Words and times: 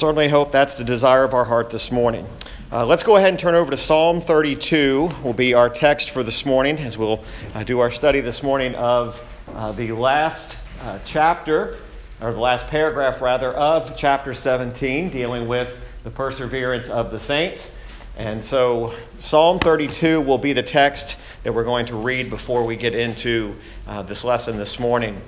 certainly 0.00 0.30
hope 0.30 0.50
that's 0.50 0.76
the 0.76 0.84
desire 0.84 1.24
of 1.24 1.34
our 1.34 1.44
heart 1.44 1.68
this 1.68 1.92
morning. 1.92 2.26
Uh, 2.72 2.86
let's 2.86 3.02
go 3.02 3.16
ahead 3.18 3.28
and 3.28 3.38
turn 3.38 3.54
over 3.54 3.70
to 3.70 3.76
Psalm 3.76 4.18
32, 4.18 5.10
will 5.22 5.34
be 5.34 5.52
our 5.52 5.68
text 5.68 6.08
for 6.08 6.22
this 6.22 6.46
morning 6.46 6.78
as 6.78 6.96
we'll 6.96 7.22
uh, 7.52 7.62
do 7.64 7.80
our 7.80 7.90
study 7.90 8.20
this 8.20 8.42
morning 8.42 8.74
of 8.76 9.22
uh, 9.48 9.72
the 9.72 9.92
last 9.92 10.56
uh, 10.80 10.98
chapter, 11.04 11.76
or 12.18 12.32
the 12.32 12.40
last 12.40 12.66
paragraph 12.68 13.20
rather, 13.20 13.52
of 13.52 13.94
chapter 13.94 14.32
17, 14.32 15.10
dealing 15.10 15.46
with 15.46 15.68
the 16.02 16.10
perseverance 16.10 16.88
of 16.88 17.10
the 17.10 17.18
saints. 17.18 17.70
And 18.16 18.42
so, 18.42 18.94
Psalm 19.18 19.58
32 19.58 20.22
will 20.22 20.38
be 20.38 20.54
the 20.54 20.62
text 20.62 21.16
that 21.42 21.52
we're 21.52 21.64
going 21.64 21.84
to 21.86 21.96
read 21.96 22.30
before 22.30 22.64
we 22.64 22.76
get 22.76 22.94
into 22.94 23.54
uh, 23.86 24.00
this 24.00 24.24
lesson 24.24 24.56
this 24.56 24.78
morning. 24.78 25.20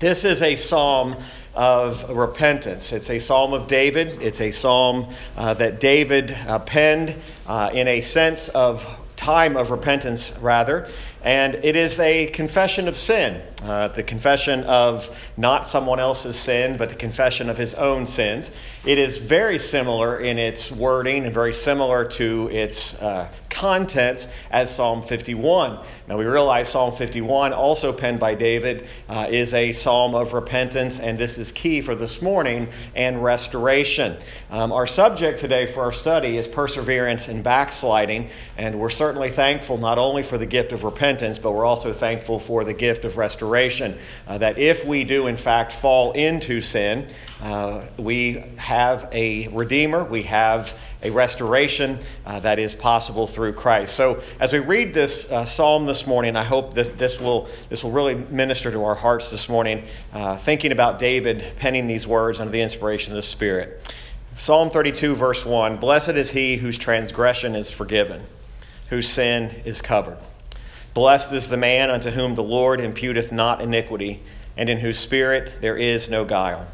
This 0.00 0.24
is 0.24 0.42
a 0.42 0.56
psalm 0.56 1.14
of 1.54 2.08
repentance. 2.08 2.92
It's 2.92 3.10
a 3.10 3.18
psalm 3.18 3.52
of 3.52 3.66
David. 3.66 4.22
It's 4.22 4.40
a 4.40 4.50
psalm 4.50 5.12
uh, 5.36 5.54
that 5.54 5.80
David 5.80 6.32
uh, 6.32 6.58
penned 6.60 7.14
uh, 7.46 7.70
in 7.72 7.88
a 7.88 8.00
sense 8.00 8.48
of 8.50 8.86
time 9.16 9.56
of 9.56 9.70
repentance, 9.70 10.32
rather. 10.40 10.88
And 11.22 11.54
it 11.56 11.76
is 11.76 12.00
a 12.00 12.26
confession 12.26 12.88
of 12.88 12.96
sin, 12.96 13.40
uh, 13.62 13.88
the 13.88 14.02
confession 14.02 14.64
of 14.64 15.08
not 15.36 15.68
someone 15.68 16.00
else's 16.00 16.34
sin, 16.34 16.76
but 16.76 16.88
the 16.88 16.96
confession 16.96 17.48
of 17.48 17.56
his 17.56 17.74
own 17.74 18.08
sins. 18.08 18.50
It 18.84 18.98
is 18.98 19.18
very 19.18 19.58
similar 19.58 20.18
in 20.18 20.36
its 20.36 20.72
wording 20.72 21.24
and 21.24 21.32
very 21.32 21.54
similar 21.54 22.04
to 22.06 22.48
its 22.50 22.94
uh, 22.94 23.28
contents 23.50 24.26
as 24.50 24.74
Psalm 24.74 25.02
51. 25.02 25.78
Now, 26.08 26.18
we 26.18 26.24
realize 26.24 26.68
Psalm 26.68 26.92
51, 26.92 27.52
also 27.52 27.92
penned 27.92 28.18
by 28.18 28.34
David, 28.34 28.88
uh, 29.08 29.28
is 29.30 29.54
a 29.54 29.72
psalm 29.72 30.16
of 30.16 30.32
repentance, 30.32 30.98
and 30.98 31.16
this 31.16 31.38
is 31.38 31.52
key 31.52 31.80
for 31.80 31.94
this 31.94 32.20
morning 32.20 32.68
and 32.96 33.22
restoration. 33.22 34.16
Um, 34.50 34.72
our 34.72 34.88
subject 34.88 35.38
today 35.38 35.66
for 35.66 35.84
our 35.84 35.92
study 35.92 36.36
is 36.36 36.48
perseverance 36.48 37.28
and 37.28 37.44
backsliding, 37.44 38.30
and 38.56 38.80
we're 38.80 38.90
certainly 38.90 39.30
thankful 39.30 39.78
not 39.78 39.98
only 39.98 40.24
for 40.24 40.36
the 40.36 40.46
gift 40.46 40.72
of 40.72 40.82
repentance, 40.82 41.11
but 41.38 41.52
we're 41.52 41.64
also 41.64 41.92
thankful 41.92 42.38
for 42.38 42.64
the 42.64 42.72
gift 42.72 43.04
of 43.04 43.16
restoration. 43.16 43.98
Uh, 44.26 44.38
that 44.38 44.58
if 44.58 44.84
we 44.84 45.04
do, 45.04 45.26
in 45.26 45.36
fact, 45.36 45.72
fall 45.72 46.12
into 46.12 46.60
sin, 46.60 47.08
uh, 47.40 47.82
we 47.98 48.44
have 48.56 49.08
a 49.12 49.48
Redeemer, 49.48 50.04
we 50.04 50.22
have 50.22 50.74
a 51.02 51.10
restoration 51.10 51.98
uh, 52.24 52.40
that 52.40 52.58
is 52.58 52.74
possible 52.74 53.26
through 53.26 53.52
Christ. 53.52 53.94
So, 53.94 54.22
as 54.38 54.52
we 54.52 54.60
read 54.60 54.94
this 54.94 55.30
uh, 55.30 55.44
psalm 55.44 55.86
this 55.86 56.06
morning, 56.06 56.36
I 56.36 56.44
hope 56.44 56.74
this, 56.74 56.88
this, 56.90 57.20
will, 57.20 57.48
this 57.68 57.82
will 57.82 57.90
really 57.90 58.14
minister 58.14 58.70
to 58.70 58.84
our 58.84 58.94
hearts 58.94 59.30
this 59.30 59.48
morning, 59.48 59.84
uh, 60.12 60.38
thinking 60.38 60.72
about 60.72 60.98
David 60.98 61.56
penning 61.56 61.86
these 61.86 62.06
words 62.06 62.40
under 62.40 62.52
the 62.52 62.60
inspiration 62.60 63.12
of 63.12 63.16
the 63.16 63.22
Spirit. 63.22 63.92
Psalm 64.38 64.70
32, 64.70 65.14
verse 65.14 65.44
1 65.44 65.76
Blessed 65.76 66.10
is 66.10 66.30
he 66.30 66.56
whose 66.56 66.78
transgression 66.78 67.54
is 67.54 67.70
forgiven, 67.70 68.22
whose 68.88 69.08
sin 69.08 69.62
is 69.64 69.82
covered. 69.82 70.18
Blessed 70.94 71.32
is 71.32 71.48
the 71.48 71.56
man 71.56 71.90
unto 71.90 72.10
whom 72.10 72.34
the 72.34 72.42
Lord 72.42 72.80
imputeth 72.80 73.32
not 73.32 73.62
iniquity, 73.62 74.22
and 74.58 74.68
in 74.68 74.78
whose 74.78 74.98
spirit 74.98 75.62
there 75.62 75.76
is 75.78 76.10
no 76.10 76.26
guile. 76.26 76.66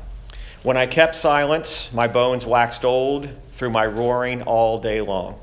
When 0.64 0.76
I 0.76 0.86
kept 0.86 1.14
silence, 1.14 1.88
my 1.92 2.08
bones 2.08 2.44
waxed 2.44 2.84
old 2.84 3.28
through 3.52 3.70
my 3.70 3.86
roaring 3.86 4.42
all 4.42 4.80
day 4.80 5.00
long. 5.00 5.38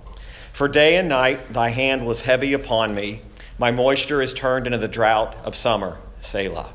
For 0.52 0.68
day 0.68 0.98
and 0.98 1.08
night 1.08 1.54
thy 1.54 1.70
hand 1.70 2.06
was 2.06 2.22
heavy 2.22 2.52
upon 2.52 2.94
me. 2.94 3.22
My 3.58 3.72
moisture 3.72 4.22
is 4.22 4.34
turned 4.34 4.66
into 4.66 4.78
the 4.78 4.90
drought 4.90 5.38
of 5.46 5.56
summer. 5.56 5.98
Selah. 6.20 6.74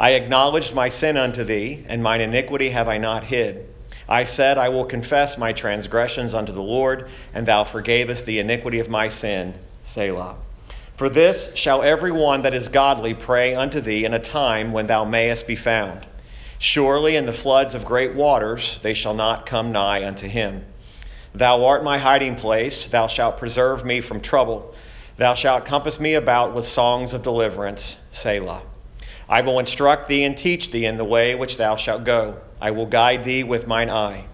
I 0.00 0.12
acknowledged 0.12 0.74
my 0.74 0.88
sin 0.88 1.16
unto 1.16 1.44
thee, 1.44 1.84
and 1.86 2.02
mine 2.02 2.20
iniquity 2.20 2.70
have 2.70 2.88
I 2.88 2.98
not 2.98 3.24
hid. 3.24 3.68
I 4.08 4.24
said, 4.24 4.58
I 4.58 4.68
will 4.68 4.84
confess 4.84 5.38
my 5.38 5.52
transgressions 5.52 6.34
unto 6.34 6.50
the 6.50 6.62
Lord, 6.62 7.08
and 7.32 7.46
thou 7.46 7.62
forgavest 7.62 8.24
the 8.24 8.40
iniquity 8.40 8.80
of 8.80 8.88
my 8.88 9.06
sin. 9.06 9.54
Selah. 9.84 10.36
For 11.00 11.08
this 11.08 11.50
shall 11.54 11.82
every 11.82 12.12
one 12.12 12.42
that 12.42 12.52
is 12.52 12.68
godly 12.68 13.14
pray 13.14 13.54
unto 13.54 13.80
thee 13.80 14.04
in 14.04 14.12
a 14.12 14.18
time 14.18 14.70
when 14.70 14.86
thou 14.86 15.06
mayest 15.06 15.46
be 15.46 15.56
found. 15.56 16.06
Surely 16.58 17.16
in 17.16 17.24
the 17.24 17.32
floods 17.32 17.74
of 17.74 17.86
great 17.86 18.14
waters 18.14 18.78
they 18.82 18.92
shall 18.92 19.14
not 19.14 19.46
come 19.46 19.72
nigh 19.72 20.06
unto 20.06 20.28
him. 20.28 20.66
Thou 21.34 21.64
art 21.64 21.82
my 21.82 21.96
hiding 21.96 22.36
place, 22.36 22.86
thou 22.86 23.06
shalt 23.06 23.38
preserve 23.38 23.82
me 23.82 24.02
from 24.02 24.20
trouble. 24.20 24.74
Thou 25.16 25.32
shalt 25.32 25.64
compass 25.64 25.98
me 25.98 26.12
about 26.12 26.54
with 26.54 26.66
songs 26.66 27.14
of 27.14 27.22
deliverance. 27.22 27.96
Selah. 28.10 28.60
I 29.26 29.40
will 29.40 29.58
instruct 29.58 30.06
thee 30.06 30.24
and 30.24 30.36
teach 30.36 30.70
thee 30.70 30.84
in 30.84 30.98
the 30.98 31.04
way 31.06 31.34
which 31.34 31.56
thou 31.56 31.76
shalt 31.76 32.04
go. 32.04 32.42
I 32.60 32.72
will 32.72 32.84
guide 32.84 33.24
thee 33.24 33.42
with 33.42 33.66
mine 33.66 33.88
eye. 33.88 34.26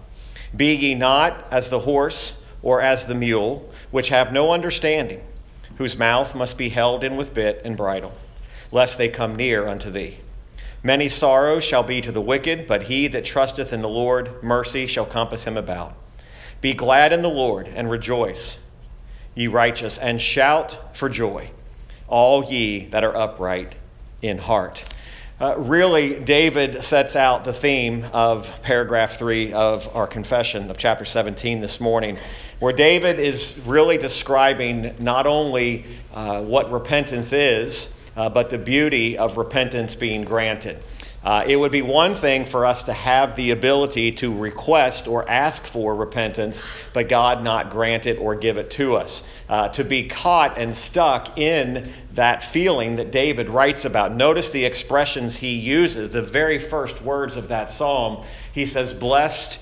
Be 0.53 0.75
ye 0.75 0.95
not 0.95 1.47
as 1.49 1.69
the 1.69 1.79
horse 1.79 2.33
or 2.61 2.81
as 2.81 3.05
the 3.05 3.15
mule, 3.15 3.71
which 3.89 4.09
have 4.09 4.33
no 4.33 4.51
understanding, 4.51 5.21
whose 5.77 5.97
mouth 5.97 6.35
must 6.35 6.57
be 6.57 6.69
held 6.69 7.03
in 7.03 7.15
with 7.15 7.33
bit 7.33 7.61
and 7.63 7.77
bridle, 7.77 8.13
lest 8.71 8.97
they 8.97 9.09
come 9.09 9.35
near 9.35 9.67
unto 9.67 9.89
thee. 9.89 10.19
Many 10.83 11.09
sorrows 11.09 11.63
shall 11.63 11.83
be 11.83 12.01
to 12.01 12.11
the 12.11 12.21
wicked, 12.21 12.67
but 12.67 12.83
he 12.83 13.07
that 13.07 13.25
trusteth 13.25 13.73
in 13.73 13.81
the 13.81 13.89
Lord, 13.89 14.43
mercy 14.43 14.87
shall 14.87 15.05
compass 15.05 15.43
him 15.43 15.57
about. 15.57 15.95
Be 16.61 16.73
glad 16.73 17.13
in 17.13 17.21
the 17.21 17.29
Lord 17.29 17.67
and 17.67 17.89
rejoice, 17.89 18.57
ye 19.35 19.47
righteous, 19.47 19.97
and 19.97 20.21
shout 20.21 20.95
for 20.95 21.09
joy, 21.09 21.51
all 22.07 22.45
ye 22.45 22.85
that 22.87 23.03
are 23.03 23.15
upright 23.15 23.75
in 24.21 24.39
heart. 24.39 24.83
Uh, 25.39 25.55
really, 25.55 26.19
David 26.19 26.83
sets 26.83 27.15
out 27.15 27.45
the 27.45 27.53
theme 27.53 28.07
of 28.11 28.49
paragraph 28.63 29.19
three 29.19 29.53
of 29.53 29.87
our 29.95 30.07
confession 30.07 30.71
of 30.71 30.79
chapter 30.79 31.05
17 31.05 31.61
this 31.61 31.79
morning, 31.79 32.17
where 32.57 32.73
David 32.73 33.19
is 33.19 33.55
really 33.63 33.99
describing 33.99 34.95
not 34.97 35.27
only 35.27 35.85
uh, 36.11 36.41
what 36.41 36.71
repentance 36.71 37.33
is, 37.33 37.89
uh, 38.15 38.27
but 38.27 38.49
the 38.49 38.57
beauty 38.57 39.15
of 39.15 39.37
repentance 39.37 39.93
being 39.93 40.23
granted. 40.23 40.81
Uh, 41.27 41.43
it 41.45 41.57
would 41.57 41.73
be 41.73 41.81
one 41.81 42.15
thing 42.15 42.45
for 42.45 42.65
us 42.65 42.85
to 42.85 42.93
have 42.93 43.35
the 43.35 43.51
ability 43.51 44.13
to 44.13 44.33
request 44.33 45.09
or 45.09 45.29
ask 45.29 45.65
for 45.65 45.93
repentance, 45.93 46.61
but 46.93 47.09
God 47.09 47.43
not 47.43 47.69
grant 47.69 48.05
it 48.05 48.17
or 48.17 48.33
give 48.33 48.57
it 48.57 48.71
to 48.71 48.95
us. 48.95 49.23
Uh, 49.49 49.67
to 49.67 49.83
be 49.83 50.07
caught 50.07 50.57
and 50.57 50.73
stuck 50.73 51.37
in 51.37 51.91
that 52.13 52.41
feeling 52.41 52.95
that 52.95 53.11
David 53.11 53.49
writes 53.49 53.83
about. 53.83 54.15
Notice 54.15 54.51
the 54.51 54.63
expressions 54.63 55.35
he 55.35 55.53
uses, 55.53 56.11
the 56.11 56.21
very 56.21 56.59
first 56.59 57.01
words 57.01 57.35
of 57.35 57.49
that 57.49 57.69
psalm. 57.69 58.25
He 58.53 58.65
says, 58.65 58.93
Blessed 58.93 59.59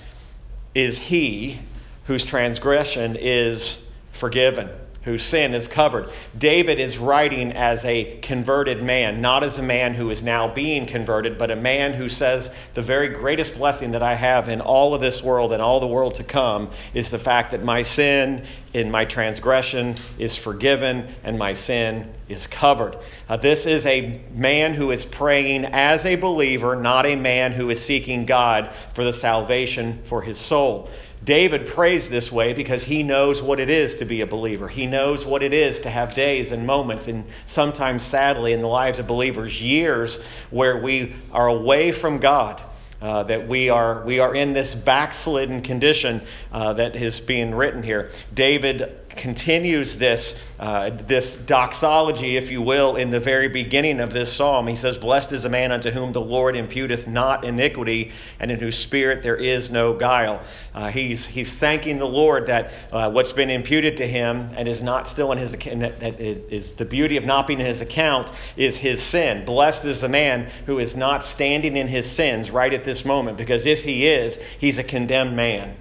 is 0.72 0.98
he 0.98 1.58
whose 2.04 2.24
transgression 2.24 3.16
is 3.16 3.76
forgiven 4.12 4.70
whose 5.06 5.22
sin 5.22 5.54
is 5.54 5.68
covered. 5.68 6.10
David 6.36 6.80
is 6.80 6.98
writing 6.98 7.52
as 7.52 7.84
a 7.84 8.18
converted 8.22 8.82
man, 8.82 9.20
not 9.20 9.44
as 9.44 9.56
a 9.56 9.62
man 9.62 9.94
who 9.94 10.10
is 10.10 10.20
now 10.20 10.52
being 10.52 10.84
converted, 10.84 11.38
but 11.38 11.48
a 11.52 11.56
man 11.56 11.94
who 11.94 12.08
says, 12.08 12.50
The 12.74 12.82
very 12.82 13.08
greatest 13.08 13.56
blessing 13.56 13.92
that 13.92 14.02
I 14.02 14.16
have 14.16 14.48
in 14.48 14.60
all 14.60 14.94
of 14.94 15.00
this 15.00 15.22
world 15.22 15.52
and 15.52 15.62
all 15.62 15.78
the 15.78 15.86
world 15.86 16.16
to 16.16 16.24
come 16.24 16.72
is 16.92 17.08
the 17.08 17.20
fact 17.20 17.52
that 17.52 17.62
my 17.62 17.82
sin 17.82 18.44
in 18.74 18.90
my 18.90 19.04
transgression 19.04 19.94
is 20.18 20.36
forgiven 20.36 21.14
and 21.22 21.38
my 21.38 21.52
sin 21.52 22.12
is 22.28 22.48
covered. 22.48 22.98
Uh, 23.28 23.36
this 23.36 23.64
is 23.64 23.86
a 23.86 24.20
man 24.32 24.74
who 24.74 24.90
is 24.90 25.04
praying 25.04 25.64
as 25.66 26.04
a 26.04 26.16
believer, 26.16 26.74
not 26.74 27.06
a 27.06 27.14
man 27.14 27.52
who 27.52 27.70
is 27.70 27.80
seeking 27.80 28.26
God 28.26 28.74
for 28.92 29.04
the 29.04 29.12
salvation 29.12 30.02
for 30.06 30.20
his 30.20 30.36
soul. 30.36 30.90
David 31.26 31.66
prays 31.66 32.08
this 32.08 32.30
way 32.30 32.52
because 32.52 32.84
he 32.84 33.02
knows 33.02 33.42
what 33.42 33.58
it 33.58 33.68
is 33.68 33.96
to 33.96 34.04
be 34.04 34.20
a 34.20 34.26
believer. 34.28 34.68
He 34.68 34.86
knows 34.86 35.26
what 35.26 35.42
it 35.42 35.52
is 35.52 35.80
to 35.80 35.90
have 35.90 36.14
days 36.14 36.52
and 36.52 36.64
moments, 36.64 37.08
and 37.08 37.24
sometimes 37.46 38.04
sadly 38.04 38.52
in 38.52 38.62
the 38.62 38.68
lives 38.68 39.00
of 39.00 39.08
believers, 39.08 39.60
years 39.60 40.20
where 40.50 40.76
we 40.76 41.16
are 41.32 41.48
away 41.48 41.90
from 41.90 42.18
God. 42.18 42.62
Uh, 43.02 43.24
that 43.24 43.46
we 43.46 43.68
are, 43.68 44.02
we 44.06 44.20
are 44.20 44.34
in 44.34 44.54
this 44.54 44.74
backslidden 44.74 45.60
condition 45.60 46.22
uh, 46.50 46.72
that 46.72 46.96
is 46.96 47.20
being 47.20 47.54
written 47.54 47.82
here. 47.82 48.10
David 48.32 49.05
continues 49.16 49.96
this, 49.96 50.34
uh, 50.58 50.90
this 50.90 51.36
doxology, 51.36 52.36
if 52.36 52.50
you 52.50 52.62
will, 52.62 52.96
in 52.96 53.10
the 53.10 53.20
very 53.20 53.48
beginning 53.48 54.00
of 54.00 54.12
this 54.12 54.32
psalm. 54.32 54.66
He 54.66 54.76
says, 54.76 54.98
Blessed 54.98 55.32
is 55.32 55.44
a 55.44 55.48
man 55.48 55.72
unto 55.72 55.90
whom 55.90 56.12
the 56.12 56.20
Lord 56.20 56.54
imputeth 56.54 57.06
not 57.06 57.44
iniquity, 57.44 58.12
and 58.40 58.50
in 58.50 58.58
whose 58.58 58.76
spirit 58.76 59.22
there 59.22 59.36
is 59.36 59.70
no 59.70 59.94
guile. 59.94 60.42
Uh, 60.74 60.88
he's, 60.88 61.26
he's 61.26 61.54
thanking 61.54 61.98
the 61.98 62.06
Lord 62.06 62.46
that 62.46 62.72
uh, 62.92 63.10
what's 63.10 63.32
been 63.32 63.50
imputed 63.50 63.96
to 63.98 64.06
him 64.06 64.50
and 64.56 64.68
is 64.68 64.82
not 64.82 65.08
still 65.08 65.32
in 65.32 65.38
his 65.38 65.54
account, 65.54 65.80
that 66.00 66.20
is 66.20 66.72
the 66.72 66.84
beauty 66.84 67.16
of 67.16 67.24
not 67.24 67.46
being 67.46 67.60
in 67.60 67.66
his 67.66 67.80
account, 67.80 68.30
is 68.56 68.76
his 68.76 69.02
sin. 69.02 69.44
Blessed 69.44 69.84
is 69.84 70.00
the 70.00 70.08
man 70.08 70.50
who 70.66 70.78
is 70.78 70.94
not 70.94 71.24
standing 71.24 71.76
in 71.76 71.88
his 71.88 72.10
sins 72.10 72.50
right 72.50 72.72
at 72.72 72.84
this 72.84 73.04
moment, 73.04 73.36
because 73.36 73.66
if 73.66 73.84
he 73.84 74.06
is, 74.06 74.38
he's 74.58 74.78
a 74.78 74.84
condemned 74.84 75.36
man. 75.36 75.76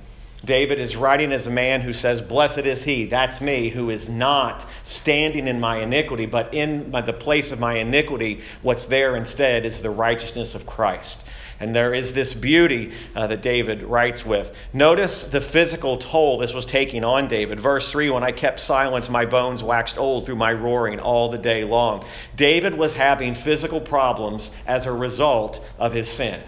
David 0.45 0.79
is 0.79 0.95
writing 0.95 1.31
as 1.31 1.47
a 1.47 1.51
man 1.51 1.81
who 1.81 1.91
says, 1.91 2.21
Blessed 2.21 2.59
is 2.59 2.83
he, 2.83 3.05
that's 3.05 3.41
me, 3.41 3.69
who 3.69 3.89
is 3.89 4.07
not 4.07 4.65
standing 4.83 5.47
in 5.47 5.59
my 5.59 5.77
iniquity, 5.77 6.25
but 6.25 6.53
in 6.53 6.91
the 6.91 7.13
place 7.13 7.51
of 7.51 7.59
my 7.59 7.77
iniquity, 7.79 8.41
what's 8.61 8.85
there 8.85 9.15
instead 9.15 9.65
is 9.65 9.81
the 9.81 9.89
righteousness 9.89 10.53
of 10.53 10.65
Christ. 10.65 11.23
And 11.59 11.73
there 11.73 11.93
is 11.93 12.13
this 12.13 12.33
beauty 12.33 12.91
uh, 13.15 13.27
that 13.27 13.41
David 13.41 13.81
writes 13.81 14.25
with. 14.25 14.53
Notice 14.73 15.23
the 15.23 15.39
physical 15.39 15.97
toll 15.97 16.37
this 16.37 16.53
was 16.53 16.65
taking 16.65 17.03
on 17.03 17.27
David. 17.27 17.59
Verse 17.59 17.89
3 17.89 18.09
When 18.09 18.23
I 18.23 18.31
kept 18.33 18.59
silence, 18.59 19.09
my 19.09 19.25
bones 19.25 19.63
waxed 19.63 19.97
old 19.97 20.25
through 20.25 20.35
my 20.35 20.51
roaring 20.51 20.99
all 20.99 21.29
the 21.29 21.37
day 21.37 21.63
long. 21.63 22.05
David 22.35 22.75
was 22.75 22.93
having 22.93 23.35
physical 23.35 23.79
problems 23.79 24.51
as 24.67 24.85
a 24.85 24.91
result 24.91 25.63
of 25.79 25.93
his 25.93 26.09
sin. 26.09 26.41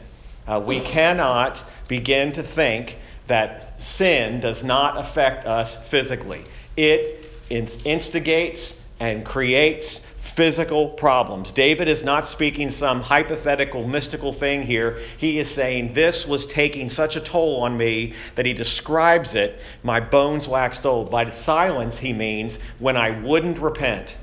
Uh, 0.45 0.61
we 0.65 0.81
cannot 0.81 1.63
begin 1.87 2.33
to 2.33 2.43
think 2.43 2.97
that 3.27 3.81
sin 3.81 4.39
does 4.39 4.63
not 4.63 4.97
affect 4.97 5.45
us 5.45 5.75
physically. 5.75 6.43
It 6.75 7.29
instigates 7.49 8.75
and 8.99 9.25
creates 9.25 10.01
physical 10.17 10.89
problems. 10.89 11.51
David 11.51 11.87
is 11.87 12.03
not 12.03 12.25
speaking 12.25 12.69
some 12.69 13.01
hypothetical, 13.01 13.87
mystical 13.87 14.33
thing 14.33 14.61
here. 14.61 14.99
He 15.17 15.39
is 15.39 15.49
saying, 15.49 15.93
This 15.93 16.27
was 16.27 16.45
taking 16.45 16.89
such 16.89 17.15
a 17.15 17.21
toll 17.21 17.61
on 17.61 17.77
me 17.77 18.13
that 18.35 18.45
he 18.45 18.53
describes 18.53 19.35
it, 19.35 19.59
my 19.83 19.99
bones 19.99 20.47
waxed 20.47 20.85
old. 20.85 21.09
By 21.09 21.29
silence, 21.29 21.97
he 21.97 22.13
means 22.13 22.59
when 22.79 22.97
I 22.97 23.19
wouldn't 23.21 23.57
repent, 23.59 24.17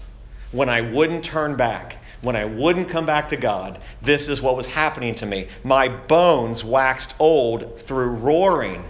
when 0.53 0.69
I 0.69 0.81
wouldn't 0.83 1.25
turn 1.25 1.57
back. 1.57 1.99
When 2.21 2.37
I 2.37 2.47
wouldn't 2.47 2.89
come 2.89 3.05
back 3.05 3.29
to 3.29 3.37
God, 3.37 3.83
this 4.01 4.31
is 4.31 4.41
what 4.41 4.57
was 4.57 4.67
happening 4.67 5.15
to 5.17 5.27
me. 5.27 5.49
My 5.63 5.89
bones 5.89 6.65
waxed 6.65 7.15
old 7.19 7.79
through 7.83 8.09
roaring 8.09 8.83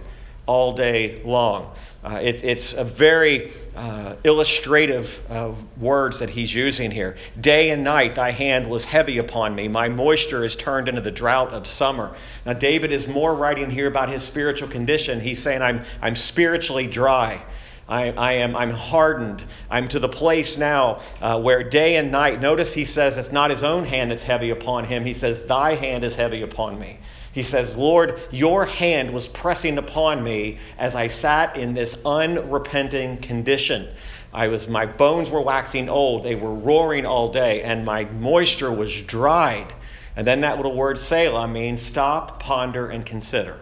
all 0.46 0.72
day 0.72 1.22
long. 1.24 1.74
Uh, 2.02 2.20
it, 2.22 2.44
it's 2.44 2.74
a 2.74 2.84
very 2.84 3.50
uh, 3.74 4.14
illustrative 4.24 5.20
uh, 5.30 5.52
words 5.78 6.18
that 6.18 6.28
he's 6.28 6.54
using 6.54 6.90
here. 6.90 7.16
Day 7.40 7.70
and 7.70 7.82
night 7.82 8.14
thy 8.14 8.30
hand 8.30 8.68
was 8.68 8.84
heavy 8.84 9.18
upon 9.18 9.54
me. 9.54 9.68
My 9.68 9.88
moisture 9.88 10.44
is 10.44 10.54
turned 10.54 10.88
into 10.88 11.00
the 11.00 11.10
drought 11.10 11.54
of 11.54 11.66
summer. 11.66 12.14
Now, 12.44 12.52
David 12.52 12.92
is 12.92 13.06
more 13.06 13.34
writing 13.34 13.70
here 13.70 13.86
about 13.86 14.10
his 14.10 14.22
spiritual 14.22 14.68
condition. 14.68 15.18
He's 15.18 15.42
saying, 15.42 15.62
I'm, 15.62 15.82
I'm 16.02 16.14
spiritually 16.14 16.86
dry. 16.86 17.42
I, 17.88 18.10
I, 18.10 18.32
am 18.34 18.56
I'm 18.56 18.70
hardened. 18.70 19.42
I'm 19.70 19.88
to 19.88 19.98
the 19.98 20.08
place 20.08 20.56
now 20.56 21.00
uh, 21.20 21.40
where 21.40 21.62
day 21.62 21.96
and 21.96 22.10
night, 22.10 22.40
notice 22.40 22.72
he 22.72 22.84
says 22.84 23.18
it's 23.18 23.32
not 23.32 23.50
his 23.50 23.62
own 23.62 23.84
hand 23.84 24.10
that's 24.10 24.22
heavy 24.22 24.50
upon 24.50 24.84
him. 24.84 25.04
He 25.04 25.14
says, 25.14 25.42
Thy 25.42 25.74
hand 25.74 26.04
is 26.04 26.16
heavy 26.16 26.42
upon 26.42 26.78
me. 26.78 26.98
He 27.34 27.42
says, 27.42 27.74
Lord, 27.74 28.20
your 28.30 28.64
hand 28.64 29.12
was 29.12 29.26
pressing 29.26 29.76
upon 29.76 30.22
me 30.22 30.58
as 30.78 30.94
I 30.94 31.08
sat 31.08 31.56
in 31.56 31.74
this 31.74 31.96
unrepenting 32.06 33.18
condition. 33.18 33.88
I 34.32 34.46
was, 34.46 34.68
my 34.68 34.86
bones 34.86 35.30
were 35.30 35.40
waxing 35.40 35.88
old, 35.88 36.22
they 36.22 36.36
were 36.36 36.54
roaring 36.54 37.04
all 37.04 37.32
day, 37.32 37.62
and 37.62 37.84
my 37.84 38.04
moisture 38.04 38.70
was 38.70 39.02
dried. 39.02 39.74
And 40.14 40.24
then 40.24 40.42
that 40.42 40.58
little 40.58 40.76
word 40.76 40.96
Selah 40.96 41.48
means 41.48 41.82
stop, 41.82 42.38
ponder, 42.40 42.88
and 42.88 43.04
consider. 43.04 43.58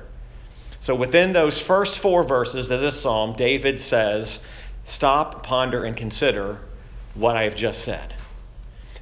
So 0.80 0.94
within 0.94 1.32
those 1.32 1.58
first 1.58 1.98
four 1.98 2.24
verses 2.24 2.70
of 2.70 2.82
this 2.82 3.00
psalm, 3.00 3.34
David 3.36 3.80
says, 3.80 4.40
Stop, 4.84 5.46
ponder, 5.46 5.84
and 5.84 5.96
consider 5.96 6.58
what 7.14 7.36
I 7.36 7.44
have 7.44 7.54
just 7.54 7.84
said. 7.84 8.14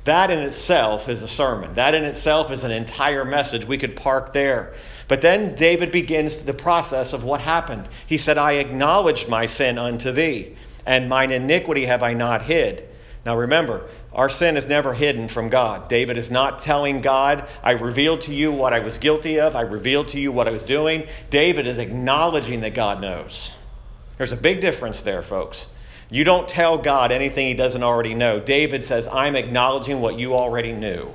That 0.05 0.31
in 0.31 0.38
itself 0.38 1.08
is 1.08 1.23
a 1.23 1.29
sermon. 1.29 1.75
That 1.75 1.94
in 1.94 2.05
itself 2.05 2.50
is 2.50 2.64
an 2.64 2.70
entire 2.70 3.25
message. 3.25 3.67
We 3.67 3.79
could 3.79 3.97
park 3.97 4.32
there. 4.32 4.75
But 5.08 5.20
then 5.20 5.55
David 5.55 5.93
begins 5.93 6.38
the 6.38 6.55
process 6.55 7.12
of 7.12 7.25
what 7.25 7.41
happened. 7.41 7.88
He 8.06 8.17
said, 8.17 8.38
I 8.38 8.52
acknowledged 8.52 9.29
my 9.29 9.47
sin 9.47 9.79
unto 9.79 10.11
thee, 10.12 10.56
and 10.87 11.08
mine 11.08 11.32
iniquity 11.32 11.85
have 11.87 12.02
I 12.02 12.14
not 12.14 12.43
hid. 12.43 12.88
Now 13.26 13.37
remember, 13.37 13.87
our 14.14 14.31
sin 14.31 14.56
is 14.56 14.67
never 14.67 14.94
hidden 14.94 15.29
from 15.29 15.50
God. 15.50 15.88
David 15.88 16.17
is 16.17 16.31
not 16.31 16.61
telling 16.61 17.02
God, 17.02 17.47
I 17.62 17.73
revealed 17.73 18.23
to 18.23 18.35
you 18.35 18.50
what 18.50 18.73
I 18.73 18.81
was 18.81 18.97
guilty 18.97 19.38
of, 19.38 19.55
I 19.55 19.61
revealed 19.61 20.08
to 20.08 20.20
you 20.20 20.32
what 20.32 20.49
I 20.49 20.50
was 20.50 20.64
doing. 20.64 21.06
David 21.29 21.67
is 21.67 21.79
acknowledging 21.79 22.61
that 22.61 22.75
God 22.75 23.00
knows. 23.02 23.52
There's 24.17 24.32
a 24.32 24.37
big 24.37 24.61
difference 24.61 25.02
there, 25.02 25.23
folks. 25.23 25.67
You 26.11 26.25
don't 26.25 26.49
tell 26.49 26.77
God 26.77 27.12
anything 27.12 27.47
he 27.47 27.55
doesn't 27.55 27.83
already 27.83 28.15
know. 28.15 28.41
David 28.41 28.85
says, 28.85 29.07
I'm 29.07 29.37
acknowledging 29.37 30.01
what 30.01 30.19
you 30.19 30.35
already 30.35 30.73
knew. 30.73 31.15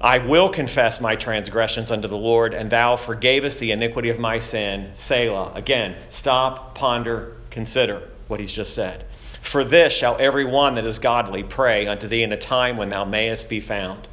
I 0.00 0.18
will 0.18 0.48
confess 0.48 1.00
my 1.00 1.16
transgressions 1.16 1.90
unto 1.90 2.08
the 2.08 2.16
Lord, 2.16 2.54
and 2.54 2.70
thou 2.70 2.96
forgavest 2.96 3.58
the 3.58 3.72
iniquity 3.72 4.08
of 4.08 4.18
my 4.18 4.38
sin. 4.38 4.90
Selah. 4.94 5.52
Again, 5.54 5.96
stop, 6.08 6.74
ponder, 6.74 7.36
consider 7.50 8.08
what 8.26 8.40
he's 8.40 8.52
just 8.52 8.74
said. 8.74 9.04
For 9.42 9.64
this 9.64 9.92
shall 9.92 10.16
every 10.18 10.44
one 10.44 10.74
that 10.76 10.86
is 10.86 10.98
godly 10.98 11.42
pray 11.42 11.86
unto 11.86 12.08
thee 12.08 12.22
in 12.22 12.32
a 12.32 12.38
time 12.38 12.78
when 12.78 12.88
thou 12.88 13.04
mayest 13.04 13.48
be 13.48 13.60
found. 13.60 14.08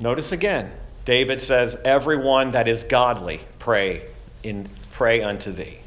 Notice 0.00 0.32
again, 0.32 0.72
David 1.04 1.40
says, 1.40 1.76
Every 1.84 2.16
one 2.16 2.52
that 2.52 2.66
is 2.66 2.84
godly 2.84 3.40
pray 3.58 4.06
in 4.42 4.68
pray 4.92 5.22
unto 5.22 5.52
thee. 5.52 5.78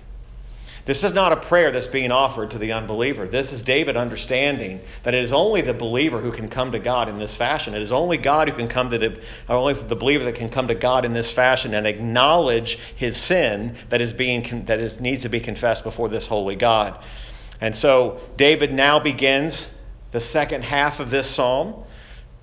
This 0.88 1.04
is 1.04 1.14
not 1.14 1.34
a 1.34 1.36
prayer 1.36 1.70
that's 1.70 1.86
being 1.86 2.14
offered 2.14 2.52
to 2.52 2.58
the 2.58 2.72
unbeliever. 2.72 3.28
This 3.28 3.52
is 3.52 3.62
David 3.62 3.98
understanding 3.98 4.80
that 5.04 5.14
it 5.14 5.22
is 5.22 5.34
only 5.34 5.60
the 5.60 5.74
believer 5.74 6.22
who 6.22 6.32
can 6.32 6.48
come 6.48 6.72
to 6.72 6.80
God 6.80 7.10
in 7.10 7.20
this 7.20 7.36
fashion. 7.36 7.76
It 7.76 7.82
is 7.82 7.92
only 7.92 8.16
God 8.16 8.48
who 8.48 8.56
can 8.56 8.70
come 8.70 8.90
to 8.92 8.98
the, 8.98 9.22
only 9.50 9.74
the 9.74 9.98
believer 9.98 10.24
that 10.24 10.36
can 10.36 10.48
come 10.48 10.70
to 10.70 10.76
God 10.76 11.04
in 11.04 11.12
this 11.12 11.30
fashion 11.30 11.74
and 11.74 11.86
acknowledge 11.86 12.80
his 12.96 13.18
sin 13.18 13.76
that 13.90 14.00
is 14.00 14.14
being 14.14 14.64
that 14.68 14.80
is, 14.80 14.98
needs 15.02 15.24
to 15.24 15.30
be 15.30 15.42
confessed 15.42 15.84
before 15.84 16.08
this 16.08 16.26
holy 16.26 16.56
God. 16.56 16.98
And 17.60 17.76
so 17.76 18.22
David 18.38 18.74
now 18.74 18.98
begins 18.98 19.68
the 20.14 20.22
second 20.22 20.64
half 20.64 21.02
of 21.02 21.10
this 21.10 21.30
psalm, 21.30 21.84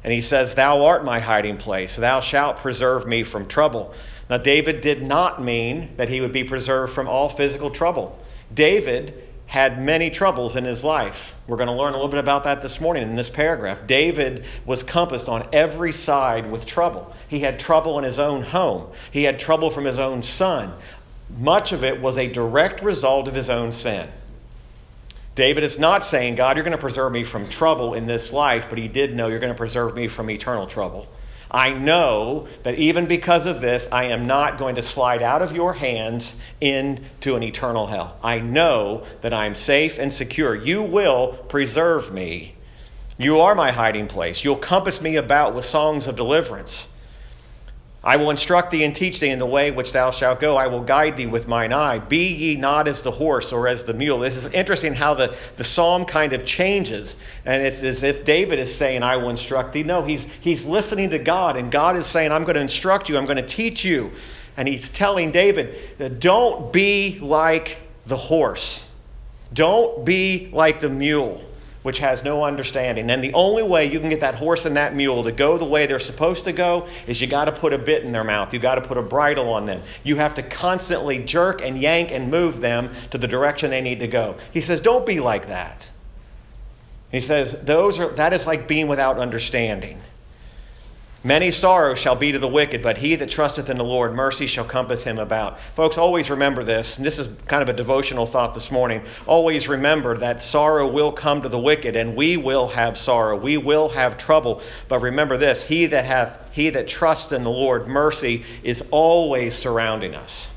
and 0.03 0.13
he 0.13 0.21
says, 0.21 0.53
"Thou 0.53 0.85
art 0.85 1.03
my 1.03 1.19
hiding 1.19 1.57
place; 1.57 1.97
thou 1.97 2.21
shalt 2.21 2.59
preserve 2.59 3.07
me 3.07 3.23
from 3.23 3.49
trouble." 3.49 3.95
Now, 4.29 4.37
David 4.37 4.83
did 4.83 5.03
not 5.03 5.43
mean 5.43 5.95
that 5.97 6.11
he 6.11 6.21
would 6.21 6.33
be 6.33 6.45
preserved 6.45 6.93
from 6.93 7.09
all 7.09 7.31
physical 7.31 7.71
trouble. 7.71 8.19
David 8.55 9.23
had 9.47 9.81
many 9.81 10.11
troubles 10.11 10.57
in 10.57 10.65
his 10.65 10.83
life. 10.83 11.33
We're 11.47 11.57
going 11.57 11.69
to 11.69 11.75
learn 11.75 11.93
a 11.93 11.97
little 11.97 12.09
bit 12.09 12.19
about 12.19 12.45
that 12.45 12.63
this 12.63 12.81
morning 12.81 13.03
in 13.03 13.15
this 13.15 13.31
paragraph. 13.31 13.87
David 13.87 14.45
was 14.65 14.83
compassed 14.83 15.29
on 15.29 15.49
every 15.53 15.93
side 15.93 16.51
with 16.51 16.67
trouble. 16.67 17.15
He 17.29 17.41
had 17.41 17.61
trouble 17.61 17.99
in 17.99 18.05
his 18.05 18.19
own 18.19 18.43
home, 18.43 18.91
he 19.11 19.25
had 19.25 19.39
trouble 19.39 19.71
from 19.71 19.85
his 19.85 19.99
own 19.99 20.23
son. 20.23 20.75
Much 21.39 21.73
of 21.73 21.85
it 21.85 22.01
was 22.01 22.19
a 22.19 22.29
direct 22.29 22.83
result 22.83 23.29
of 23.29 23.35
his 23.35 23.49
own 23.49 23.73
sin. 23.73 24.09
David 25.35 25.65
is 25.65 25.79
not 25.79 26.05
saying, 26.05 26.37
God, 26.37 26.57
you're 26.57 26.65
going 26.65 26.77
to 26.77 26.79
preserve 26.79 27.11
me 27.13 27.25
from 27.25 27.49
trouble 27.49 27.95
in 27.95 28.07
this 28.07 28.33
life, 28.33 28.67
but 28.69 28.79
he 28.79 28.87
did 28.87 29.17
know 29.17 29.27
you're 29.29 29.41
going 29.41 29.53
to 29.53 29.57
preserve 29.57 29.95
me 29.97 30.07
from 30.07 30.31
eternal 30.31 30.67
trouble. 30.67 31.09
I 31.55 31.71
know 31.71 32.49
that 32.65 32.75
even 32.75 33.07
because 33.07 33.47
of 33.47 33.61
this, 33.61 33.87
I 33.93 34.07
am 34.07 34.27
not 34.27 34.59
going 34.59 34.75
to 34.75 34.83
slide 34.83 35.23
out 35.23 35.41
of 35.41 35.53
your 35.53 35.73
hands 35.73 36.35
into 36.61 37.37
an 37.37 37.45
eternal 37.45 37.87
hell. 37.87 38.19
I 38.25 38.41
know 38.41 39.07
that 39.23 39.33
I 39.33 39.47
am 39.47 39.55
safe 39.55 39.97
and 39.97 40.13
secure. 40.13 40.57
You 40.57 40.83
will 40.83 41.35
preserve 41.49 42.13
me. 42.13 42.57
You 43.19 43.39
are 43.39 43.55
my 43.55 43.71
hiding 43.71 44.09
place. 44.09 44.43
You'll 44.43 44.57
compass 44.57 45.01
me 45.01 45.15
about 45.15 45.55
with 45.55 45.65
songs 45.65 46.09
of 46.09 46.17
deliverance. 46.17 46.89
I 48.05 48.17
will 48.17 48.29
instruct 48.29 48.71
thee 48.71 48.85
and 48.85 48.95
teach 48.95 49.19
thee 49.19 49.31
in 49.31 49.39
the 49.39 49.47
way 49.47 49.71
which 49.71 49.93
thou 49.93 50.11
shalt 50.11 50.39
go. 50.39 50.57
I 50.57 50.67
will 50.67 50.83
guide 50.83 51.17
thee 51.17 51.27
with 51.27 51.49
mine 51.49 51.73
eye. 51.73 51.99
Be 51.99 52.27
ye 52.27 52.55
not 52.55 52.87
as 52.87 53.01
the 53.01 53.11
horse 53.11 53.51
or 53.51 53.67
as 53.67 53.85
the 53.85 53.95
mule. 53.95 54.19
This 54.19 54.37
is 54.37 54.45
interesting 54.49 54.93
how 54.93 55.15
the, 55.15 55.35
the 55.57 55.65
psalm 55.65 56.05
kind 56.05 56.35
of 56.35 56.45
changes. 56.45 57.17
And 57.47 57.63
it's 57.63 57.83
as 57.83 58.03
if 58.03 58.27
David 58.27 58.59
is 58.59 58.75
saying, 58.75 59.03
I 59.03 59.17
will 59.17 59.31
instruct 59.31 59.73
thee. 59.73 59.83
No, 59.83 60.05
he's, 60.05 60.27
he's 60.43 60.67
listening 60.67 61.09
to 61.11 61.19
God, 61.19 61.57
and 61.57 61.73
God 61.73 61.97
is 61.97 62.05
saying, 62.05 62.31
I'm 62.31 62.45
going 62.45 62.57
to 62.57 62.61
instruct 62.61 63.09
you, 63.09 63.17
I'm 63.17 63.25
going 63.25 63.39
to 63.39 63.47
teach 63.47 63.87
you. 63.87 64.13
And 64.59 64.69
he's 64.69 64.91
telling 64.91 65.33
David, 65.33 66.21
don't 66.21 66.73
be 66.73 67.19
like 67.21 67.79
the 68.07 68.19
horse, 68.19 68.85
don't 69.55 70.05
be 70.05 70.51
like 70.53 70.81
the 70.81 70.91
mule 70.91 71.43
which 71.85 71.99
has 71.99 72.25
no 72.25 72.43
understanding. 72.43 73.11
And 73.11 73.23
the 73.23 73.35
only 73.35 73.63
way 73.63 73.85
you 73.85 74.01
can 74.01 74.09
get 74.09 74.21
that 74.21 74.35
horse 74.35 74.65
and 74.65 74.75
that 74.75 74.97
mule 74.97 75.23
to 75.23 75.31
go 75.31 75.59
the 75.59 75.67
way 75.67 75.87
they're 75.87 75.99
supposed 75.99 76.45
to 76.45 76.53
go 76.53 76.89
is 77.07 77.21
you 77.21 77.27
got 77.27 77.45
to 77.45 77.53
put 77.53 77.75
a 77.75 77.79
bit 77.79 78.05
in 78.05 78.11
their 78.11 78.25
mouth. 78.25 78.55
You 78.55 78.59
got 78.59 78.77
to 78.77 78.81
put 78.81 78.97
a 78.97 79.03
bridle 79.03 79.53
on 79.53 79.67
them. 79.67 79.83
You 80.03 80.17
have 80.17 80.33
to 80.37 80.43
constantly 80.43 81.19
jerk 81.19 81.61
and 81.61 81.79
yank 81.79 82.11
and 82.11 82.31
move 82.31 82.63
them 82.63 82.91
to 83.11 83.19
the 83.19 83.29
direction 83.29 83.71
they 83.71 83.83
need 83.83 84.01
to 84.01 84.09
go. 84.09 84.37
He 84.51 84.63
says, 84.63 84.81
don't 84.81 85.05
be 85.05 85.21
like 85.21 85.49
that. 85.49 85.91
He 87.13 87.21
says, 87.21 87.55
those 87.63 87.99
are, 87.99 88.09
that 88.15 88.33
is 88.33 88.47
like 88.47 88.67
being 88.67 88.89
without 88.89 89.19
understanding. 89.19 90.01
Many 91.27 91.51
sorrows 91.51 91.99
shall 91.99 92.17
be 92.17 92.33
to 92.33 92.39
the 92.39 92.47
wicked, 92.47 92.83
but 92.83 92.99
he 92.99 93.17
that 93.17 93.31
trusteth 93.31 93.71
in 93.71 93.79
the 93.79 93.85
Lord, 93.85 94.15
mercy 94.15 94.47
shall 94.47 94.67
compass 94.67 95.05
him 95.05 95.19
about. 95.19 95.59
Folks, 95.75 95.97
always 95.97 96.29
remember 96.29 96.63
this. 96.63 96.97
this 96.97 97.19
is 97.19 97.31
kind 97.47 97.63
of 97.63 97.71
a 97.71 97.73
devotional 97.73 98.27
thought 98.27 98.53
this 98.53 98.71
morning. 98.71 99.03
Always 99.25 99.67
remember 99.67 100.19
that 100.19 100.43
sorrow 100.43 100.87
will 100.87 101.11
come 101.11 101.41
to 101.41 101.49
the 101.49 101.59
wicked, 101.59 101.97
and 101.97 102.15
we 102.15 102.37
will 102.37 102.69
have 102.69 102.99
sorrow. 102.99 103.39
We 103.39 103.57
will 103.57 103.89
have 103.89 104.19
trouble. 104.19 104.61
But 104.87 104.99
remember 104.99 105.39
this 105.39 105.63
he 105.63 105.87
that 105.87 106.05
hath 106.05 106.39
he 106.53 106.69
that 106.69 106.89
trusts 106.89 107.33
in 107.33 107.43
the 107.43 107.51
Lord, 107.51 107.89
mercy 107.89 108.45
is 108.63 108.85
always 108.91 109.55
surrounding 109.55 110.15
us. 110.15 110.51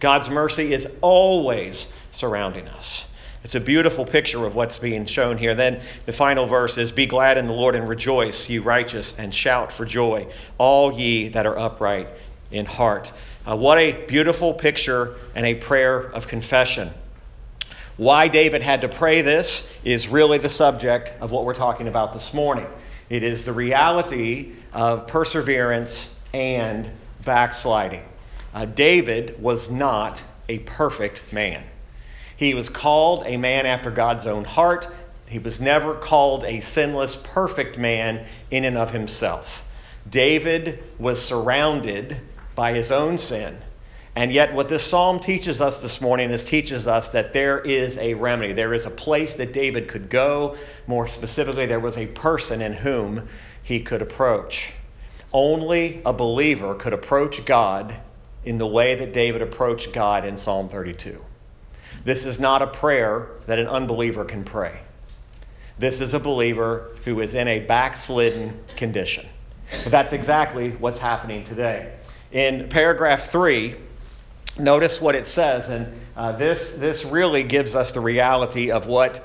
God's 0.00 0.30
mercy 0.30 0.72
is 0.72 0.88
always 1.02 1.86
surrounding 2.12 2.66
us. 2.66 3.07
It's 3.44 3.54
a 3.54 3.60
beautiful 3.60 4.04
picture 4.04 4.44
of 4.44 4.54
what's 4.54 4.78
being 4.78 5.06
shown 5.06 5.38
here. 5.38 5.54
Then 5.54 5.80
the 6.06 6.12
final 6.12 6.46
verse 6.46 6.76
is 6.76 6.90
Be 6.90 7.06
glad 7.06 7.38
in 7.38 7.46
the 7.46 7.52
Lord 7.52 7.74
and 7.74 7.88
rejoice, 7.88 8.48
ye 8.48 8.58
righteous, 8.58 9.14
and 9.16 9.32
shout 9.32 9.70
for 9.70 9.84
joy, 9.84 10.26
all 10.58 10.92
ye 10.92 11.28
that 11.28 11.46
are 11.46 11.56
upright 11.56 12.08
in 12.50 12.66
heart. 12.66 13.12
Uh, 13.46 13.56
what 13.56 13.78
a 13.78 13.92
beautiful 14.06 14.52
picture 14.52 15.16
and 15.34 15.46
a 15.46 15.54
prayer 15.54 15.98
of 15.98 16.26
confession. 16.26 16.90
Why 17.96 18.28
David 18.28 18.62
had 18.62 18.82
to 18.82 18.88
pray 18.88 19.22
this 19.22 19.64
is 19.84 20.08
really 20.08 20.38
the 20.38 20.50
subject 20.50 21.12
of 21.20 21.30
what 21.32 21.44
we're 21.44 21.54
talking 21.54 21.88
about 21.88 22.12
this 22.12 22.32
morning. 22.34 22.66
It 23.08 23.22
is 23.22 23.44
the 23.44 23.52
reality 23.52 24.52
of 24.72 25.06
perseverance 25.06 26.10
and 26.32 26.90
backsliding. 27.24 28.02
Uh, 28.54 28.66
David 28.66 29.42
was 29.42 29.70
not 29.70 30.22
a 30.48 30.58
perfect 30.60 31.32
man. 31.32 31.64
He 32.38 32.54
was 32.54 32.70
called 32.70 33.24
a 33.26 33.36
man 33.36 33.66
after 33.66 33.90
God's 33.90 34.26
own 34.26 34.44
heart. 34.44 34.88
He 35.26 35.38
was 35.38 35.60
never 35.60 35.94
called 35.94 36.44
a 36.44 36.60
sinless, 36.60 37.16
perfect 37.16 37.76
man 37.76 38.24
in 38.50 38.64
and 38.64 38.78
of 38.78 38.92
himself. 38.92 39.62
David 40.08 40.82
was 40.98 41.22
surrounded 41.22 42.18
by 42.54 42.72
his 42.72 42.90
own 42.90 43.18
sin 43.18 43.58
and 44.18 44.32
yet, 44.32 44.52
what 44.52 44.68
this 44.68 44.82
psalm 44.82 45.20
teaches 45.20 45.60
us 45.60 45.78
this 45.78 46.00
morning 46.00 46.32
is 46.32 46.42
teaches 46.42 46.88
us 46.88 47.06
that 47.10 47.32
there 47.32 47.60
is 47.60 47.98
a 47.98 48.14
remedy. 48.14 48.52
There 48.52 48.74
is 48.74 48.84
a 48.84 48.90
place 48.90 49.36
that 49.36 49.52
David 49.52 49.86
could 49.86 50.10
go. 50.10 50.56
More 50.88 51.06
specifically, 51.06 51.66
there 51.66 51.78
was 51.78 51.96
a 51.96 52.08
person 52.08 52.60
in 52.60 52.72
whom 52.72 53.28
he 53.62 53.78
could 53.78 54.02
approach. 54.02 54.72
Only 55.32 56.02
a 56.04 56.12
believer 56.12 56.74
could 56.74 56.94
approach 56.94 57.44
God 57.44 57.96
in 58.44 58.58
the 58.58 58.66
way 58.66 58.96
that 58.96 59.12
David 59.12 59.40
approached 59.40 59.92
God 59.92 60.24
in 60.24 60.36
Psalm 60.36 60.68
32. 60.68 61.24
This 62.08 62.24
is 62.24 62.40
not 62.40 62.62
a 62.62 62.66
prayer 62.66 63.28
that 63.48 63.58
an 63.58 63.66
unbeliever 63.66 64.24
can 64.24 64.42
pray. 64.42 64.80
This 65.78 66.00
is 66.00 66.14
a 66.14 66.18
believer 66.18 66.92
who 67.04 67.20
is 67.20 67.34
in 67.34 67.46
a 67.48 67.60
backslidden 67.60 68.58
condition. 68.78 69.26
But 69.84 69.92
that's 69.92 70.14
exactly 70.14 70.70
what's 70.70 70.98
happening 70.98 71.44
today. 71.44 71.92
In 72.32 72.70
paragraph 72.70 73.30
3, 73.30 73.74
notice 74.58 75.02
what 75.02 75.16
it 75.16 75.26
says, 75.26 75.68
and 75.68 76.00
uh, 76.16 76.32
this, 76.32 76.76
this 76.76 77.04
really 77.04 77.42
gives 77.42 77.74
us 77.74 77.92
the 77.92 78.00
reality 78.00 78.70
of 78.70 78.86
what 78.86 79.22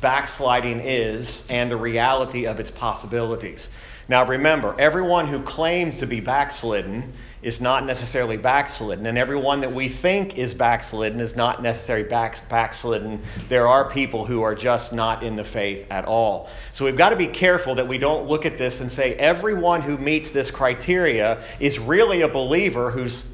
backsliding 0.00 0.78
is 0.78 1.44
and 1.48 1.68
the 1.68 1.76
reality 1.76 2.46
of 2.46 2.60
its 2.60 2.70
possibilities. 2.70 3.68
Now, 4.08 4.24
remember, 4.24 4.76
everyone 4.78 5.26
who 5.26 5.42
claims 5.42 5.98
to 5.98 6.06
be 6.06 6.20
backslidden 6.20 7.14
is 7.42 7.60
not 7.60 7.86
necessarily 7.86 8.36
backslidden, 8.36 9.06
and 9.06 9.16
everyone 9.16 9.60
that 9.60 9.72
we 9.72 9.88
think 9.88 10.36
is 10.36 10.54
backslidden 10.54 11.20
is 11.20 11.36
not 11.36 11.62
necessarily 11.62 12.08
back, 12.08 12.48
backslidden. 12.48 13.22
There 13.48 13.68
are 13.68 13.88
people 13.88 14.24
who 14.24 14.42
are 14.42 14.54
just 14.54 14.92
not 14.92 15.22
in 15.22 15.36
the 15.36 15.44
faith 15.44 15.86
at 15.90 16.04
all. 16.04 16.48
So 16.72 16.84
we've 16.84 16.96
got 16.96 17.10
to 17.10 17.16
be 17.16 17.28
careful 17.28 17.76
that 17.76 17.86
we 17.86 17.98
don't 17.98 18.26
look 18.26 18.44
at 18.44 18.58
this 18.58 18.80
and 18.80 18.90
say 18.90 19.14
everyone 19.14 19.82
who 19.82 19.96
meets 19.98 20.30
this 20.30 20.50
criteria 20.50 21.42
is 21.60 21.78
really 21.78 22.22
a 22.22 22.28
believer 22.28 22.90
who's 22.90 23.26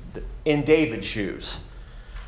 in 0.44 0.64
David's 0.64 1.06
shoes. 1.06 1.60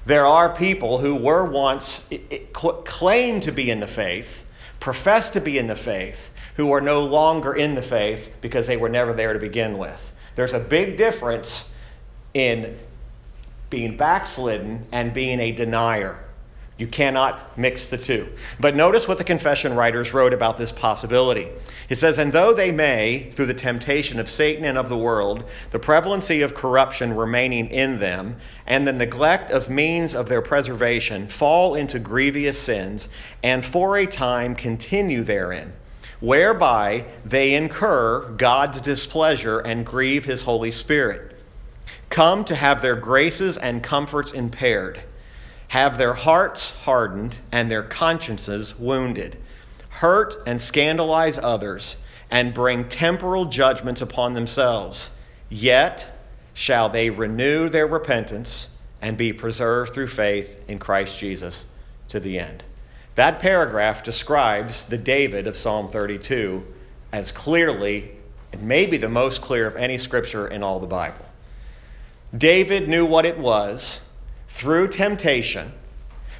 There 0.06 0.24
are 0.24 0.54
people 0.54 0.98
who 0.98 1.16
were 1.16 1.44
once 1.44 2.06
claimed 2.52 3.42
to 3.42 3.52
be 3.52 3.70
in 3.70 3.80
the 3.80 3.86
faith, 3.86 4.44
professed 4.78 5.32
to 5.34 5.40
be 5.40 5.58
in 5.58 5.66
the 5.66 5.76
faith, 5.76 6.30
who 6.56 6.72
are 6.72 6.80
no 6.80 7.04
longer 7.04 7.54
in 7.54 7.74
the 7.74 7.82
faith 7.82 8.32
because 8.40 8.66
they 8.66 8.76
were 8.76 8.88
never 8.88 9.12
there 9.12 9.32
to 9.32 9.38
begin 9.38 9.76
with. 9.76 10.12
There's 10.36 10.52
a 10.52 10.60
big 10.60 10.96
difference 10.96 11.68
in 12.34 12.78
being 13.68 13.96
backslidden 13.96 14.86
and 14.92 15.12
being 15.12 15.40
a 15.40 15.50
denier. 15.50 16.22
You 16.78 16.86
cannot 16.86 17.56
mix 17.56 17.86
the 17.86 17.96
two. 17.96 18.28
But 18.60 18.76
notice 18.76 19.08
what 19.08 19.16
the 19.16 19.24
confession 19.24 19.74
writers 19.74 20.12
wrote 20.12 20.34
about 20.34 20.58
this 20.58 20.70
possibility. 20.70 21.48
It 21.88 21.96
says, 21.96 22.18
And 22.18 22.30
though 22.30 22.52
they 22.52 22.70
may, 22.70 23.30
through 23.34 23.46
the 23.46 23.54
temptation 23.54 24.20
of 24.20 24.30
Satan 24.30 24.66
and 24.66 24.76
of 24.76 24.90
the 24.90 24.96
world, 24.96 25.44
the 25.70 25.78
prevalency 25.78 26.42
of 26.42 26.54
corruption 26.54 27.16
remaining 27.16 27.68
in 27.68 27.98
them, 27.98 28.36
and 28.66 28.86
the 28.86 28.92
neglect 28.92 29.50
of 29.50 29.70
means 29.70 30.14
of 30.14 30.28
their 30.28 30.42
preservation, 30.42 31.26
fall 31.28 31.76
into 31.76 31.98
grievous 31.98 32.60
sins, 32.60 33.08
and 33.42 33.64
for 33.64 33.96
a 33.96 34.06
time 34.06 34.54
continue 34.54 35.24
therein, 35.24 35.72
whereby 36.20 37.04
they 37.24 37.54
incur 37.54 38.30
God's 38.36 38.80
displeasure 38.80 39.60
and 39.60 39.84
grieve 39.84 40.24
his 40.24 40.42
Holy 40.42 40.70
Spirit, 40.70 41.38
come 42.10 42.44
to 42.44 42.54
have 42.54 42.82
their 42.82 42.96
graces 42.96 43.58
and 43.58 43.82
comforts 43.82 44.32
impaired 44.32 45.02
have 45.68 45.98
their 45.98 46.14
hearts 46.14 46.70
hardened 46.70 47.34
and 47.50 47.70
their 47.70 47.82
consciences 47.82 48.78
wounded, 48.78 49.36
hurt 49.88 50.36
and 50.46 50.60
scandalize 50.60 51.38
others, 51.38 51.96
and 52.30 52.54
bring 52.54 52.88
temporal 52.88 53.46
judgments 53.46 54.00
upon 54.00 54.32
themselves. 54.32 55.10
Yet 55.48 56.12
shall 56.54 56.88
they 56.88 57.10
renew 57.10 57.68
their 57.68 57.86
repentance 57.86 58.68
and 59.02 59.16
be 59.16 59.32
preserved 59.32 59.94
through 59.94 60.08
faith 60.08 60.64
in 60.68 60.78
Christ 60.78 61.18
Jesus 61.18 61.66
to 62.08 62.20
the 62.20 62.38
end. 62.38 62.62
That 63.16 63.38
paragraph 63.38 64.02
describes 64.02 64.84
the 64.84 64.98
David 64.98 65.46
of 65.46 65.56
Psalm 65.56 65.88
32 65.88 66.64
as 67.12 67.32
clearly, 67.32 68.10
and 68.52 68.62
maybe 68.62 68.98
the 68.98 69.08
most 69.08 69.40
clear 69.40 69.66
of 69.66 69.74
any 69.76 69.96
scripture 69.96 70.46
in 70.46 70.62
all 70.62 70.78
the 70.80 70.86
Bible. 70.86 71.24
David 72.36 72.88
knew 72.88 73.06
what 73.06 73.24
it 73.24 73.38
was 73.38 74.00
through 74.48 74.88
temptation, 74.88 75.72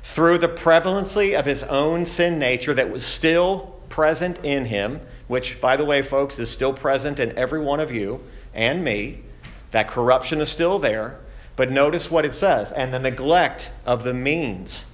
through 0.03 0.37
the 0.37 0.49
prevalency 0.49 1.35
of 1.35 1.47
his 1.47 1.63
own 1.65 2.05
sin 2.05 2.39
nature 2.39 2.75
that 2.75 2.91
was 2.91 3.07
still 3.07 3.75
present 3.89 4.39
in 4.45 4.67
him, 4.67 5.01
which, 5.29 5.59
by 5.63 5.79
the 5.79 5.85
way, 5.85 6.03
folks, 6.03 6.39
is 6.39 6.51
still 6.51 6.75
present 6.75 7.19
in 7.19 7.37
every 7.39 7.61
one 7.61 7.81
of 7.81 7.91
you 7.91 8.21
and 8.53 8.85
me. 8.85 9.23
That 9.71 9.89
corruption 9.89 10.43
is 10.43 10.51
still 10.51 10.79
there. 10.79 11.21
But 11.57 11.71
notice 11.71 12.11
what 12.11 12.27
it 12.27 12.35
says 12.35 12.71
and 12.71 12.93
the 12.93 12.99
neglect 12.99 13.71
of 13.87 14.05
the 14.05 14.13
means 14.13 14.85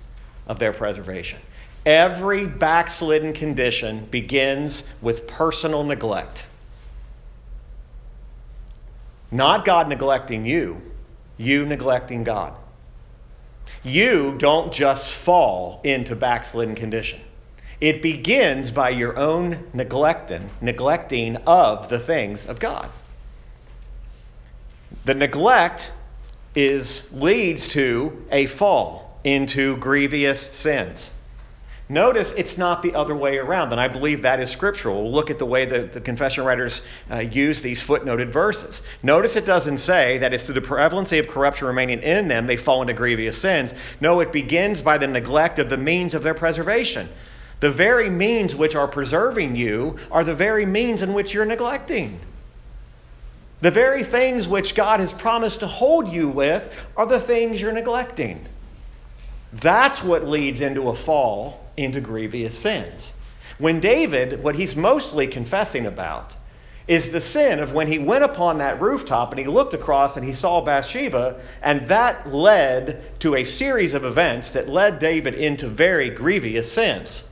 of 0.46 0.60
their 0.60 0.72
preservation. 0.72 1.40
Every 1.84 2.46
backslidden 2.46 3.32
condition 3.32 4.06
begins 4.10 4.84
with 5.00 5.26
personal 5.26 5.82
neglect. 5.84 6.44
Not 9.30 9.64
God 9.64 9.88
neglecting 9.88 10.46
you, 10.46 10.80
you 11.36 11.64
neglecting 11.66 12.22
God 12.22 12.54
you 13.84 14.36
don't 14.38 14.72
just 14.72 15.12
fall 15.12 15.80
into 15.82 16.14
backslidden 16.14 16.74
condition. 16.74 17.20
It 17.80 18.00
begins 18.00 18.70
by 18.70 18.90
your 18.90 19.18
own 19.18 19.68
neglecting, 19.72 20.50
neglecting 20.60 21.36
of 21.38 21.88
the 21.88 21.98
things 21.98 22.46
of 22.46 22.60
God. 22.60 22.90
The 25.04 25.14
neglect 25.14 25.90
is 26.54 27.02
leads 27.12 27.66
to 27.68 28.24
a 28.30 28.46
fall 28.46 29.18
into 29.24 29.76
grievous 29.78 30.40
sins. 30.40 31.10
Notice 31.92 32.32
it's 32.38 32.56
not 32.56 32.82
the 32.82 32.94
other 32.94 33.14
way 33.14 33.36
around, 33.36 33.70
and 33.70 33.78
I 33.78 33.86
believe 33.86 34.22
that 34.22 34.40
is 34.40 34.48
scriptural. 34.48 35.02
We'll 35.02 35.12
look 35.12 35.28
at 35.28 35.38
the 35.38 35.44
way 35.44 35.66
the, 35.66 35.82
the 35.82 36.00
confession 36.00 36.42
writers 36.42 36.80
uh, 37.10 37.18
use 37.18 37.60
these 37.60 37.82
footnoted 37.82 38.30
verses. 38.30 38.80
Notice 39.02 39.36
it 39.36 39.44
doesn't 39.44 39.76
say 39.76 40.16
that 40.16 40.32
it's 40.32 40.44
through 40.44 40.54
the 40.54 40.62
prevalency 40.62 41.18
of 41.18 41.28
corruption 41.28 41.66
remaining 41.66 42.00
in 42.00 42.28
them 42.28 42.46
they 42.46 42.56
fall 42.56 42.80
into 42.80 42.94
grievous 42.94 43.36
sins. 43.36 43.74
No, 44.00 44.20
it 44.20 44.32
begins 44.32 44.80
by 44.80 44.96
the 44.96 45.06
neglect 45.06 45.58
of 45.58 45.68
the 45.68 45.76
means 45.76 46.14
of 46.14 46.22
their 46.22 46.32
preservation. 46.32 47.10
The 47.60 47.70
very 47.70 48.08
means 48.08 48.54
which 48.54 48.74
are 48.74 48.88
preserving 48.88 49.56
you 49.56 49.98
are 50.10 50.24
the 50.24 50.34
very 50.34 50.64
means 50.64 51.02
in 51.02 51.12
which 51.12 51.34
you're 51.34 51.44
neglecting. 51.44 52.18
The 53.60 53.70
very 53.70 54.02
things 54.02 54.48
which 54.48 54.74
God 54.74 55.00
has 55.00 55.12
promised 55.12 55.60
to 55.60 55.66
hold 55.66 56.08
you 56.08 56.30
with 56.30 56.86
are 56.96 57.04
the 57.04 57.20
things 57.20 57.60
you're 57.60 57.70
neglecting. 57.70 58.46
That's 59.52 60.02
what 60.02 60.26
leads 60.26 60.60
into 60.60 60.88
a 60.88 60.94
fall 60.94 61.60
into 61.76 62.00
grievous 62.00 62.58
sins. 62.58 63.12
When 63.58 63.80
David, 63.80 64.42
what 64.42 64.56
he's 64.56 64.74
mostly 64.74 65.26
confessing 65.26 65.86
about, 65.86 66.34
is 66.88 67.10
the 67.10 67.20
sin 67.20 67.60
of 67.60 67.72
when 67.72 67.86
he 67.86 67.98
went 67.98 68.24
upon 68.24 68.58
that 68.58 68.80
rooftop 68.80 69.30
and 69.30 69.38
he 69.38 69.46
looked 69.46 69.72
across 69.72 70.16
and 70.16 70.26
he 70.26 70.32
saw 70.32 70.60
Bathsheba, 70.60 71.40
and 71.62 71.86
that 71.86 72.32
led 72.32 73.20
to 73.20 73.36
a 73.36 73.44
series 73.44 73.94
of 73.94 74.04
events 74.04 74.50
that 74.50 74.68
led 74.68 74.98
David 74.98 75.34
into 75.34 75.68
very 75.68 76.10
grievous 76.10 76.72
sins. 76.72 77.24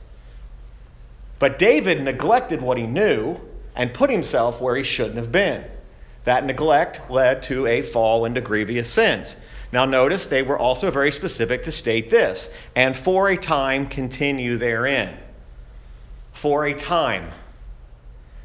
But 1.39 1.59
David 1.59 2.01
neglected 2.01 2.61
what 2.61 2.77
he 2.77 2.85
knew 2.85 3.37
and 3.75 3.93
put 3.93 4.09
himself 4.09 4.61
where 4.61 4.75
he 4.75 4.83
shouldn't 4.83 5.17
have 5.17 5.31
been. 5.31 5.65
That 6.23 6.45
neglect 6.45 7.09
led 7.09 7.41
to 7.43 7.65
a 7.65 7.81
fall 7.81 8.25
into 8.25 8.41
grievous 8.41 8.91
sins. 8.91 9.35
Now, 9.71 9.85
notice 9.85 10.25
they 10.25 10.43
were 10.43 10.59
also 10.59 10.91
very 10.91 11.11
specific 11.11 11.63
to 11.63 11.71
state 11.71 12.09
this 12.09 12.49
and 12.75 12.95
for 12.95 13.29
a 13.29 13.37
time 13.37 13.87
continue 13.87 14.57
therein. 14.57 15.17
For 16.33 16.65
a 16.65 16.73
time. 16.73 17.31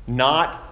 Not 0.07 0.63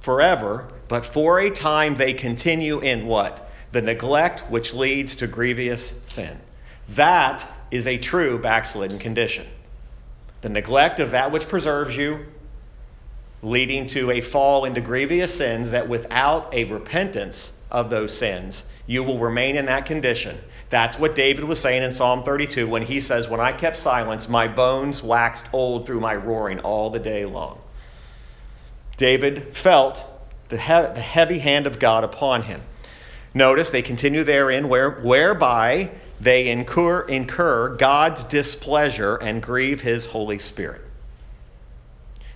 forever, 0.00 0.68
but 0.88 1.04
for 1.04 1.40
a 1.40 1.50
time 1.50 1.96
they 1.96 2.14
continue 2.14 2.80
in 2.80 3.06
what? 3.06 3.50
The 3.72 3.82
neglect 3.82 4.50
which 4.50 4.72
leads 4.72 5.14
to 5.16 5.26
grievous 5.26 5.94
sin. 6.06 6.38
That 6.90 7.46
is 7.70 7.86
a 7.86 7.98
true 7.98 8.38
backslidden 8.38 8.98
condition. 8.98 9.46
The 10.40 10.48
neglect 10.48 11.00
of 11.00 11.12
that 11.12 11.30
which 11.30 11.48
preserves 11.48 11.96
you, 11.96 12.26
leading 13.42 13.86
to 13.86 14.10
a 14.10 14.20
fall 14.20 14.64
into 14.64 14.80
grievous 14.80 15.34
sins 15.34 15.70
that 15.70 15.88
without 15.88 16.52
a 16.52 16.64
repentance 16.64 17.52
of 17.70 17.90
those 17.90 18.16
sins, 18.16 18.64
you 18.92 19.02
will 19.02 19.18
remain 19.18 19.56
in 19.56 19.64
that 19.66 19.86
condition. 19.86 20.38
That's 20.68 20.98
what 20.98 21.14
David 21.14 21.44
was 21.44 21.58
saying 21.58 21.82
in 21.82 21.92
Psalm 21.92 22.22
32 22.22 22.68
when 22.68 22.82
he 22.82 23.00
says, 23.00 23.26
When 23.26 23.40
I 23.40 23.52
kept 23.52 23.78
silence, 23.78 24.28
my 24.28 24.48
bones 24.48 25.02
waxed 25.02 25.46
old 25.54 25.86
through 25.86 26.00
my 26.00 26.14
roaring 26.14 26.60
all 26.60 26.90
the 26.90 26.98
day 26.98 27.24
long. 27.24 27.58
David 28.98 29.56
felt 29.56 30.04
the, 30.50 30.58
he- 30.58 30.94
the 30.94 31.00
heavy 31.00 31.38
hand 31.38 31.66
of 31.66 31.78
God 31.78 32.04
upon 32.04 32.42
him. 32.42 32.60
Notice 33.32 33.70
they 33.70 33.80
continue 33.80 34.24
therein, 34.24 34.68
where, 34.68 34.90
whereby 34.90 35.90
they 36.20 36.48
incur, 36.48 37.00
incur 37.00 37.76
God's 37.76 38.24
displeasure 38.24 39.16
and 39.16 39.42
grieve 39.42 39.80
his 39.80 40.04
Holy 40.04 40.38
Spirit. 40.38 40.82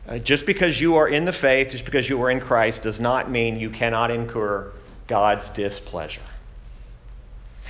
Uh, 0.08 0.18
just 0.18 0.46
because 0.46 0.80
you 0.80 0.96
are 0.96 1.06
in 1.06 1.26
the 1.26 1.34
faith, 1.34 1.72
just 1.72 1.84
because 1.84 2.08
you 2.08 2.22
are 2.22 2.30
in 2.30 2.40
Christ, 2.40 2.82
does 2.82 2.98
not 2.98 3.30
mean 3.30 3.60
you 3.60 3.68
cannot 3.68 4.10
incur 4.10 4.72
God's 5.06 5.50
displeasure. 5.50 6.22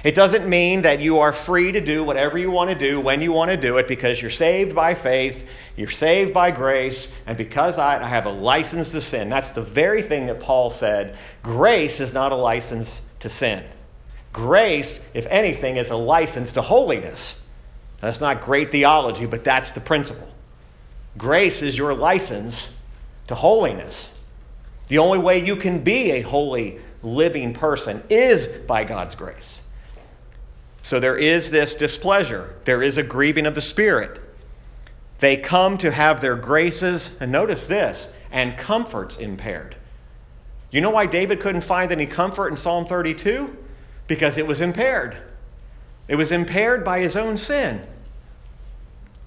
It 0.06 0.14
doesn't 0.14 0.48
mean 0.48 0.82
that 0.82 1.00
you 1.00 1.18
are 1.18 1.32
free 1.32 1.72
to 1.72 1.80
do 1.80 2.04
whatever 2.04 2.38
you 2.38 2.48
want 2.48 2.70
to 2.70 2.76
do 2.76 3.00
when 3.00 3.20
you 3.20 3.32
want 3.32 3.50
to 3.50 3.56
do 3.56 3.78
it 3.78 3.88
because 3.88 4.22
you're 4.22 4.30
saved 4.30 4.72
by 4.72 4.94
faith, 4.94 5.48
you're 5.76 5.90
saved 5.90 6.32
by 6.32 6.52
grace, 6.52 7.10
and 7.26 7.36
because 7.36 7.76
I, 7.76 8.00
I 8.00 8.06
have 8.06 8.24
a 8.24 8.30
license 8.30 8.92
to 8.92 9.00
sin. 9.00 9.28
That's 9.28 9.50
the 9.50 9.62
very 9.62 10.02
thing 10.02 10.26
that 10.26 10.38
Paul 10.38 10.70
said. 10.70 11.16
Grace 11.42 11.98
is 11.98 12.12
not 12.12 12.30
a 12.30 12.36
license 12.36 13.00
to 13.18 13.28
sin. 13.28 13.64
Grace, 14.32 15.04
if 15.12 15.26
anything, 15.26 15.76
is 15.76 15.90
a 15.90 15.96
license 15.96 16.52
to 16.52 16.62
holiness. 16.62 17.40
That's 18.00 18.20
not 18.20 18.40
great 18.40 18.70
theology, 18.70 19.26
but 19.26 19.42
that's 19.42 19.72
the 19.72 19.80
principle. 19.80 20.28
Grace 21.18 21.62
is 21.62 21.76
your 21.76 21.94
license 21.94 22.70
to 23.26 23.34
holiness. 23.34 24.10
The 24.86 24.98
only 24.98 25.18
way 25.18 25.44
you 25.44 25.56
can 25.56 25.80
be 25.80 26.12
a 26.12 26.20
holy, 26.20 26.78
living 27.02 27.54
person 27.54 28.04
is 28.08 28.46
by 28.46 28.84
God's 28.84 29.16
grace. 29.16 29.62
So 30.86 31.00
there 31.00 31.18
is 31.18 31.50
this 31.50 31.74
displeasure, 31.74 32.54
there 32.64 32.80
is 32.80 32.96
a 32.96 33.02
grieving 33.02 33.44
of 33.44 33.56
the 33.56 33.60
Spirit. 33.60 34.20
They 35.18 35.36
come 35.36 35.78
to 35.78 35.90
have 35.90 36.20
their 36.20 36.36
graces, 36.36 37.10
and 37.18 37.32
notice 37.32 37.66
this, 37.66 38.12
and 38.30 38.56
comforts 38.56 39.16
impaired. 39.16 39.74
You 40.70 40.80
know 40.80 40.90
why 40.90 41.06
David 41.06 41.40
couldn't 41.40 41.62
find 41.62 41.90
any 41.90 42.06
comfort 42.06 42.50
in 42.50 42.56
Psalm 42.56 42.86
32? 42.86 43.56
Because 44.06 44.38
it 44.38 44.46
was 44.46 44.60
impaired. 44.60 45.18
It 46.06 46.14
was 46.14 46.30
impaired 46.30 46.84
by 46.84 47.00
his 47.00 47.16
own 47.16 47.36
sin. 47.36 47.84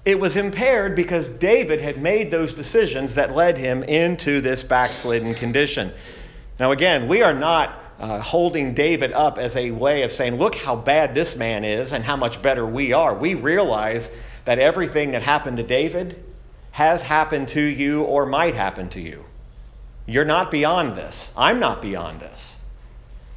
It 0.06 0.18
was 0.18 0.36
impaired 0.36 0.96
because 0.96 1.28
David 1.28 1.82
had 1.82 2.00
made 2.00 2.30
those 2.30 2.54
decisions 2.54 3.16
that 3.16 3.34
led 3.34 3.58
him 3.58 3.82
into 3.82 4.40
this 4.40 4.62
backslidden 4.62 5.34
condition. 5.34 5.92
Now, 6.58 6.72
again, 6.72 7.06
we 7.06 7.20
are 7.20 7.34
not 7.34 7.89
uh, 8.00 8.18
holding 8.18 8.72
David 8.72 9.12
up 9.12 9.36
as 9.38 9.56
a 9.56 9.70
way 9.70 10.02
of 10.02 10.10
saying, 10.10 10.38
look 10.38 10.54
how 10.54 10.74
bad 10.74 11.14
this 11.14 11.36
man 11.36 11.64
is 11.64 11.92
and 11.92 12.02
how 12.02 12.16
much 12.16 12.40
better 12.40 12.66
we 12.66 12.94
are. 12.94 13.14
We 13.14 13.34
realize 13.34 14.10
that 14.46 14.58
everything 14.58 15.12
that 15.12 15.22
happened 15.22 15.58
to 15.58 15.62
David 15.62 16.24
has 16.70 17.02
happened 17.02 17.48
to 17.48 17.60
you 17.60 18.02
or 18.02 18.24
might 18.24 18.54
happen 18.54 18.88
to 18.90 19.00
you. 19.00 19.24
You're 20.06 20.24
not 20.24 20.50
beyond 20.50 20.96
this. 20.96 21.30
I'm 21.36 21.60
not 21.60 21.82
beyond 21.82 22.20
this. 22.20 22.56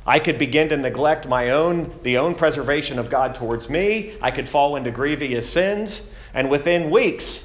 I 0.08 0.20
could 0.20 0.38
begin 0.38 0.70
to 0.70 0.78
neglect 0.78 1.28
my 1.28 1.52
own, 1.52 2.00
the 2.04 2.18
own 2.18 2.34
preservation 2.34 3.00
of 3.00 3.10
God 3.10 3.36
towards 3.36 3.70
me. 3.70 4.16
I 4.22 4.32
could 4.32 4.48
fall 4.48 4.78
into 4.78 4.92
grievous 4.92 5.50
sins. 5.50 6.08
And 6.34 6.50
within 6.50 6.90
weeks, 6.90 7.44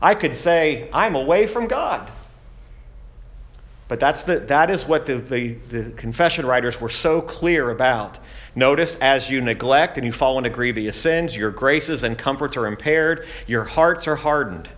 I 0.00 0.14
could 0.14 0.34
say, 0.34 0.90
I'm 0.92 1.16
away 1.16 1.46
from 1.46 1.66
God. 1.66 2.10
But 3.88 4.00
that's 4.00 4.22
the, 4.22 4.40
that 4.40 4.70
is 4.70 4.86
what 4.86 5.06
the, 5.06 5.16
the, 5.16 5.54
the 5.70 5.90
confession 5.92 6.44
writers 6.44 6.78
were 6.78 6.90
so 6.90 7.22
clear 7.22 7.70
about. 7.70 8.18
Notice 8.54 8.96
as 8.96 9.30
you 9.30 9.40
neglect 9.40 9.96
and 9.96 10.06
you 10.06 10.12
fall 10.12 10.36
into 10.36 10.50
grievous 10.50 10.96
sins, 11.00 11.34
your 11.34 11.50
graces 11.50 12.04
and 12.04 12.16
comforts 12.16 12.56
are 12.56 12.66
impaired, 12.66 13.26
your 13.46 13.64
hearts 13.64 14.06
are 14.06 14.16
hardened. 14.16 14.68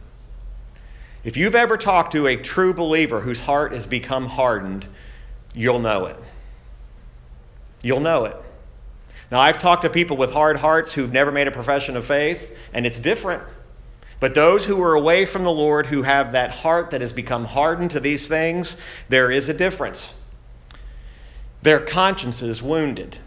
If 1.25 1.37
you've 1.37 1.57
ever 1.57 1.77
talked 1.77 2.13
to 2.13 2.29
a 2.29 2.37
true 2.37 2.73
believer 2.73 3.21
whose 3.21 3.41
heart 3.41 3.73
has 3.73 3.85
become 3.85 4.27
hardened, 4.27 4.87
you'll 5.55 5.81
know 5.81 6.07
it. 6.07 6.17
You'll 7.83 8.01
know 8.01 8.27
it. 8.27 8.37
Now, 9.31 9.41
I've 9.41 9.59
talked 9.59 9.83
to 9.83 9.91
people 9.91 10.17
with 10.17 10.33
hard 10.33 10.57
hearts 10.57 10.93
who've 10.93 11.13
never 11.13 11.31
made 11.31 11.47
a 11.47 11.53
profession 11.53 11.97
of 11.97 12.05
faith, 12.05 12.57
and 12.73 12.87
it's 12.87 12.99
different. 12.99 13.43
But 14.21 14.35
those 14.35 14.67
who 14.67 14.81
are 14.83 14.95
away 14.95 15.25
from 15.25 15.45
the 15.45 15.51
Lord, 15.51 15.87
who 15.87 16.03
have 16.03 16.33
that 16.33 16.51
heart 16.51 16.91
that 16.91 17.01
has 17.01 17.13
become 17.13 17.47
hardened 17.47 17.91
to 17.93 18.01
these 18.01 18.29
things, 18.29 18.77
there 19.09 19.31
is 19.31 19.49
a 19.49 19.55
difference. 19.55 20.15
Their 21.63 21.81
conscience 21.81 22.43
is 22.43 22.63
wounded. 22.63 23.19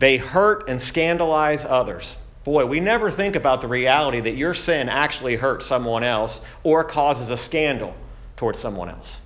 They 0.00 0.16
hurt 0.16 0.68
and 0.68 0.80
scandalize 0.80 1.64
others. 1.64 2.16
Boy, 2.44 2.66
we 2.66 2.80
never 2.80 3.10
think 3.10 3.34
about 3.34 3.60
the 3.60 3.68
reality 3.68 4.20
that 4.20 4.36
your 4.36 4.54
sin 4.54 4.88
actually 4.88 5.36
hurts 5.36 5.66
someone 5.66 6.04
else 6.04 6.40
or 6.62 6.84
causes 6.84 7.30
a 7.30 7.36
scandal 7.36 7.94
towards 8.36 8.58
someone 8.58 8.88
else. 8.88 9.20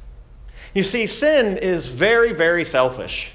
You 0.75 0.83
see, 0.83 1.07
sin 1.07 1.59
is 1.59 1.89
very, 1.89 2.33
very 2.33 2.65
selfish. 2.65 3.35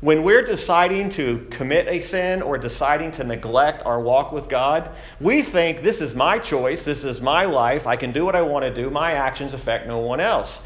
When 0.00 0.24
we're 0.24 0.42
deciding 0.42 1.08
to 1.10 1.46
commit 1.50 1.88
a 1.88 2.00
sin 2.00 2.42
or 2.42 2.58
deciding 2.58 3.12
to 3.12 3.24
neglect 3.24 3.82
our 3.86 3.98
walk 3.98 4.30
with 4.30 4.48
God, 4.48 4.90
we 5.20 5.40
think 5.40 5.82
this 5.82 6.02
is 6.02 6.14
my 6.14 6.38
choice, 6.38 6.84
this 6.84 7.02
is 7.02 7.20
my 7.22 7.46
life, 7.46 7.86
I 7.86 7.96
can 7.96 8.12
do 8.12 8.24
what 8.24 8.36
I 8.36 8.42
want 8.42 8.64
to 8.64 8.74
do, 8.74 8.90
my 8.90 9.12
actions 9.12 9.54
affect 9.54 9.86
no 9.86 9.98
one 9.98 10.20
else. 10.20 10.60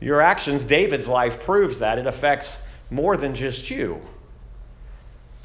Your 0.00 0.20
actions, 0.20 0.64
David's 0.64 1.06
life 1.06 1.40
proves 1.40 1.78
that 1.78 1.98
it 1.98 2.06
affects 2.06 2.60
more 2.90 3.16
than 3.16 3.34
just 3.34 3.70
you. 3.70 4.00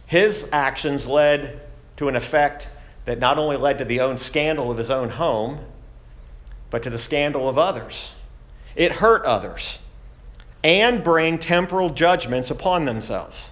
His 0.07 0.49
actions 0.51 1.05
led 1.05 1.62
to 1.97 2.07
an 2.07 2.15
effect 2.15 2.69
that 3.05 3.19
not 3.19 3.38
only 3.38 3.55
led 3.55 3.77
to 3.77 3.86
the 3.86 3.99
own 3.99 4.17
scandal 4.17 4.71
of 4.71 4.79
his 4.79 4.89
own 4.89 5.10
home, 5.10 5.60
but 6.71 6.81
to 6.84 6.89
the 6.89 6.97
scandal 6.97 7.47
of 7.47 7.57
others. 7.57 8.15
It 8.75 8.93
hurt 8.93 9.23
others 9.25 9.77
and 10.63 11.04
bring 11.04 11.39
temporal 11.39 11.89
judgments 11.89 12.52
upon 12.52 12.86
themselves. 12.86 13.50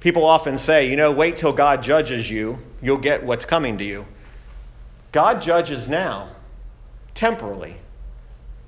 People 0.00 0.24
often 0.24 0.58
say, 0.58 0.88
you 0.90 0.96
know, 0.96 1.12
wait 1.12 1.36
till 1.36 1.52
God 1.52 1.82
judges 1.82 2.30
you, 2.30 2.58
you'll 2.82 2.98
get 2.98 3.24
what's 3.24 3.44
coming 3.44 3.78
to 3.78 3.84
you. 3.84 4.04
God 5.12 5.40
judges 5.40 5.88
now, 5.88 6.30
temporally. 7.14 7.76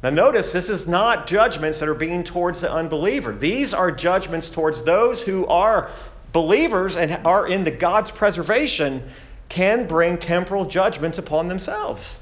Now, 0.03 0.11
notice 0.11 0.53
this 0.53 0.69
is 0.69 0.87
not 0.87 1.27
judgments 1.27 1.81
that 1.81 1.89
are 1.89 1.95
being 1.95 2.23
towards 2.23 2.61
the 2.61 2.73
unbeliever. 2.73 3.35
These 3.35 3.75
are 3.75 3.91
judgments 3.91 4.49
towards 4.51 4.85
those 4.85 5.21
who 5.21 5.47
are 5.47 5.91
believers 6.33 6.97
and 6.97 7.27
are 7.27 7.49
in 7.49 7.65
the 7.65 7.71
God's 7.71 8.11
preservation, 8.11 9.03
can 9.49 9.87
bring 9.87 10.19
temporal 10.19 10.65
judgments 10.65 11.19
upon 11.19 11.49
themselves. 11.49 12.19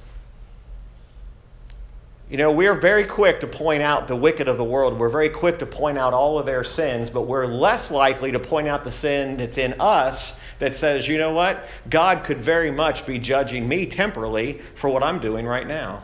You 2.35 2.39
know, 2.39 2.51
we're 2.51 2.75
very 2.75 3.05
quick 3.05 3.39
to 3.43 3.47
point 3.47 3.81
out 3.81 4.09
the 4.09 4.17
wicked 4.17 4.49
of 4.49 4.57
the 4.57 4.65
world. 4.65 4.99
We're 4.99 5.09
very 5.09 5.29
quick 5.29 5.61
to 5.61 5.67
point 5.67 5.97
out 5.97 6.13
all 6.13 6.37
of 6.37 6.47
their 6.47 6.65
sins, 6.65 7.09
but 7.09 7.29
we're 7.29 7.47
less 7.47 7.93
likely 7.93 8.33
to 8.33 8.41
point 8.41 8.67
out 8.67 8.83
the 8.83 8.91
sin 8.91 9.37
that's 9.37 9.57
in 9.57 9.81
us 9.81 10.35
that 10.59 10.75
says, 10.75 11.07
you 11.07 11.17
know 11.17 11.33
what? 11.33 11.69
God 11.89 12.25
could 12.25 12.43
very 12.43 12.73
much 12.73 13.07
be 13.07 13.21
judging 13.21 13.69
me 13.69 13.87
temporally 13.87 14.61
for 14.75 14.91
what 14.91 15.05
I'm 15.05 15.21
doing 15.21 15.47
right 15.47 15.65
now. 15.65 16.03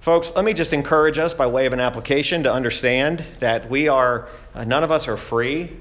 Folks, 0.00 0.32
let 0.34 0.46
me 0.46 0.54
just 0.54 0.72
encourage 0.72 1.18
us 1.18 1.34
by 1.34 1.46
way 1.46 1.66
of 1.66 1.74
an 1.74 1.80
application 1.80 2.42
to 2.44 2.50
understand 2.50 3.22
that 3.40 3.68
we 3.68 3.88
are, 3.88 4.30
uh, 4.54 4.64
none 4.64 4.82
of 4.82 4.90
us 4.90 5.06
are 5.06 5.18
free 5.18 5.76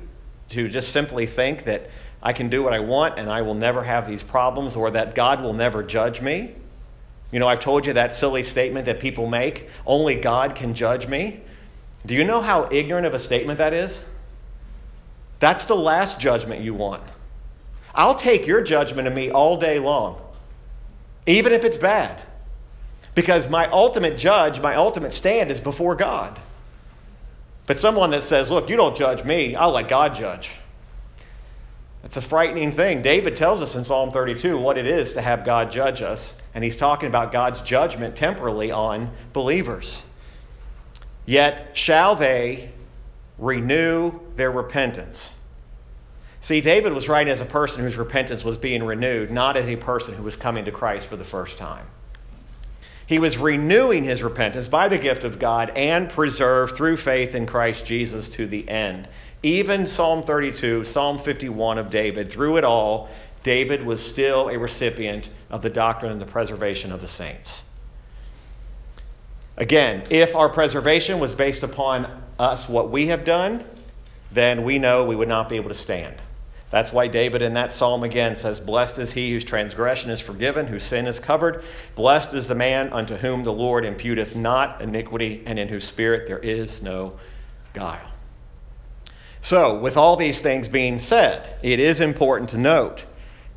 to 0.50 0.68
just 0.68 0.92
simply 0.92 1.26
think 1.26 1.64
that 1.64 1.90
I 2.22 2.34
can 2.34 2.50
do 2.50 2.62
what 2.62 2.74
I 2.74 2.80
want 2.80 3.20
and 3.20 3.32
I 3.32 3.42
will 3.42 3.56
never 3.56 3.86
have 3.86 4.06
these 4.06 4.22
problems 4.22 4.76
or 4.76 4.92
that 4.92 5.16
God 5.16 5.42
will 5.42 5.54
never 5.54 5.82
judge 5.82 6.20
me. 6.20 6.56
You 7.32 7.40
know, 7.40 7.48
I've 7.48 7.60
told 7.60 7.86
you 7.86 7.94
that 7.94 8.14
silly 8.14 8.44
statement 8.44 8.86
that 8.86 9.00
people 9.00 9.28
make 9.28 9.70
only 9.86 10.16
God 10.16 10.56
can 10.56 10.74
judge 10.74 11.08
me. 11.08 11.42
Do 12.06 12.16
you 12.16 12.24
know 12.24 12.42
how 12.42 12.68
ignorant 12.72 13.06
of 13.06 13.14
a 13.14 13.20
statement 13.20 13.60
that 13.60 13.74
is? 13.74 14.02
That's 15.40 15.66
the 15.66 15.76
last 15.76 16.20
judgment 16.20 16.62
you 16.62 16.74
want. 16.74 17.04
I'll 17.94 18.16
take 18.16 18.48
your 18.48 18.62
judgment 18.62 19.08
of 19.08 19.14
me 19.14 19.30
all 19.32 19.58
day 19.58 19.80
long, 19.80 20.22
even 21.26 21.54
if 21.54 21.64
it's 21.64 21.78
bad, 21.78 22.22
because 23.16 23.50
my 23.50 23.68
ultimate 23.70 24.18
judge, 24.18 24.60
my 24.60 24.76
ultimate 24.76 25.14
stand 25.14 25.52
is 25.52 25.60
before 25.60 25.96
God. 25.96 26.40
But 27.66 27.80
someone 27.80 28.10
that 28.12 28.24
says, 28.24 28.50
Look, 28.50 28.70
you 28.70 28.76
don't 28.76 28.96
judge 28.96 29.24
me, 29.24 29.56
I'll 29.56 29.72
let 29.72 29.88
God 29.88 30.16
judge. 30.16 30.52
It's 32.04 32.18
a 32.18 32.22
frightening 32.22 32.72
thing. 32.72 33.02
David 33.02 33.36
tells 33.36 33.62
us 33.62 33.76
in 33.76 33.84
Psalm 33.84 34.12
32 34.12 34.58
what 34.58 34.78
it 34.78 34.88
is 34.88 35.14
to 35.14 35.22
have 35.22 35.44
God 35.44 35.72
judge 35.72 36.02
us, 36.02 36.34
and 36.54 36.64
he's 36.64 36.78
talking 36.78 37.08
about 37.08 37.32
God's 37.32 37.62
judgment 37.62 38.16
temporally 38.16 38.72
on 38.72 39.12
believers. 39.34 40.02
Yet 41.26 41.78
shall 41.78 42.16
they 42.16 42.72
renew 43.38 44.20
their 44.36 44.52
repentance. 44.52 45.36
See, 46.42 46.62
David 46.62 46.94
was 46.94 47.10
writing 47.10 47.32
as 47.32 47.42
a 47.42 47.46
person 47.46 47.84
whose 47.84 47.98
repentance 47.98 48.44
was 48.44 48.58
being 48.58 48.84
renewed, 48.84 49.30
not 49.30 49.58
as 49.58 49.68
a 49.68 49.76
person 49.76 50.16
who 50.16 50.24
was 50.24 50.38
coming 50.38 50.66
to 50.66 50.72
Christ 50.72 51.06
for 51.06 51.18
the 51.18 51.26
first 51.26 51.58
time. 51.58 51.86
He 53.06 53.20
was 53.20 53.38
renewing 53.38 54.04
his 54.04 54.24
repentance 54.24 54.68
by 54.68 54.88
the 54.88 54.98
gift 54.98 55.24
of 55.24 55.40
God 55.40 55.72
and 55.76 56.10
preserved 56.10 56.78
through 56.78 56.98
faith 56.98 57.36
in 57.36 57.46
Christ 57.46 57.86
Jesus 57.86 58.30
to 58.30 58.46
the 58.46 58.70
end. 58.70 59.08
Even 59.42 59.86
Psalm 59.86 60.24
32, 60.24 60.84
Psalm 60.84 61.18
51 61.18 61.78
of 61.78 61.90
David, 61.90 62.30
through 62.30 62.58
it 62.58 62.64
all, 62.64 63.10
David 63.44 63.84
was 63.84 64.06
still 64.06 64.50
a 64.50 64.58
recipient 64.58 65.30
of 65.50 65.62
the 65.62 65.70
doctrine 65.70 66.12
and 66.12 66.20
the 66.20 66.26
preservation 66.26 66.92
of 66.92 67.00
the 67.00 67.08
saints. 67.08 67.64
Again, 69.56 70.04
if 70.10 70.36
our 70.36 70.50
preservation 70.50 71.20
was 71.20 71.36
based 71.36 71.64
upon 71.64 72.22
us, 72.38 72.68
what 72.68 72.90
we 72.92 73.08
have 73.08 73.24
done, 73.24 73.64
then 74.32 74.64
we 74.64 74.78
know 74.78 75.06
we 75.06 75.16
would 75.16 75.28
not 75.28 75.50
be 75.50 75.56
able 75.56 75.70
to 75.70 75.76
stand. 75.76 76.16
That's 76.70 76.94
why 76.94 77.08
David 77.08 77.42
in 77.42 77.54
that 77.56 77.72
psalm 77.72 78.04
again 78.04 78.36
says, 78.36 78.60
Blessed 78.60 79.00
is 79.00 79.14
he 79.14 79.32
whose 79.32 79.44
transgression 79.44 80.12
is 80.12 80.22
forgiven, 80.22 80.68
whose 80.68 80.84
sin 80.84 81.08
is 81.08 81.20
covered. 81.20 81.64
Blessed 81.96 82.34
is 82.34 82.48
the 82.48 82.56
man 82.56 82.94
unto 82.94 83.16
whom 83.16 83.44
the 83.44 83.54
Lord 83.54 83.86
imputeth 83.86 84.36
not 84.36 84.82
iniquity, 84.82 85.42
and 85.46 85.58
in 85.58 85.68
whose 85.68 85.86
spirit 85.86 86.28
there 86.28 86.40
is 86.40 86.82
no 86.82 87.14
guile. 87.74 88.12
So, 89.42 89.78
with 89.78 89.96
all 89.96 90.16
these 90.16 90.42
things 90.42 90.68
being 90.68 91.00
said, 91.00 91.58
it 91.64 91.80
is 91.80 92.02
important 92.02 92.50
to 92.52 92.58
note 92.58 93.06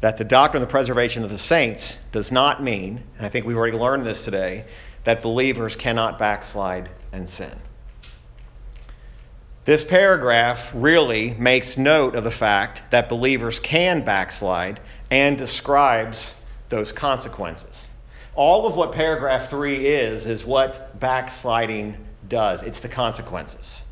that 0.00 0.16
the 0.16 0.24
doctrine 0.24 0.62
of 0.62 0.68
the 0.68 0.70
preservation 0.70 1.24
of 1.24 1.30
the 1.30 1.38
saints 1.38 1.98
does 2.12 2.30
not 2.30 2.62
mean, 2.62 3.02
and 3.16 3.26
I 3.26 3.28
think 3.28 3.46
we've 3.46 3.56
already 3.56 3.76
learned 3.76 4.06
this 4.06 4.24
today, 4.24 4.64
that 5.04 5.22
believers 5.22 5.76
cannot 5.76 6.18
backslide 6.18 6.88
and 7.12 7.28
sin. 7.28 7.52
This 9.64 9.84
paragraph 9.84 10.70
really 10.74 11.34
makes 11.34 11.78
note 11.78 12.16
of 12.16 12.24
the 12.24 12.32
fact 12.32 12.82
that 12.90 13.08
believers 13.08 13.60
can 13.60 14.04
backslide 14.04 14.80
and 15.10 15.38
describes 15.38 16.34
those 16.68 16.90
consequences. 16.90 17.86
All 18.34 18.66
of 18.66 18.76
what 18.76 18.92
paragraph 18.92 19.50
3 19.50 19.86
is, 19.86 20.26
is 20.26 20.44
what 20.44 20.98
backsliding 20.98 21.96
does 22.28 22.62
it's 22.62 22.80
the 22.80 22.88
consequences. 22.88 23.82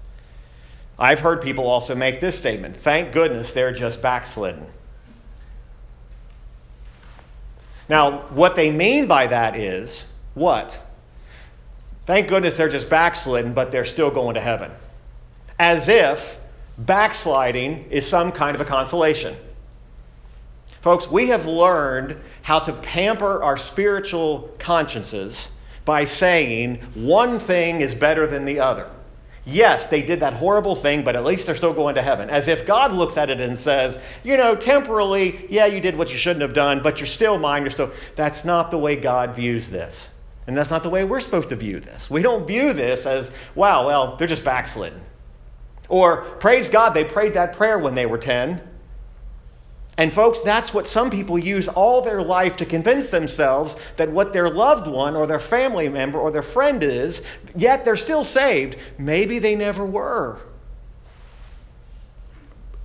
I've 1.01 1.21
heard 1.21 1.41
people 1.41 1.67
also 1.67 1.95
make 1.95 2.21
this 2.21 2.37
statement 2.37 2.77
thank 2.77 3.13
goodness 3.13 3.53
they're 3.53 3.73
just 3.73 4.03
backslidden. 4.03 4.67
Now, 7.89 8.29
what 8.29 8.55
they 8.55 8.71
mean 8.71 9.07
by 9.07 9.27
that 9.27 9.57
is 9.57 10.05
what? 10.35 10.79
Thank 12.07 12.29
goodness 12.29 12.57
they're 12.57 12.69
just 12.69 12.89
backslidden, 12.89 13.55
but 13.55 13.73
they're 13.73 13.85
still 13.85 14.11
going 14.11 14.35
to 14.35 14.41
heaven 14.41 14.71
as 15.61 15.89
if 15.89 16.39
backsliding 16.79 17.85
is 17.91 18.07
some 18.07 18.33
kind 18.33 18.55
of 18.55 18.63
a 18.63 18.65
consolation. 18.65 19.37
Folks, 20.81 21.11
we 21.11 21.29
have 21.29 21.47
learned 21.47 22.17
how 22.41 22.59
to 22.59 22.73
pamper 22.73 23.43
our 23.43 23.59
spiritual 23.59 24.51
consciences 24.59 25.51
by 25.85 26.05
saying 26.05 26.77
one 26.95 27.39
thing 27.39 27.83
is 27.83 27.95
better 27.95 28.27
than 28.27 28.47
the 28.47 28.59
other. 28.59 28.91
Yes, 29.47 29.87
they 29.87 30.03
did 30.03 30.21
that 30.21 30.35
horrible 30.35 30.77
thing, 30.77 31.03
but 31.03 31.17
at 31.17 31.25
least 31.25 31.47
they're 31.47 31.55
still 31.55 31.73
going 31.73 31.95
to 31.95 32.03
heaven. 32.03 32.29
As 32.29 32.47
if 32.47 32.67
God 32.67 32.93
looks 32.93 33.17
at 33.17 33.31
it 33.31 33.41
and 33.41 33.59
says, 33.59 33.99
you 34.23 34.37
know, 34.37 34.55
temporarily, 34.55 35.47
yeah, 35.49 35.67
you 35.67 35.81
did 35.81 35.97
what 35.97 36.13
you 36.13 36.19
shouldn't 36.19 36.43
have 36.43 36.53
done, 36.53 36.83
but 36.83 37.01
you're 37.01 37.07
still 37.07 37.39
mine. 37.39 37.63
You're 37.63 37.71
still. 37.71 37.91
That's 38.17 38.45
not 38.45 38.71
the 38.71 38.79
way 38.79 38.97
God 38.97 39.35
views 39.35 39.71
this. 39.71 40.11
And 40.47 40.57
that's 40.57 40.71
not 40.71 40.83
the 40.83 40.91
way 40.91 41.05
we're 41.05 41.21
supposed 41.21 41.49
to 41.51 41.57
view 41.57 41.81
this. 41.81 42.11
We 42.11 42.23
don't 42.23 42.47
view 42.47 42.73
this 42.73 43.07
as, 43.07 43.31
wow, 43.55 43.87
well, 43.87 44.17
they're 44.17 44.29
just 44.29 44.45
backslidden. 44.45 45.01
Or, 45.89 46.23
praise 46.23 46.69
God, 46.69 46.91
they 46.91 47.05
prayed 47.05 47.35
that 47.35 47.53
prayer 47.53 47.79
when 47.79 47.95
they 47.95 48.07
were 48.07 48.19
10. 48.19 48.61
And, 50.01 50.15
folks, 50.15 50.41
that's 50.41 50.73
what 50.73 50.89
some 50.89 51.11
people 51.11 51.39
use 51.39 51.69
all 51.69 52.01
their 52.01 52.23
life 52.23 52.57
to 52.57 52.65
convince 52.65 53.11
themselves 53.11 53.77
that 53.99 54.11
what 54.11 54.33
their 54.33 54.49
loved 54.49 54.87
one 54.87 55.15
or 55.15 55.27
their 55.27 55.39
family 55.39 55.91
member 55.91 56.19
or 56.19 56.31
their 56.31 56.41
friend 56.41 56.83
is, 56.83 57.21
yet 57.55 57.85
they're 57.85 57.97
still 57.97 58.25
saved. 58.25 58.77
Maybe 58.97 59.39
they 59.39 59.55
never 59.55 59.85
were. 59.85 60.41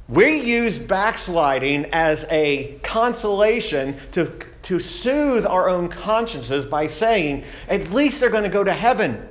We 0.10 0.42
use 0.42 0.78
backsliding 0.78 1.86
as 1.94 2.26
a 2.30 2.78
consolation 2.84 3.96
to, 4.12 4.34
to 4.64 4.82
soothe 4.82 5.46
our 5.46 5.70
own 5.70 5.88
consciences 5.88 6.66
by 6.66 6.88
saying, 6.88 7.46
at 7.70 7.94
least 7.94 8.20
they're 8.20 8.30
going 8.30 8.44
to 8.44 8.50
go 8.50 8.66
to 8.66 8.74
heaven. 8.74 9.26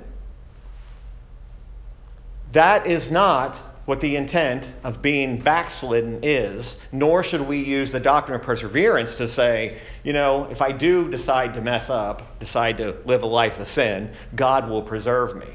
That 2.52 2.86
is 2.86 3.10
not 3.10 3.60
what 3.84 4.00
the 4.00 4.16
intent 4.16 4.70
of 4.82 5.02
being 5.02 5.38
backslidden 5.38 6.20
is, 6.22 6.76
nor 6.90 7.22
should 7.22 7.42
we 7.42 7.58
use 7.58 7.92
the 7.92 8.00
doctrine 8.00 8.40
of 8.40 8.44
perseverance 8.44 9.16
to 9.16 9.28
say, 9.28 9.78
you 10.02 10.12
know, 10.12 10.44
if 10.50 10.62
I 10.62 10.72
do 10.72 11.10
decide 11.10 11.54
to 11.54 11.60
mess 11.60 11.90
up, 11.90 12.38
decide 12.40 12.78
to 12.78 12.96
live 13.04 13.22
a 13.22 13.26
life 13.26 13.58
of 13.58 13.66
sin, 13.66 14.12
God 14.34 14.68
will 14.68 14.82
preserve 14.82 15.36
me. 15.36 15.48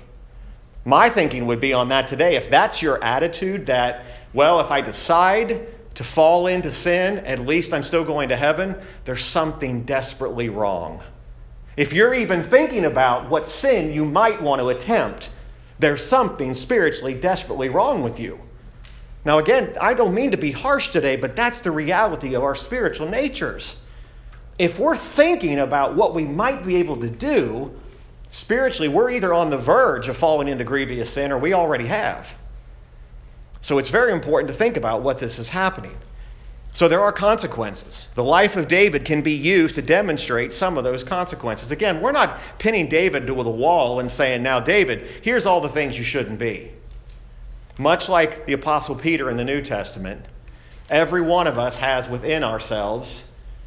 My 0.85 1.09
thinking 1.09 1.47
would 1.47 1.59
be 1.59 1.73
on 1.73 1.89
that 1.89 2.07
today. 2.07 2.35
If 2.35 2.49
that's 2.49 2.81
your 2.81 3.03
attitude, 3.03 3.65
that, 3.65 4.05
well, 4.33 4.59
if 4.59 4.71
I 4.71 4.81
decide 4.81 5.67
to 5.95 6.03
fall 6.03 6.47
into 6.47 6.71
sin, 6.71 7.17
at 7.19 7.39
least 7.39 7.73
I'm 7.73 7.83
still 7.83 8.05
going 8.05 8.29
to 8.29 8.35
heaven, 8.37 8.75
there's 9.05 9.25
something 9.25 9.83
desperately 9.83 10.49
wrong. 10.49 11.01
If 11.75 11.93
you're 11.93 12.13
even 12.13 12.43
thinking 12.43 12.85
about 12.85 13.29
what 13.29 13.47
sin 13.47 13.91
you 13.91 14.05
might 14.05 14.41
want 14.41 14.59
to 14.59 14.69
attempt, 14.69 15.31
there's 15.79 16.05
something 16.05 16.53
spiritually 16.53 17.13
desperately 17.13 17.69
wrong 17.69 18.03
with 18.03 18.19
you. 18.19 18.39
Now, 19.25 19.39
again, 19.39 19.75
I 19.81 19.93
don't 19.93 20.13
mean 20.13 20.31
to 20.31 20.37
be 20.37 20.51
harsh 20.51 20.89
today, 20.89 21.15
but 21.15 21.35
that's 21.35 21.59
the 21.59 21.71
reality 21.71 22.35
of 22.35 22.43
our 22.43 22.55
spiritual 22.55 23.09
natures. 23.09 23.77
If 24.57 24.77
we're 24.77 24.97
thinking 24.97 25.59
about 25.59 25.95
what 25.95 26.13
we 26.13 26.25
might 26.25 26.65
be 26.65 26.75
able 26.77 26.97
to 26.97 27.09
do, 27.09 27.73
spiritually, 28.29 28.89
we're 28.89 29.09
either 29.11 29.33
on 29.33 29.49
the 29.49 29.57
verge 29.57 30.07
of 30.07 30.17
falling 30.17 30.47
into 30.47 30.63
grievous 30.63 31.11
sin 31.11 31.31
or 31.31 31.37
we 31.37 31.53
already 31.53 31.87
have. 31.87 32.37
So 33.61 33.77
it's 33.77 33.89
very 33.89 34.11
important 34.11 34.49
to 34.49 34.53
think 34.53 34.77
about 34.77 35.01
what 35.01 35.19
this 35.19 35.39
is 35.39 35.49
happening. 35.49 35.97
So 36.73 36.88
there 36.88 37.01
are 37.01 37.12
consequences. 37.12 38.08
The 38.15 38.23
life 38.23 38.55
of 38.55 38.67
David 38.67 39.03
can 39.03 39.21
be 39.21 39.34
used 39.34 39.75
to 39.75 39.82
demonstrate 39.82 40.53
some 40.53 40.77
of 40.77 40.84
those 40.84 41.03
consequences. 41.03 41.71
Again, 41.71 41.99
we're 41.99 42.12
not 42.12 42.39
pinning 42.58 42.88
David 42.88 43.27
to 43.27 43.43
the 43.43 43.49
wall 43.49 43.99
and 43.99 44.12
saying, 44.12 44.43
now, 44.43 44.60
David, 44.60 45.08
here's 45.21 45.45
all 45.45 45.62
the 45.62 45.69
things 45.69 45.97
you 45.97 46.03
shouldn't 46.03 46.39
be. 46.39 46.71
Much 47.77 48.08
like 48.08 48.45
the 48.45 48.53
Apostle 48.53 48.95
Peter 48.95 49.29
in 49.29 49.38
the 49.38 49.43
New 49.43 49.62
Testament, 49.62 50.25
every 50.89 51.21
one 51.21 51.47
of 51.47 51.58
us 51.58 51.77
has 51.77 52.08
within 52.08 52.43
ourselves 52.43 53.23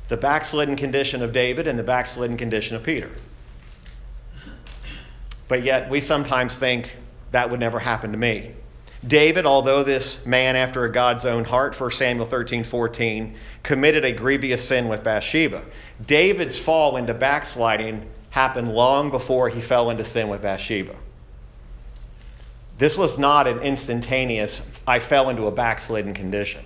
the 0.09 0.17
backslidden 0.17 0.77
condition 0.77 1.23
of 1.23 1.33
David 1.33 1.67
and 1.67 1.79
the 1.79 1.83
backslidden 1.83 2.37
condition 2.37 2.77
of 2.77 2.83
Peter. 2.83 3.11
But 5.49 5.65
yet, 5.65 5.91
we 5.91 6.01
sometimes 6.01 6.57
think 6.57 6.91
that 7.33 7.51
would 7.51 7.61
never 7.61 7.79
happen 7.79 8.12
to 8.12 8.19
me. 8.19 8.55
David, 9.07 9.47
although 9.47 9.83
this 9.83 10.25
man 10.25 10.55
after 10.55 10.85
a 10.85 10.93
God's 10.93 11.25
own 11.25 11.45
heart, 11.45 11.79
1 11.79 11.91
Samuel 11.91 12.27
13, 12.27 12.62
14, 12.62 13.37
committed 13.62 14.05
a 14.05 14.12
grievous 14.12 14.67
sin 14.67 14.88
with 14.88 15.03
Bathsheba. 15.03 15.62
David's 16.07 16.57
fall 16.57 16.97
into 16.97 17.12
backsliding 17.12 18.09
happened 18.31 18.73
long 18.73 19.11
before 19.11 19.49
he 19.49 19.61
fell 19.61 19.91
into 19.91 20.05
sin 20.05 20.29
with 20.29 20.43
Bathsheba. 20.43 20.95
This 22.79 22.97
was 22.97 23.19
not 23.19 23.49
an 23.49 23.59
instantaneous, 23.59 24.62
I 24.87 25.01
fell 25.01 25.31
into 25.31 25.47
a 25.47 25.51
backslidden 25.51 26.15
condition. 26.15 26.65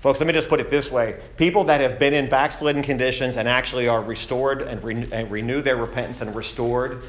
Folks, 0.00 0.20
let 0.20 0.26
me 0.26 0.32
just 0.32 0.48
put 0.48 0.60
it 0.60 0.70
this 0.70 0.90
way. 0.90 1.20
People 1.36 1.64
that 1.64 1.80
have 1.80 1.98
been 1.98 2.14
in 2.14 2.28
backslidden 2.28 2.82
conditions 2.82 3.36
and 3.36 3.48
actually 3.48 3.88
are 3.88 4.02
restored 4.02 4.62
and, 4.62 4.82
re- 4.84 5.08
and 5.10 5.30
renew 5.30 5.60
their 5.60 5.76
repentance 5.76 6.20
and 6.20 6.34
restored 6.34 7.04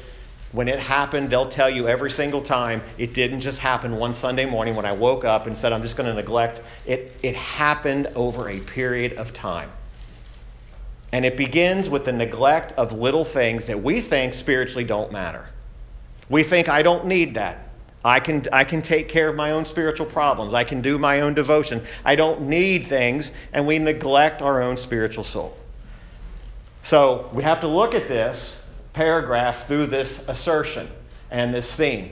when 0.56 0.68
it 0.68 0.78
happened, 0.78 1.28
they'll 1.28 1.50
tell 1.50 1.68
you 1.68 1.86
every 1.86 2.10
single 2.10 2.40
time 2.40 2.80
it 2.96 3.12
didn't 3.12 3.40
just 3.40 3.58
happen 3.58 3.94
one 3.96 4.14
Sunday 4.14 4.46
morning 4.46 4.74
when 4.74 4.86
I 4.86 4.92
woke 4.92 5.22
up 5.22 5.46
and 5.46 5.56
said, 5.56 5.70
I'm 5.70 5.82
just 5.82 5.98
going 5.98 6.08
to 6.08 6.14
neglect. 6.14 6.62
It, 6.86 7.14
it 7.22 7.36
happened 7.36 8.06
over 8.14 8.48
a 8.48 8.60
period 8.60 9.12
of 9.18 9.34
time. 9.34 9.70
And 11.12 11.26
it 11.26 11.36
begins 11.36 11.90
with 11.90 12.06
the 12.06 12.12
neglect 12.12 12.72
of 12.72 12.94
little 12.94 13.22
things 13.22 13.66
that 13.66 13.82
we 13.82 14.00
think 14.00 14.32
spiritually 14.32 14.84
don't 14.84 15.12
matter. 15.12 15.46
We 16.30 16.42
think, 16.42 16.70
I 16.70 16.82
don't 16.82 17.04
need 17.04 17.34
that. 17.34 17.68
I 18.02 18.18
can, 18.18 18.46
I 18.50 18.64
can 18.64 18.80
take 18.80 19.10
care 19.10 19.28
of 19.28 19.36
my 19.36 19.50
own 19.50 19.66
spiritual 19.66 20.06
problems. 20.06 20.54
I 20.54 20.64
can 20.64 20.80
do 20.80 20.96
my 20.96 21.20
own 21.20 21.34
devotion. 21.34 21.84
I 22.02 22.16
don't 22.16 22.48
need 22.48 22.86
things, 22.86 23.30
and 23.52 23.66
we 23.66 23.78
neglect 23.78 24.40
our 24.40 24.62
own 24.62 24.78
spiritual 24.78 25.24
soul. 25.24 25.54
So 26.82 27.28
we 27.34 27.42
have 27.42 27.60
to 27.60 27.68
look 27.68 27.94
at 27.94 28.08
this 28.08 28.62
paragraph 28.96 29.68
through 29.68 29.86
this 29.86 30.26
assertion 30.26 30.88
and 31.30 31.52
this 31.52 31.72
theme. 31.74 32.10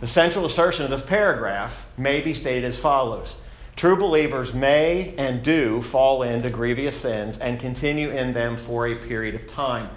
The 0.00 0.06
central 0.06 0.46
assertion 0.46 0.84
of 0.84 0.90
this 0.90 1.02
paragraph 1.02 1.86
may 1.98 2.22
be 2.22 2.32
stated 2.32 2.64
as 2.64 2.78
follows 2.78 3.36
True 3.76 3.96
believers 3.96 4.54
may 4.54 5.14
and 5.18 5.42
do 5.42 5.82
fall 5.82 6.22
into 6.22 6.48
grievous 6.48 6.96
sins 6.96 7.38
and 7.38 7.60
continue 7.60 8.10
in 8.10 8.32
them 8.32 8.56
for 8.56 8.86
a 8.86 8.94
period 8.94 9.34
of 9.34 9.46
time. 9.48 9.90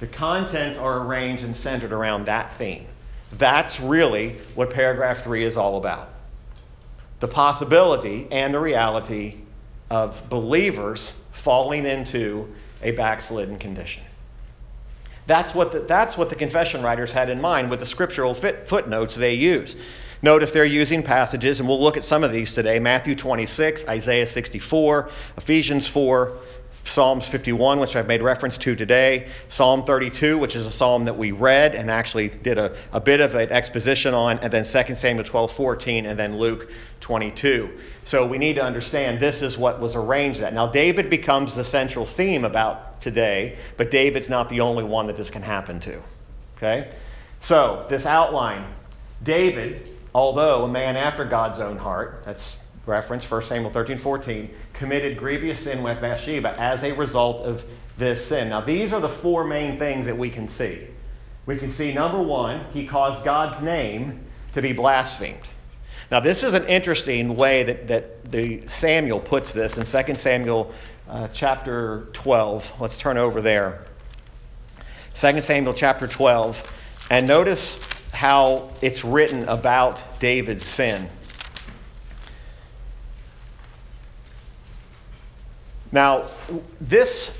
The 0.00 0.08
contents 0.08 0.76
are 0.76 1.06
arranged 1.06 1.44
and 1.44 1.56
centered 1.56 1.92
around 1.92 2.24
that 2.24 2.52
theme. 2.54 2.86
That's 3.32 3.78
really 3.78 4.38
what 4.56 4.70
paragraph 4.70 5.22
3 5.22 5.44
is 5.44 5.56
all 5.56 5.76
about. 5.76 6.08
The 7.20 7.28
possibility 7.28 8.26
and 8.32 8.52
the 8.52 8.58
reality 8.58 9.42
of 9.88 10.28
believers 10.28 11.12
falling 11.30 11.86
into 11.86 12.52
a 12.82 12.90
backslidden 12.90 13.58
condition. 13.58 14.02
That's 15.26 15.54
what 15.54 15.72
the, 15.72 15.80
that's 15.80 16.16
what 16.16 16.28
the 16.28 16.34
confession 16.34 16.82
writers 16.82 17.12
had 17.12 17.30
in 17.30 17.40
mind 17.40 17.70
with 17.70 17.80
the 17.80 17.86
scriptural 17.86 18.34
fit, 18.34 18.66
footnotes 18.66 19.14
they 19.14 19.34
use. 19.34 19.76
Notice 20.22 20.52
they're 20.52 20.64
using 20.66 21.02
passages, 21.02 21.60
and 21.60 21.68
we'll 21.68 21.80
look 21.80 21.96
at 21.96 22.04
some 22.04 22.22
of 22.22 22.32
these 22.32 22.52
today 22.52 22.78
Matthew 22.78 23.14
26, 23.14 23.86
Isaiah 23.88 24.26
64, 24.26 25.10
Ephesians 25.38 25.88
4, 25.88 26.36
Psalms 26.84 27.28
51, 27.28 27.78
which 27.78 27.94
I've 27.94 28.06
made 28.06 28.22
reference 28.22 28.58
to 28.58 28.74
today, 28.74 29.28
Psalm 29.48 29.84
32, 29.84 30.38
which 30.38 30.56
is 30.56 30.66
a 30.66 30.72
psalm 30.72 31.04
that 31.04 31.16
we 31.16 31.30
read 31.30 31.74
and 31.74 31.90
actually 31.90 32.28
did 32.28 32.58
a, 32.58 32.76
a 32.92 33.00
bit 33.00 33.20
of 33.20 33.34
an 33.34 33.50
exposition 33.50 34.14
on, 34.14 34.38
and 34.38 34.52
then 34.52 34.64
2 34.64 34.96
Samuel 34.96 35.24
12, 35.24 35.52
14, 35.52 36.06
and 36.06 36.18
then 36.18 36.38
Luke 36.38 36.70
22. 37.00 37.70
So 38.04 38.26
we 38.26 38.38
need 38.38 38.56
to 38.56 38.62
understand 38.62 39.20
this 39.20 39.42
is 39.42 39.56
what 39.56 39.80
was 39.80 39.94
arranged 39.94 40.40
that. 40.40 40.54
Now, 40.54 40.66
David 40.66 41.10
becomes 41.10 41.54
the 41.54 41.64
central 41.64 42.06
theme 42.06 42.44
about 42.44 43.00
today, 43.00 43.56
but 43.76 43.90
David's 43.90 44.28
not 44.28 44.48
the 44.48 44.60
only 44.60 44.84
one 44.84 45.06
that 45.06 45.16
this 45.16 45.30
can 45.30 45.42
happen 45.42 45.80
to. 45.80 46.02
Okay? 46.56 46.90
So, 47.40 47.86
this 47.88 48.04
outline 48.04 48.66
David, 49.22 49.88
although 50.14 50.64
a 50.64 50.68
man 50.68 50.96
after 50.96 51.24
God's 51.24 51.60
own 51.60 51.76
heart, 51.76 52.22
that's 52.24 52.56
reference 52.86 53.28
1 53.30 53.42
Samuel 53.42 53.70
13, 53.70 53.98
14, 53.98 54.50
committed 54.72 55.16
grievous 55.16 55.60
sin 55.60 55.82
with 55.82 56.00
Bathsheba 56.00 56.58
as 56.58 56.82
a 56.82 56.92
result 56.92 57.42
of 57.42 57.64
this 57.98 58.26
sin. 58.26 58.48
Now, 58.48 58.60
these 58.60 58.92
are 58.92 59.00
the 59.00 59.08
four 59.08 59.44
main 59.44 59.78
things 59.78 60.06
that 60.06 60.16
we 60.16 60.30
can 60.30 60.48
see. 60.48 60.86
We 61.46 61.56
can 61.56 61.70
see 61.70 61.92
number 61.92 62.20
one, 62.20 62.64
he 62.72 62.86
caused 62.86 63.24
God's 63.24 63.62
name 63.62 64.20
to 64.54 64.62
be 64.62 64.72
blasphemed. 64.72 65.48
Now, 66.10 66.20
this 66.20 66.42
is 66.42 66.54
an 66.54 66.66
interesting 66.66 67.36
way 67.36 67.62
that, 67.62 67.86
that 67.86 68.30
the 68.30 68.66
Samuel 68.68 69.20
puts 69.20 69.52
this 69.52 69.78
in 69.78 69.84
2 69.84 70.16
Samuel 70.16 70.72
uh, 71.08 71.28
chapter 71.32 72.08
12. 72.14 72.72
Let's 72.80 72.98
turn 72.98 73.16
over 73.16 73.40
there. 73.40 73.84
2 75.14 75.40
Samuel 75.40 75.74
chapter 75.74 76.08
12. 76.08 76.62
And 77.10 77.26
notice 77.26 77.78
how 78.12 78.70
it's 78.80 79.04
written 79.04 79.44
about 79.48 80.02
David's 80.18 80.64
sin. 80.64 81.08
Now, 85.92 86.26
this, 86.80 87.36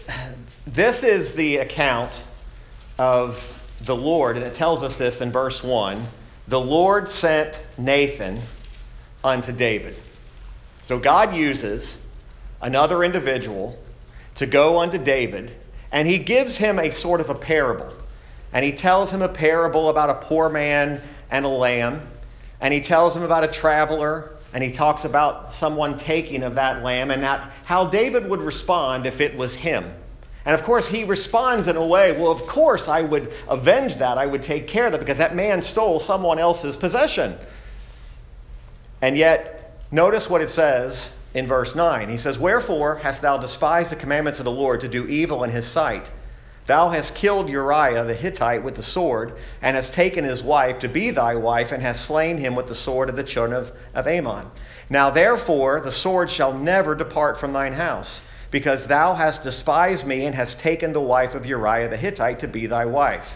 this 0.67 1.05
is 1.05 1.35
the 1.35 1.59
account 1.59 2.11
of 2.99 3.57
the 3.83 3.95
Lord, 3.95 4.37
and 4.37 4.45
it 4.45 4.55
tells 4.55 4.83
us 4.83 4.97
this 4.97 5.21
in 5.21 5.31
verse 5.31 5.63
1. 5.63 6.05
The 6.49 6.61
Lord 6.61 7.09
sent 7.09 7.61
Nathan 7.79 8.41
unto 9.23 9.53
David. 9.53 9.97
So 10.83 10.99
God 10.99 11.35
uses 11.35 11.99
another 12.61 13.05
individual 13.05 13.79
to 14.35 14.47
go 14.47 14.81
unto 14.81 14.99
David, 14.99 15.53
and 15.93 16.09
he 16.09 16.19
gives 16.19 16.57
him 16.57 16.79
a 16.79 16.91
sort 16.91 17.21
of 17.21 17.31
a 17.31 17.35
parable. 17.35 17.93
And 18.53 18.65
he 18.65 18.73
tells 18.73 19.13
him 19.13 19.23
a 19.23 19.29
parable 19.29 19.89
about 19.89 20.11
a 20.11 20.15
poor 20.15 20.49
man 20.49 21.01
and 21.31 21.45
a 21.45 21.49
lamb, 21.49 22.03
and 22.61 22.75
he 22.75 22.81
tells 22.81 23.15
him 23.15 23.23
about 23.23 23.45
a 23.45 23.49
traveler 23.49 24.37
and 24.53 24.65
he 24.65 24.73
talks 24.73 25.05
about 25.05 25.55
someone 25.55 25.97
taking 25.97 26.43
of 26.43 26.57
that 26.57 26.83
lamb 26.83 27.11
and 27.11 27.23
that, 27.23 27.53
how 27.65 27.87
David 27.87 28.29
would 28.29 28.41
respond 28.41 29.07
if 29.07 29.21
it 29.21 29.37
was 29.37 29.55
him. 29.55 29.93
And 30.45 30.55
of 30.55 30.65
course, 30.65 30.89
he 30.89 31.05
responds 31.05 31.69
in 31.69 31.77
a 31.77 31.87
way, 31.87 32.13
well, 32.13 32.31
of 32.31 32.47
course, 32.47 32.89
I 32.89 33.03
would 33.03 33.33
avenge 33.49 33.97
that. 33.97 34.19
I 34.19 34.27
would 34.27 34.43
take 34.43 34.67
care 34.67 34.87
of 34.87 34.93
that 34.93 34.99
because 34.99 35.19
that 35.19 35.35
man 35.35 35.63
stole 35.63 36.01
someone 36.01 36.39
else's 36.39 36.77
possession. 36.77 37.37
And 39.03 39.17
yet, 39.17 39.79
notice 39.91 40.29
what 40.29 40.41
it 40.41 40.49
says 40.49 41.13
in 41.35 41.47
verse 41.47 41.75
9. 41.75 42.09
He 42.09 42.17
says, 42.17 42.39
Wherefore 42.39 42.97
hast 42.97 43.23
thou 43.23 43.37
despised 43.37 43.93
the 43.93 43.97
commandments 43.97 44.41
of 44.41 44.45
the 44.45 44.51
Lord 44.51 44.81
to 44.81 44.89
do 44.89 45.07
evil 45.07 45.45
in 45.45 45.51
his 45.51 45.67
sight? 45.67 46.11
Thou 46.71 46.91
hast 46.91 47.17
killed 47.17 47.49
Uriah 47.49 48.05
the 48.05 48.15
Hittite 48.15 48.63
with 48.63 48.77
the 48.77 48.83
sword, 48.85 49.33
and 49.61 49.75
hast 49.75 49.93
taken 49.93 50.23
his 50.23 50.41
wife 50.41 50.79
to 50.79 50.89
be 50.89 51.11
thy 51.11 51.35
wife, 51.35 51.73
and 51.73 51.83
hast 51.83 52.05
slain 52.05 52.39
him 52.39 52.55
with 52.55 52.69
the 52.69 52.77
sword 52.77 53.09
of 53.09 53.17
the 53.17 53.25
children 53.25 53.61
of, 53.61 53.73
of 53.93 54.07
Ammon. 54.07 54.53
Now 54.89 55.11
therefore 55.11 55.81
the 55.81 55.91
sword 55.91 56.31
shall 56.31 56.57
never 56.57 56.95
depart 56.95 57.41
from 57.41 57.53
thine 57.53 57.73
house, 57.73 58.21
because 58.53 58.87
thou 58.87 59.15
hast 59.15 59.43
despised 59.43 60.07
me, 60.07 60.25
and 60.25 60.37
hast 60.37 60.61
taken 60.61 60.93
the 60.93 61.01
wife 61.01 61.35
of 61.35 61.45
Uriah 61.45 61.89
the 61.89 61.97
Hittite 61.97 62.39
to 62.39 62.47
be 62.47 62.67
thy 62.67 62.85
wife. 62.85 63.35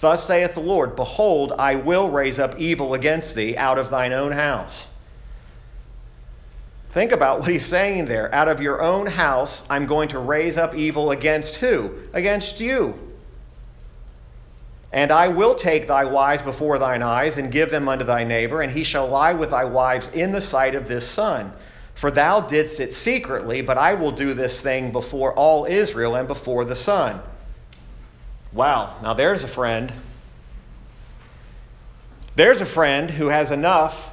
Thus 0.00 0.26
saith 0.26 0.54
the 0.54 0.60
Lord 0.60 0.96
Behold, 0.96 1.52
I 1.52 1.76
will 1.76 2.10
raise 2.10 2.40
up 2.40 2.58
evil 2.58 2.92
against 2.92 3.36
thee 3.36 3.56
out 3.56 3.78
of 3.78 3.90
thine 3.90 4.12
own 4.12 4.32
house 4.32 4.88
Think 6.94 7.10
about 7.10 7.40
what 7.40 7.50
he's 7.50 7.66
saying 7.66 8.04
there. 8.04 8.32
Out 8.32 8.46
of 8.46 8.60
your 8.60 8.80
own 8.80 9.08
house, 9.08 9.64
I'm 9.68 9.86
going 9.86 10.10
to 10.10 10.20
raise 10.20 10.56
up 10.56 10.76
evil 10.76 11.10
against 11.10 11.56
who? 11.56 11.92
Against 12.12 12.60
you. 12.60 12.96
And 14.92 15.10
I 15.10 15.26
will 15.26 15.56
take 15.56 15.88
thy 15.88 16.04
wives 16.04 16.42
before 16.42 16.78
thine 16.78 17.02
eyes 17.02 17.36
and 17.36 17.50
give 17.50 17.72
them 17.72 17.88
unto 17.88 18.04
thy 18.04 18.22
neighbor, 18.22 18.62
and 18.62 18.70
he 18.70 18.84
shall 18.84 19.08
lie 19.08 19.32
with 19.32 19.50
thy 19.50 19.64
wives 19.64 20.06
in 20.14 20.30
the 20.30 20.40
sight 20.40 20.76
of 20.76 20.86
this 20.86 21.04
sun. 21.04 21.52
For 21.96 22.12
thou 22.12 22.38
didst 22.38 22.78
it 22.78 22.94
secretly, 22.94 23.60
but 23.60 23.76
I 23.76 23.94
will 23.94 24.12
do 24.12 24.32
this 24.32 24.60
thing 24.60 24.92
before 24.92 25.34
all 25.34 25.64
Israel 25.64 26.14
and 26.14 26.28
before 26.28 26.64
the 26.64 26.76
sun. 26.76 27.20
Wow, 28.52 29.00
now 29.02 29.14
there's 29.14 29.42
a 29.42 29.48
friend. 29.48 29.92
There's 32.36 32.60
a 32.60 32.66
friend 32.66 33.10
who 33.10 33.30
has 33.30 33.50
enough 33.50 34.12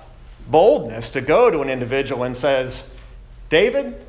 boldness 0.52 1.10
to 1.12 1.22
go 1.22 1.50
to 1.50 1.62
an 1.62 1.70
individual 1.70 2.24
and 2.24 2.36
says, 2.36 2.90
David, 3.50 4.06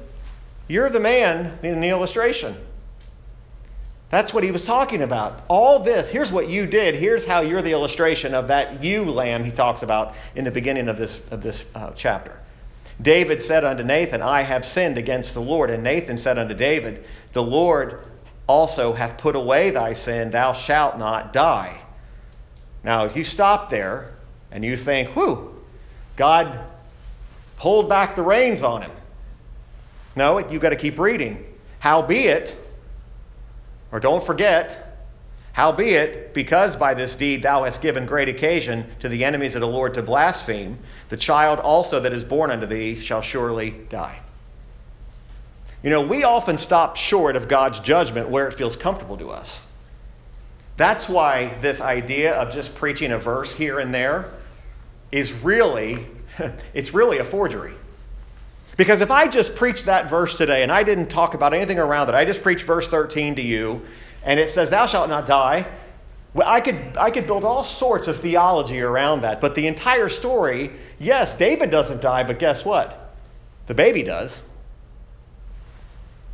you're 0.68 0.90
the 0.90 1.00
man 1.00 1.59
in 1.62 1.81
the 1.81 1.88
illustration. 1.88 2.57
That's 4.11 4.35
what 4.35 4.44
he 4.44 4.50
was 4.50 4.64
talking 4.64 5.00
about. 5.00 5.42
All 5.48 5.78
this, 5.78 6.11
here's 6.11 6.31
what 6.31 6.48
you 6.48 6.66
did. 6.66 6.94
Here's 6.94 7.24
how 7.24 7.40
you're 7.40 7.62
the 7.62 7.72
illustration 7.72 8.35
of 8.35 8.48
that 8.48 8.85
ewe 8.85 9.05
lamb 9.05 9.44
he 9.44 9.50
talks 9.50 9.83
about 9.83 10.14
in 10.35 10.44
the 10.44 10.50
beginning 10.50 10.88
of 10.88 10.98
this, 10.98 11.18
of 11.31 11.42
this 11.42 11.64
uh, 11.74 11.92
chapter. 11.94 12.38
David 13.00 13.40
said 13.40 13.64
unto 13.64 13.83
Nathan, 13.83 14.20
I 14.20 14.42
have 14.42 14.66
sinned 14.66 14.98
against 14.98 15.33
the 15.33 15.40
Lord. 15.40 15.70
And 15.70 15.83
Nathan 15.83 16.18
said 16.18 16.38
unto 16.38 16.55
David, 16.55 17.05
The 17.33 17.42
Lord 17.42 18.05
also 18.46 18.92
hath 18.92 19.16
put 19.16 19.35
away 19.35 19.70
thy 19.70 19.94
sin, 19.94 20.31
thou 20.31 20.52
shalt 20.52 20.98
not 20.98 21.33
die. 21.33 21.81
Now, 22.85 23.07
if 23.07 23.16
you 23.16 23.24
stop 23.24 23.70
there 23.70 24.12
and 24.50 24.64
you 24.64 24.76
think, 24.76 25.11
whew, 25.11 25.52
God 26.22 26.56
pulled 27.56 27.88
back 27.88 28.14
the 28.14 28.22
reins 28.22 28.62
on 28.62 28.82
him. 28.82 28.92
No, 30.14 30.38
you've 30.38 30.62
got 30.62 30.68
to 30.68 30.76
keep 30.76 31.00
reading. 31.00 31.44
Howbeit, 31.80 32.56
or 33.90 33.98
don't 33.98 34.22
forget, 34.22 35.00
howbeit, 35.52 36.32
because 36.32 36.76
by 36.76 36.94
this 36.94 37.16
deed 37.16 37.42
thou 37.42 37.64
hast 37.64 37.82
given 37.82 38.06
great 38.06 38.28
occasion 38.28 38.87
to 39.00 39.08
the 39.08 39.24
enemies 39.24 39.56
of 39.56 39.62
the 39.62 39.66
Lord 39.66 39.94
to 39.94 40.02
blaspheme, 40.04 40.78
the 41.08 41.16
child 41.16 41.58
also 41.58 41.98
that 41.98 42.12
is 42.12 42.22
born 42.22 42.52
unto 42.52 42.66
thee 42.66 43.00
shall 43.00 43.20
surely 43.20 43.72
die. 43.88 44.20
You 45.82 45.90
know, 45.90 46.02
we 46.02 46.22
often 46.22 46.56
stop 46.56 46.94
short 46.94 47.35
of 47.35 47.48
God's 47.48 47.80
judgment 47.80 48.28
where 48.28 48.46
it 48.46 48.54
feels 48.54 48.76
comfortable 48.76 49.16
to 49.16 49.32
us. 49.32 49.58
That's 50.76 51.08
why 51.08 51.58
this 51.62 51.80
idea 51.80 52.32
of 52.35 52.52
just 52.54 52.76
preaching 52.76 53.11
a 53.11 53.18
verse 53.18 53.52
here 53.52 53.80
and 53.80 53.92
there 53.92 54.32
is 55.12 55.33
really, 55.33 56.07
it's 56.75 56.92
really 56.92 57.18
a 57.18 57.25
forgery. 57.25 57.75
Because 58.77 59.03
if 59.03 59.11
I 59.11 59.29
just 59.29 59.55
preached 59.55 59.85
that 59.85 60.09
verse 60.09 60.37
today 60.37 60.62
and 60.62 60.72
I 60.72 60.83
didn't 60.83 61.09
talk 61.09 61.35
about 61.35 61.53
anything 61.53 61.79
around 61.79 62.09
it, 62.09 62.14
I 62.14 62.25
just 62.25 62.42
preached 62.42 62.64
verse 62.64 62.88
13 62.88 63.37
to 63.37 63.42
you, 63.42 63.83
and 64.25 64.40
it 64.40 64.51
says, 64.51 64.70
Thou 64.70 64.87
shalt 64.87 65.11
not 65.11 65.27
die. 65.27 65.66
Well, 66.35 66.48
I 66.48 66.61
could, 66.62 66.96
I 66.96 67.11
could 67.11 67.27
build 67.27 67.44
all 67.44 67.62
sorts 67.62 68.09
of 68.09 68.18
theology 68.18 68.81
around 68.81 69.20
that. 69.22 69.40
But 69.40 69.55
the 69.55 69.66
entire 69.66 70.09
story, 70.09 70.70
yes, 70.98 71.35
David 71.35 71.70
doesn't 71.70 72.01
die, 72.01 72.25
but 72.25 72.38
guess 72.38 72.64
what? 72.64 73.14
The 73.66 73.75
baby 73.75 74.03
does. 74.03 74.40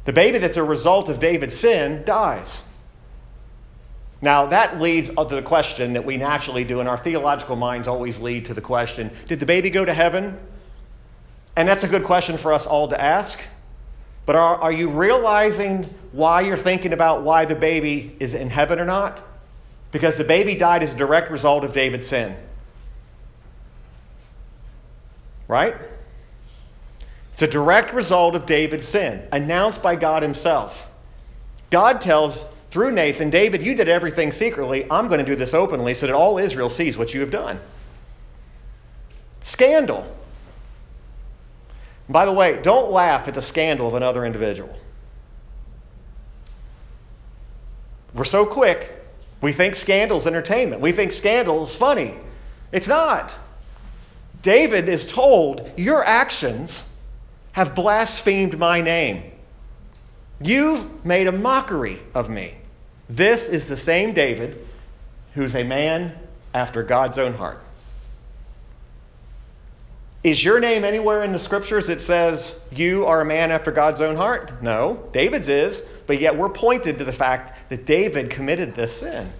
The 0.04 0.12
baby 0.12 0.38
that's 0.38 0.56
a 0.56 0.62
result 0.62 1.08
of 1.08 1.18
David's 1.18 1.58
sin 1.58 2.04
dies. 2.06 2.62
Now, 4.20 4.46
that 4.46 4.80
leads 4.80 5.08
to 5.10 5.24
the 5.24 5.42
question 5.42 5.92
that 5.92 6.04
we 6.04 6.16
naturally 6.16 6.64
do, 6.64 6.80
and 6.80 6.88
our 6.88 6.98
theological 6.98 7.54
minds 7.54 7.86
always 7.86 8.18
lead 8.18 8.46
to 8.46 8.54
the 8.54 8.60
question 8.60 9.10
Did 9.26 9.40
the 9.40 9.46
baby 9.46 9.70
go 9.70 9.84
to 9.84 9.94
heaven? 9.94 10.38
And 11.54 11.68
that's 11.68 11.82
a 11.82 11.88
good 11.88 12.04
question 12.04 12.38
for 12.38 12.52
us 12.52 12.66
all 12.66 12.88
to 12.88 13.00
ask. 13.00 13.40
But 14.26 14.36
are, 14.36 14.56
are 14.56 14.72
you 14.72 14.90
realizing 14.90 15.92
why 16.12 16.42
you're 16.42 16.56
thinking 16.56 16.92
about 16.92 17.22
why 17.22 17.46
the 17.46 17.54
baby 17.54 18.14
is 18.20 18.34
in 18.34 18.50
heaven 18.50 18.78
or 18.78 18.84
not? 18.84 19.22
Because 19.90 20.16
the 20.16 20.24
baby 20.24 20.54
died 20.54 20.82
as 20.82 20.92
a 20.92 20.96
direct 20.96 21.30
result 21.30 21.64
of 21.64 21.72
David's 21.72 22.06
sin. 22.06 22.36
Right? 25.48 25.74
It's 27.32 27.42
a 27.42 27.46
direct 27.46 27.94
result 27.94 28.34
of 28.34 28.46
David's 28.46 28.86
sin, 28.86 29.26
announced 29.32 29.80
by 29.80 29.96
God 29.96 30.22
Himself. 30.22 30.88
God 31.70 32.00
tells 32.00 32.44
through 32.70 32.92
Nathan, 32.92 33.30
David, 33.30 33.62
you 33.62 33.74
did 33.74 33.88
everything 33.88 34.30
secretly. 34.30 34.86
I'm 34.90 35.08
going 35.08 35.20
to 35.20 35.24
do 35.24 35.36
this 35.36 35.54
openly 35.54 35.94
so 35.94 36.06
that 36.06 36.14
all 36.14 36.38
Israel 36.38 36.68
sees 36.68 36.98
what 36.98 37.14
you 37.14 37.20
have 37.20 37.30
done. 37.30 37.58
Scandal. 39.42 40.06
By 42.08 42.26
the 42.26 42.32
way, 42.32 42.60
don't 42.62 42.90
laugh 42.90 43.28
at 43.28 43.34
the 43.34 43.42
scandal 43.42 43.88
of 43.88 43.94
another 43.94 44.24
individual. 44.24 44.76
We're 48.14 48.24
so 48.24 48.44
quick 48.46 48.94
We 49.40 49.52
think 49.52 49.76
scandal's 49.76 50.26
entertainment. 50.26 50.80
We 50.80 50.90
think 50.90 51.12
scandal's 51.12 51.74
funny. 51.74 52.14
It's 52.72 52.88
not. 52.88 53.36
David 54.42 54.88
is 54.88 55.06
told, 55.06 55.70
Your 55.76 56.04
actions 56.04 56.84
have 57.52 57.74
blasphemed 57.74 58.58
my 58.58 58.80
name. 58.80 59.30
You've 60.40 61.04
made 61.04 61.26
a 61.26 61.32
mockery 61.32 62.00
of 62.14 62.30
me. 62.30 62.56
This 63.08 63.48
is 63.48 63.66
the 63.66 63.76
same 63.76 64.12
David 64.12 64.66
who's 65.34 65.54
a 65.54 65.64
man 65.64 66.14
after 66.54 66.82
God's 66.82 67.18
own 67.18 67.34
heart. 67.34 67.60
Is 70.24 70.44
your 70.44 70.58
name 70.58 70.84
anywhere 70.84 71.22
in 71.22 71.32
the 71.32 71.38
scriptures 71.38 71.86
that 71.86 72.00
says 72.00 72.58
you 72.72 73.06
are 73.06 73.20
a 73.20 73.24
man 73.24 73.50
after 73.50 73.70
God's 73.70 74.00
own 74.00 74.16
heart? 74.16 74.62
No, 74.62 75.08
David's 75.12 75.48
is, 75.48 75.82
but 76.06 76.20
yet 76.20 76.36
we're 76.36 76.48
pointed 76.48 76.98
to 76.98 77.04
the 77.04 77.12
fact 77.12 77.70
that 77.70 77.86
David 77.86 78.28
committed 78.28 78.74
this 78.74 78.98
sin. 78.98 79.32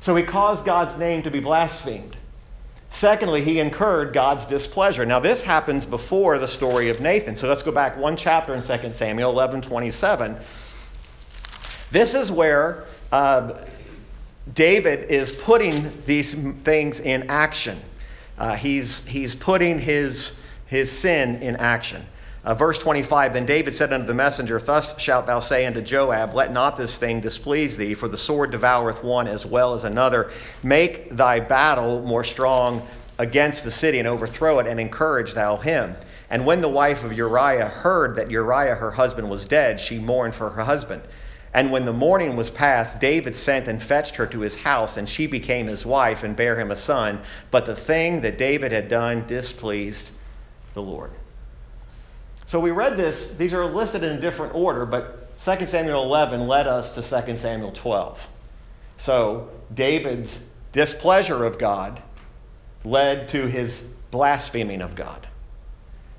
So 0.00 0.14
he 0.14 0.22
caused 0.22 0.66
God's 0.66 0.98
name 0.98 1.22
to 1.22 1.30
be 1.30 1.40
blasphemed. 1.40 2.16
Secondly, 2.94 3.42
he 3.42 3.58
incurred 3.58 4.12
God's 4.12 4.44
displeasure. 4.44 5.04
Now, 5.04 5.18
this 5.18 5.42
happens 5.42 5.84
before 5.84 6.38
the 6.38 6.46
story 6.46 6.90
of 6.90 7.00
Nathan. 7.00 7.34
So 7.34 7.48
let's 7.48 7.62
go 7.62 7.72
back 7.72 7.96
one 7.96 8.16
chapter 8.16 8.54
in 8.54 8.62
2 8.62 8.92
Samuel 8.92 9.30
11 9.32 9.62
27. 9.62 10.36
This 11.90 12.14
is 12.14 12.30
where 12.30 12.84
uh, 13.10 13.64
David 14.54 15.10
is 15.10 15.32
putting 15.32 15.92
these 16.06 16.34
things 16.62 17.00
in 17.00 17.28
action. 17.28 17.82
Uh, 18.38 18.54
he's, 18.54 19.04
he's 19.06 19.34
putting 19.34 19.80
his, 19.80 20.36
his 20.66 20.88
sin 20.88 21.42
in 21.42 21.56
action. 21.56 22.06
Uh, 22.44 22.54
verse 22.54 22.78
25 22.78 23.32
Then 23.32 23.46
David 23.46 23.74
said 23.74 23.92
unto 23.92 24.06
the 24.06 24.14
messenger, 24.14 24.58
Thus 24.58 24.98
shalt 25.00 25.26
thou 25.26 25.40
say 25.40 25.64
unto 25.64 25.80
Joab, 25.80 26.34
Let 26.34 26.52
not 26.52 26.76
this 26.76 26.98
thing 26.98 27.20
displease 27.20 27.76
thee, 27.76 27.94
for 27.94 28.08
the 28.08 28.18
sword 28.18 28.50
devoureth 28.50 29.02
one 29.02 29.26
as 29.26 29.46
well 29.46 29.74
as 29.74 29.84
another. 29.84 30.30
Make 30.62 31.16
thy 31.16 31.40
battle 31.40 32.02
more 32.02 32.24
strong 32.24 32.86
against 33.18 33.64
the 33.64 33.70
city 33.70 33.98
and 33.98 34.08
overthrow 34.08 34.58
it, 34.58 34.66
and 34.66 34.78
encourage 34.78 35.32
thou 35.32 35.56
him. 35.56 35.96
And 36.28 36.44
when 36.44 36.60
the 36.60 36.68
wife 36.68 37.04
of 37.04 37.12
Uriah 37.12 37.68
heard 37.68 38.16
that 38.16 38.30
Uriah 38.30 38.74
her 38.74 38.90
husband 38.90 39.30
was 39.30 39.46
dead, 39.46 39.80
she 39.80 39.98
mourned 39.98 40.34
for 40.34 40.50
her 40.50 40.64
husband. 40.64 41.02
And 41.54 41.70
when 41.70 41.84
the 41.84 41.92
morning 41.92 42.36
was 42.36 42.50
past, 42.50 42.98
David 42.98 43.36
sent 43.36 43.68
and 43.68 43.80
fetched 43.80 44.16
her 44.16 44.26
to 44.26 44.40
his 44.40 44.56
house, 44.56 44.96
and 44.96 45.08
she 45.08 45.28
became 45.28 45.68
his 45.68 45.86
wife 45.86 46.24
and 46.24 46.34
bare 46.34 46.58
him 46.58 46.72
a 46.72 46.76
son. 46.76 47.20
But 47.52 47.64
the 47.64 47.76
thing 47.76 48.22
that 48.22 48.36
David 48.36 48.72
had 48.72 48.88
done 48.88 49.24
displeased 49.28 50.10
the 50.74 50.82
Lord. 50.82 51.12
So 52.46 52.60
we 52.60 52.70
read 52.70 52.96
this, 52.96 53.30
these 53.36 53.52
are 53.52 53.64
listed 53.64 54.02
in 54.02 54.16
a 54.16 54.20
different 54.20 54.54
order, 54.54 54.84
but 54.84 55.38
2 55.44 55.66
Samuel 55.66 56.02
11 56.04 56.46
led 56.46 56.66
us 56.66 56.94
to 56.94 57.02
2 57.02 57.36
Samuel 57.36 57.72
12. 57.72 58.26
So 58.96 59.50
David's 59.72 60.44
displeasure 60.72 61.44
of 61.44 61.58
God 61.58 62.02
led 62.84 63.28
to 63.30 63.46
his 63.46 63.82
blaspheming 64.10 64.82
of 64.82 64.94
God. 64.94 65.26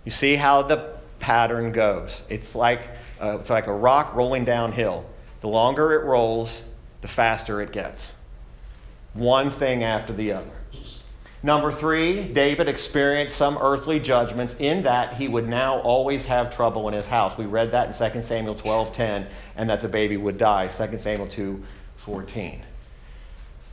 You 0.03 0.11
see 0.11 0.35
how 0.35 0.61
the 0.61 0.95
pattern 1.19 1.71
goes. 1.71 2.21
It's 2.29 2.55
like, 2.55 2.89
uh, 3.21 3.37
it's 3.39 3.49
like 3.49 3.67
a 3.67 3.73
rock 3.73 4.13
rolling 4.15 4.45
downhill. 4.45 5.05
The 5.41 5.47
longer 5.47 5.93
it 5.93 6.05
rolls, 6.05 6.63
the 7.01 7.07
faster 7.07 7.61
it 7.61 7.71
gets. 7.71 8.11
One 9.13 9.49
thing 9.49 9.83
after 9.83 10.13
the 10.13 10.33
other. 10.33 10.51
Number 11.45 11.71
three, 11.71 12.23
David 12.23 12.67
experienced 12.67 13.35
some 13.35 13.59
earthly 13.59 13.99
judgments 13.99 14.55
in 14.57 14.81
that 14.81 15.13
he 15.13 15.27
would 15.27 15.47
now 15.47 15.79
always 15.81 16.25
have 16.25 16.55
trouble 16.55 16.87
in 16.87 16.95
his 16.95 17.05
house. 17.05 17.37
We 17.37 17.45
read 17.45 17.69
that 17.69 18.01
in 18.01 18.13
2 18.13 18.23
Samuel 18.23 18.55
12 18.55 18.91
10, 18.91 19.27
and 19.55 19.69
that 19.69 19.79
the 19.79 19.87
baby 19.87 20.17
would 20.17 20.39
die, 20.39 20.67
2 20.67 20.97
Samuel 20.97 21.27
2 21.27 21.63
14. 21.97 22.63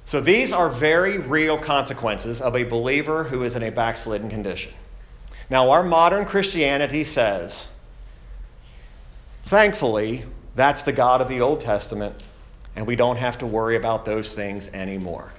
So 0.04 0.20
these 0.20 0.52
are 0.52 0.68
very 0.68 1.16
real 1.16 1.56
consequences 1.56 2.42
of 2.42 2.56
a 2.56 2.64
believer 2.64 3.24
who 3.24 3.42
is 3.42 3.56
in 3.56 3.62
a 3.62 3.70
backslidden 3.70 4.28
condition. 4.28 4.74
Now, 5.48 5.70
our 5.70 5.82
modern 5.82 6.26
Christianity 6.26 7.04
says, 7.04 7.68
thankfully, 9.46 10.24
that's 10.54 10.82
the 10.82 10.92
God 10.92 11.22
of 11.22 11.28
the 11.30 11.40
Old 11.40 11.62
Testament, 11.62 12.22
and 12.76 12.86
we 12.86 12.96
don't 12.96 13.16
have 13.16 13.38
to 13.38 13.46
worry 13.46 13.76
about 13.76 14.04
those 14.04 14.34
things 14.34 14.68
anymore. 14.74 15.32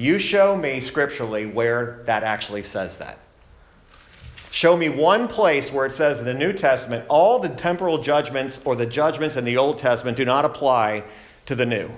You 0.00 0.18
show 0.18 0.56
me 0.56 0.80
scripturally 0.80 1.44
where 1.44 2.00
that 2.06 2.22
actually 2.22 2.62
says 2.62 2.96
that. 2.96 3.18
Show 4.50 4.74
me 4.74 4.88
one 4.88 5.28
place 5.28 5.70
where 5.70 5.84
it 5.84 5.92
says 5.92 6.20
in 6.20 6.24
the 6.24 6.32
New 6.32 6.54
Testament 6.54 7.04
all 7.10 7.38
the 7.38 7.50
temporal 7.50 8.02
judgments 8.02 8.62
or 8.64 8.74
the 8.74 8.86
judgments 8.86 9.36
in 9.36 9.44
the 9.44 9.58
Old 9.58 9.76
Testament 9.76 10.16
do 10.16 10.24
not 10.24 10.46
apply 10.46 11.04
to 11.44 11.54
the 11.54 11.66
New. 11.66 11.90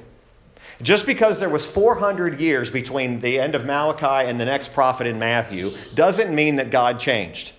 Just 0.82 1.06
because 1.06 1.38
there 1.38 1.48
was 1.48 1.64
400 1.64 2.40
years 2.40 2.70
between 2.70 3.20
the 3.20 3.38
end 3.38 3.54
of 3.54 3.64
Malachi 3.64 4.28
and 4.28 4.40
the 4.40 4.46
next 4.46 4.72
prophet 4.72 5.06
in 5.06 5.20
Matthew 5.20 5.72
doesn't 5.94 6.34
mean 6.34 6.56
that 6.56 6.72
God 6.72 6.98
changed. 6.98 7.52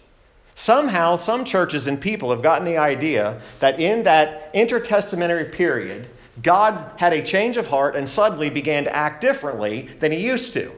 Somehow, 0.56 1.16
some 1.16 1.46
churches 1.46 1.88
and 1.88 2.02
people 2.02 2.30
have 2.32 2.42
gotten 2.42 2.66
the 2.66 2.78
idea 2.78 3.40
that 3.62 3.80
in 3.80 4.04
that 4.04 4.54
intertestamentary 4.54 5.50
period, 5.50 6.10
God 6.42 6.90
had 6.98 7.14
a 7.14 7.24
change 7.24 7.58
of 7.58 7.68
heart 7.68 7.96
and 7.96 8.10
suddenly 8.10 8.50
began 8.50 8.86
to 8.86 8.96
act 8.96 9.22
differently 9.22 9.90
than 10.00 10.12
he 10.12 10.26
used 10.26 10.54
to. 10.54 10.72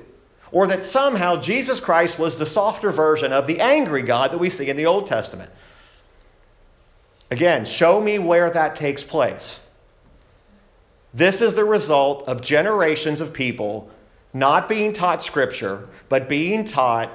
Or 0.52 0.68
that 0.68 0.84
somehow 0.84 1.38
Jesus 1.38 1.80
Christ 1.80 2.20
was 2.20 2.38
the 2.38 2.46
softer 2.46 2.92
version 2.92 3.32
of 3.32 3.48
the 3.48 3.60
angry 3.60 4.02
God 4.02 4.32
that 4.32 4.38
we 4.38 4.50
see 4.50 4.70
in 4.70 4.78
the 4.78 4.86
Old 4.86 5.08
Testament. 5.08 5.50
Again, 7.32 7.66
show 7.66 8.00
me 8.02 8.20
where 8.20 8.50
that 8.50 8.76
takes 8.76 9.04
place. 9.04 9.60
This 11.14 11.42
is 11.42 11.54
the 11.54 11.66
result 11.66 12.28
of 12.28 12.42
generations 12.42 13.22
of 13.22 13.34
people 13.34 13.90
not 14.34 14.68
being 14.68 14.92
taught 14.92 15.22
Scripture, 15.22 15.88
but 16.10 16.28
being 16.28 16.66
taught 16.66 17.10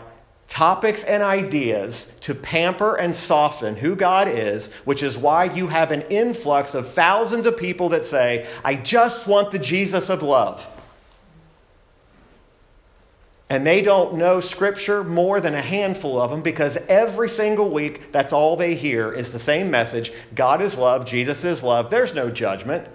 topics 0.51 1.05
and 1.05 1.23
ideas 1.23 2.09
to 2.21 2.35
pamper 2.35 2.97
and 2.97 3.15
soften 3.15 3.77
who 3.77 3.95
God 3.95 4.29
is, 4.29 4.67
which 4.85 5.03
is 5.03 5.17
why 5.17 5.45
you 5.45 5.69
have 5.69 5.93
an 5.93 6.03
influx 6.11 6.75
of 6.75 6.91
thousands 6.91 7.47
of 7.47 7.57
people 7.57 7.91
that 7.91 8.05
say, 8.05 8.47
I 8.65 8.75
just 8.75 9.29
want 9.29 9.53
the 9.53 9.61
Jesus 9.61 10.11
of 10.11 10.25
love. 10.25 10.69
And 13.49 13.65
they 13.65 13.81
don't 13.81 14.15
know 14.15 14.41
Scripture 14.41 15.05
more 15.05 15.41
than 15.41 15.55
a 15.55 15.63
handful 15.63 16.21
of 16.21 16.31
them 16.31 16.43
because 16.43 16.77
every 16.89 17.29
single 17.29 17.71
week, 17.71 18.11
that's 18.11 18.33
all 18.33 18.57
they 18.57 18.75
hear 18.75 19.13
is 19.13 19.31
the 19.31 19.39
same 19.39 19.71
message 19.71 20.13
God 20.35 20.61
is 20.61 20.77
love, 20.77 21.07
Jesus 21.07 21.45
is 21.45 21.63
love, 21.63 21.91
there's 21.91 22.13
no 22.13 22.29
judgment. 22.29 22.89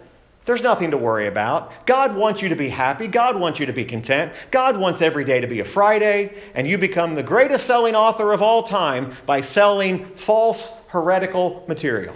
There's 0.46 0.62
nothing 0.62 0.92
to 0.92 0.98
worry 0.98 1.28
about. 1.28 1.88
God 1.88 2.16
wants 2.16 2.42
you 2.42 2.50
to 2.50 2.56
be 2.56 2.70
happy. 2.70 3.08
God 3.08 3.36
wants 3.40 3.60
you 3.60 3.66
to 3.66 3.74
be 3.74 3.84
content. 3.84 4.32
God 4.52 4.78
wants 4.78 5.02
every 5.02 5.26
day 5.26 5.42
to 5.42 5.48
be 5.48 5.60
a 5.60 5.66
Friday, 5.66 6.36
and 6.54 6.68
you 6.68 6.78
become 6.78 7.16
the 7.16 7.24
greatest 7.24 7.66
selling 7.66 7.96
author 7.96 8.32
of 8.32 8.44
all 8.44 8.62
time 8.62 9.14
by 9.26 9.42
selling 9.42 10.06
false, 10.16 10.70
heretical 10.90 11.66
material. 11.68 12.16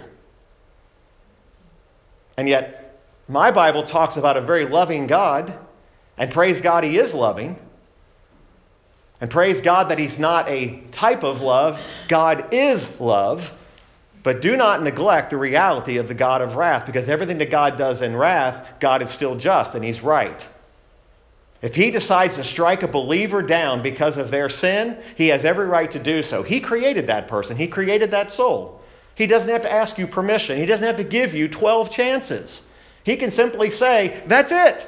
And 2.36 2.48
yet, 2.48 3.00
my 3.28 3.50
Bible 3.50 3.82
talks 3.82 4.16
about 4.16 4.36
a 4.36 4.40
very 4.40 4.64
loving 4.64 5.08
God, 5.08 5.58
and 6.16 6.30
praise 6.30 6.60
God, 6.60 6.84
He 6.84 6.98
is 6.98 7.12
loving. 7.12 7.58
And 9.20 9.28
praise 9.28 9.60
God 9.60 9.88
that 9.88 9.98
He's 9.98 10.18
not 10.20 10.48
a 10.48 10.82
type 10.92 11.24
of 11.24 11.40
love, 11.40 11.80
God 12.08 12.54
is 12.54 12.98
love. 13.00 13.52
But 14.22 14.42
do 14.42 14.56
not 14.56 14.82
neglect 14.82 15.30
the 15.30 15.36
reality 15.36 15.96
of 15.96 16.08
the 16.08 16.14
God 16.14 16.42
of 16.42 16.56
wrath, 16.56 16.84
because 16.84 17.08
everything 17.08 17.38
that 17.38 17.50
God 17.50 17.78
does 17.78 18.02
in 18.02 18.14
wrath, 18.14 18.68
God 18.78 19.02
is 19.02 19.10
still 19.10 19.36
just 19.36 19.74
and 19.74 19.84
He's 19.84 20.02
right. 20.02 20.46
If 21.62 21.74
He 21.74 21.90
decides 21.90 22.36
to 22.36 22.44
strike 22.44 22.82
a 22.82 22.88
believer 22.88 23.42
down 23.42 23.82
because 23.82 24.18
of 24.18 24.30
their 24.30 24.48
sin, 24.48 24.98
He 25.16 25.28
has 25.28 25.44
every 25.44 25.66
right 25.66 25.90
to 25.90 25.98
do 25.98 26.22
so. 26.22 26.42
He 26.42 26.60
created 26.60 27.06
that 27.06 27.28
person, 27.28 27.56
He 27.56 27.66
created 27.66 28.10
that 28.10 28.30
soul. 28.30 28.80
He 29.14 29.26
doesn't 29.26 29.50
have 29.50 29.62
to 29.62 29.72
ask 29.72 29.98
you 29.98 30.06
permission, 30.06 30.58
He 30.58 30.66
doesn't 30.66 30.86
have 30.86 30.96
to 30.96 31.04
give 31.04 31.34
you 31.34 31.48
12 31.48 31.90
chances. 31.90 32.62
He 33.04 33.16
can 33.16 33.30
simply 33.30 33.70
say, 33.70 34.22
That's 34.26 34.52
it. 34.52 34.86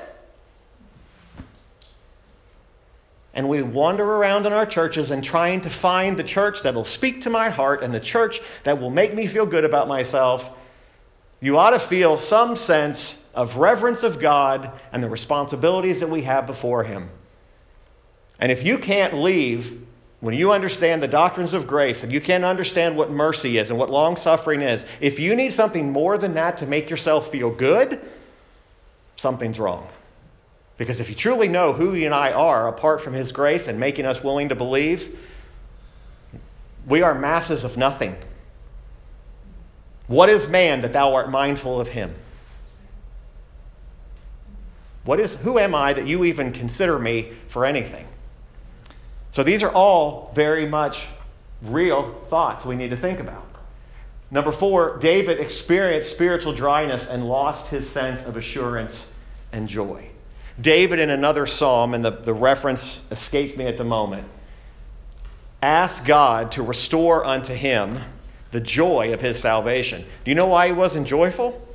And 3.35 3.49
we 3.49 3.63
wander 3.63 4.05
around 4.05 4.47
in 4.47 4.53
our 4.53 4.67
churches 4.67 5.11
and 5.11 5.25
trying 5.25 5.61
to 5.63 5.71
find 5.71 6.17
the 6.17 6.25
church 6.25 6.63
that 6.63 6.75
will 6.75 6.85
speak 6.85 7.23
to 7.23 7.31
my 7.31 7.49
heart 7.49 7.83
and 7.83 7.95
the 7.95 8.01
church 8.01 8.41
that 8.65 8.81
will 8.81 8.91
make 8.91 9.15
me 9.15 9.27
feel 9.27 9.47
good 9.47 9.65
about 9.65 9.89
myself, 9.89 10.51
you 11.41 11.57
ought 11.57 11.71
to 11.71 11.79
feel 11.79 12.17
some 12.17 12.55
sense 12.57 13.25
of 13.35 13.57
reverence 13.57 14.03
of 14.03 14.21
God 14.21 14.79
and 14.93 15.03
the 15.03 15.09
responsibilities 15.09 16.01
that 16.01 16.09
we 16.09 16.23
have 16.23 16.47
before 16.47 16.85
Him. 16.85 17.09
And 18.39 18.53
if 18.53 18.65
you 18.65 18.79
can't 18.79 19.15
leave 19.15 19.87
when 20.21 20.35
you 20.35 20.53
understand 20.53 21.03
the 21.03 21.09
doctrines 21.09 21.55
of 21.55 21.67
grace 21.67 22.03
and 22.05 22.13
you 22.13 22.21
can't 22.21 22.45
understand 22.45 22.97
what 22.97 23.11
mercy 23.11 23.59
is 23.59 23.71
and 23.71 23.79
what 23.79 23.91
long 23.91 24.17
suffering 24.17 24.61
is, 24.61 24.85
if 25.01 25.19
you 25.19 25.35
need 25.35 25.53
something 25.53 25.91
more 25.91 26.19
than 26.19 26.35
that 26.35 26.59
to 26.59 26.67
make 26.67 26.91
yourself 26.91 27.29
feel 27.31 27.51
good, 27.51 28.01
something's 29.17 29.59
wrong. 29.59 29.89
Because 30.77 31.01
if 31.01 31.09
you 31.09 31.15
truly 31.15 31.49
know 31.49 31.73
who 31.73 31.95
you 31.95 32.07
and 32.07 32.15
I 32.15 32.33
are 32.33 32.69
apart 32.69 33.01
from 33.01 33.13
His 33.13 33.33
grace 33.33 33.69
and 33.69 33.79
making 33.79 34.07
us 34.07 34.23
willing 34.23 34.49
to 34.49 34.55
believe, 34.55 35.19
we 36.87 37.03
are 37.03 37.15
masses 37.15 37.65
of 37.65 37.77
nothing. 37.77 38.17
What 40.07 40.29
is 40.29 40.49
man 40.49 40.81
that 40.83 40.93
thou 40.93 41.15
art 41.15 41.31
mindful 41.31 41.81
of 41.81 41.89
him? 41.89 42.15
What 45.05 45.19
is, 45.19 45.37
who 45.37 45.59
am 45.59 45.75
I 45.75 45.93
that 45.93 46.07
you 46.07 46.25
even 46.25 46.53
consider 46.53 46.99
me 46.99 47.33
for 47.49 47.65
anything? 47.65 48.07
So 49.31 49.43
these 49.43 49.63
are 49.63 49.71
all 49.71 50.31
very 50.35 50.67
much 50.67 51.07
real 51.63 52.13
thoughts 52.29 52.65
we 52.65 52.77
need 52.77 52.91
to 52.91 52.97
think 52.97 53.21
about. 53.21 53.47
Number 54.31 54.53
four, 54.53 54.99
David 54.99 55.41
experienced 55.41 56.11
spiritual 56.11 56.53
dryness 56.53 57.07
and 57.07 57.29
lost 57.29 57.69
his 57.69 57.89
sense 57.89 58.25
of 58.27 58.37
assurance 58.37 59.11
and 59.51 59.69
joy. 59.69 60.09
David, 60.61 60.99
in 60.99 61.11
another 61.11 61.47
psalm, 61.47 61.95
and 61.95 62.05
the, 62.05 62.11
the 62.11 62.35
reference 62.35 63.01
escapes 63.11 63.57
me 63.57 63.67
at 63.67 63.77
the 63.77 63.85
moment, 63.85 64.27
asked 65.63 66.05
God 66.05 66.53
to 66.53 66.63
restore 66.63 67.25
unto 67.25 67.55
him 67.55 68.01
the 68.51 68.61
joy 68.61 69.15
of 69.15 69.21
his 69.21 69.39
salvation. 69.39 70.05
Do 70.25 70.31
you 70.31 70.35
know 70.35 70.47
why 70.47 70.67
he 70.67 70.73
wasn't 70.73 71.07
joyful? 71.07 71.67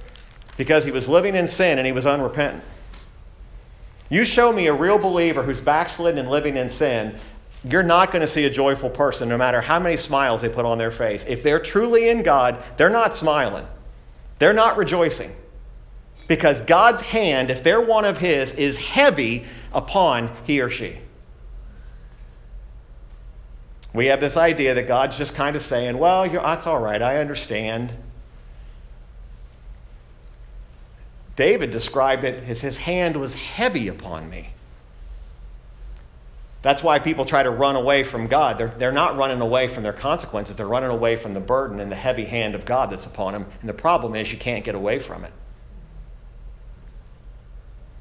Because 0.57 0.85
he 0.85 0.91
was 0.91 1.07
living 1.07 1.35
in 1.35 1.47
sin 1.47 1.79
and 1.79 1.87
he 1.87 1.93
was 1.93 2.05
unrepentant. 2.05 2.63
You 4.09 4.23
show 4.23 4.53
me 4.53 4.67
a 4.67 4.73
real 4.73 4.97
believer 4.97 5.43
who's 5.43 5.59
backslidden 5.59 6.19
and 6.19 6.29
living 6.29 6.55
in 6.55 6.69
sin, 6.69 7.17
you're 7.63 7.83
not 7.83 8.11
going 8.11 8.21
to 8.21 8.27
see 8.27 8.45
a 8.45 8.49
joyful 8.49 8.89
person 8.89 9.27
no 9.27 9.37
matter 9.37 9.59
how 9.59 9.79
many 9.79 9.97
smiles 9.97 10.41
they 10.41 10.49
put 10.49 10.65
on 10.65 10.77
their 10.77 10.91
face. 10.91 11.25
If 11.27 11.43
they're 11.43 11.59
truly 11.59 12.09
in 12.09 12.23
God, 12.23 12.63
they're 12.77 12.89
not 12.89 13.13
smiling, 13.13 13.65
they're 14.39 14.53
not 14.53 14.77
rejoicing. 14.77 15.35
Because 16.27 16.61
God's 16.61 17.01
hand, 17.01 17.49
if 17.49 17.63
they're 17.63 17.81
one 17.81 18.05
of 18.05 18.17
His, 18.17 18.51
is 18.53 18.77
heavy 18.77 19.45
upon 19.73 20.35
he 20.43 20.59
or 20.59 20.69
she. 20.69 20.97
We 23.93 24.07
have 24.07 24.19
this 24.19 24.37
idea 24.37 24.73
that 24.73 24.87
God's 24.87 25.17
just 25.17 25.33
kind 25.33 25.55
of 25.55 25.61
saying, 25.61 25.97
well, 25.97 26.29
that's 26.29 26.67
all 26.67 26.79
right, 26.79 27.01
I 27.01 27.17
understand. 27.17 27.93
David 31.35 31.69
described 31.71 32.23
it 32.23 32.43
as 32.43 32.61
his 32.61 32.77
hand 32.77 33.15
was 33.15 33.35
heavy 33.35 33.87
upon 33.87 34.29
me. 34.29 34.49
That's 36.63 36.83
why 36.83 36.99
people 36.99 37.23
try 37.23 37.43
to 37.43 37.51
run 37.51 37.75
away 37.75 38.03
from 38.03 38.27
God. 38.27 38.57
They're, 38.57 38.73
they're 38.77 38.91
not 38.91 39.15
running 39.15 39.39
away 39.39 39.67
from 39.67 39.83
their 39.83 39.93
consequences, 39.93 40.55
they're 40.55 40.67
running 40.67 40.89
away 40.89 41.15
from 41.15 41.33
the 41.33 41.39
burden 41.39 41.79
and 41.79 41.91
the 41.91 41.95
heavy 41.95 42.25
hand 42.25 42.55
of 42.55 42.65
God 42.65 42.89
that's 42.89 43.05
upon 43.05 43.33
them. 43.33 43.45
And 43.61 43.69
the 43.69 43.73
problem 43.73 44.15
is 44.15 44.31
you 44.31 44.39
can't 44.39 44.65
get 44.65 44.75
away 44.75 44.99
from 44.99 45.23
it. 45.23 45.31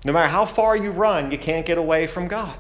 No 0.07 0.13
matter 0.13 0.29
how 0.29 0.45
far 0.45 0.77
you 0.77 0.93
run, 0.93 1.33
you 1.33 1.37
can't 1.37 1.67
get 1.67 1.79
away 1.79 2.07
from 2.07 2.29
God. 2.29 2.57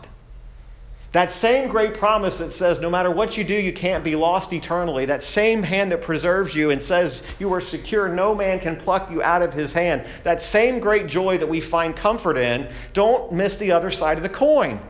That 1.12 1.30
same 1.30 1.68
great 1.68 1.94
promise 1.94 2.38
that 2.38 2.50
says, 2.50 2.80
no 2.80 2.90
matter 2.90 3.08
what 3.08 3.36
you 3.36 3.44
do, 3.44 3.54
you 3.54 3.72
can't 3.72 4.02
be 4.02 4.16
lost 4.16 4.52
eternally. 4.52 5.06
That 5.06 5.22
same 5.22 5.62
hand 5.62 5.92
that 5.92 6.02
preserves 6.02 6.56
you 6.56 6.70
and 6.70 6.82
says 6.82 7.22
you 7.38 7.52
are 7.54 7.60
secure, 7.60 8.08
no 8.08 8.34
man 8.34 8.58
can 8.58 8.74
pluck 8.74 9.08
you 9.12 9.22
out 9.22 9.42
of 9.42 9.52
his 9.52 9.72
hand. 9.72 10.08
That 10.24 10.40
same 10.40 10.80
great 10.80 11.06
joy 11.06 11.38
that 11.38 11.48
we 11.48 11.60
find 11.60 11.94
comfort 11.94 12.36
in, 12.36 12.68
don't 12.92 13.32
miss 13.32 13.56
the 13.56 13.70
other 13.70 13.92
side 13.92 14.16
of 14.16 14.24
the 14.24 14.28
coin. 14.28 14.80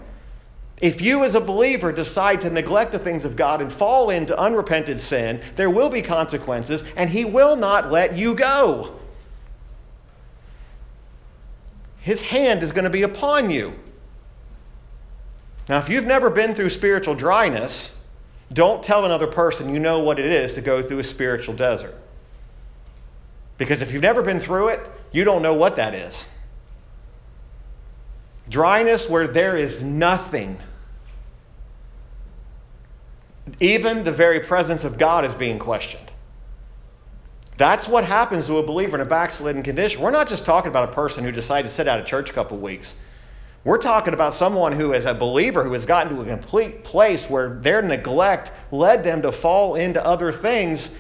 If 0.81 1.03
you, 1.03 1.25
as 1.25 1.35
a 1.35 1.41
believer, 1.43 1.93
decide 1.93 2.41
to 2.41 2.51
neglect 2.51 2.91
the 2.91 2.99
things 2.99 3.27
of 3.27 3.37
God 3.37 3.61
and 3.61 3.71
fall 3.71 4.09
into 4.09 4.37
unrepented 4.39 4.99
sin, 4.99 5.43
there 5.57 5.69
will 5.69 5.91
be 5.91 6.01
consequences, 6.01 6.85
and 6.97 7.11
He 7.11 7.27
will 7.27 7.55
not 7.55 7.93
let 7.93 8.17
you 8.17 8.35
go. 8.35 8.99
His 12.07 12.23
hand 12.23 12.63
is 12.63 12.71
going 12.71 12.85
to 12.85 12.91
be 12.91 13.03
upon 13.03 13.51
you. 13.51 13.73
Now, 15.69 15.79
if 15.79 15.89
you've 15.89 16.07
never 16.07 16.31
been 16.31 16.55
through 16.55 16.71
spiritual 16.71 17.17
dryness, 17.17 17.93
don't 18.53 18.81
tell 18.81 19.05
another 19.05 19.27
person 19.27 19.75
you 19.75 19.81
know 19.81 19.99
what 19.99 20.21
it 20.21 20.27
is 20.27 20.55
to 20.55 20.61
go 20.61 20.81
through 20.81 21.01
a 21.01 21.05
spiritual 21.05 21.57
desert. 21.57 21.97
Because 23.59 23.83
if 23.83 23.93
you've 23.93 24.03
never 24.03 24.23
been 24.23 24.39
through 24.39 24.69
it, 24.69 24.89
you 25.11 25.25
don't 25.25 25.43
know 25.43 25.55
what 25.55 25.75
that 25.75 25.97
is. 25.97 26.25
Dryness 28.49 29.11
where 29.11 29.27
there 29.27 29.57
is 29.57 29.83
nothing. 29.83 30.59
Even 33.59 34.05
the 34.05 34.13
very 34.13 34.39
presence 34.39 34.85
of 34.85 34.97
God 34.97 35.25
is 35.25 35.35
being 35.35 35.59
questioned. 35.59 36.13
That's 37.57 37.89
what 37.89 38.05
happens 38.05 38.47
to 38.47 38.59
a 38.59 38.63
believer 38.63 38.97
in 38.97 39.01
a 39.01 39.07
backslidden 39.07 39.63
condition. 39.63 40.01
We're 40.01 40.11
not 40.11 40.29
just 40.29 40.45
talking 40.45 40.69
about 40.69 40.89
a 40.89 40.93
person 40.93 41.25
who 41.25 41.33
decides 41.33 41.69
to 41.69 41.75
sit 41.75 41.89
out 41.89 41.99
of 41.99 42.07
church 42.07 42.31
a 42.31 42.33
couple 42.33 42.59
weeks. 42.59 42.95
We're 43.65 43.79
talking 43.79 44.15
about 44.15 44.35
someone 44.35 44.73
who 44.73 44.93
is 44.93 45.07
a 45.07 45.15
believer 45.15 45.65
who 45.65 45.73
has 45.73 45.87
gotten 45.87 46.15
to 46.15 46.23
a 46.23 46.25
complete 46.25 46.85
place 46.85 47.29
where 47.29 47.59
their 47.61 47.83
neglect 47.83 48.53
led 48.71 49.03
them 49.03 49.23
to 49.23 49.33
fall 49.33 49.75
into 49.75 50.05
other 50.05 50.31
things 50.31 50.95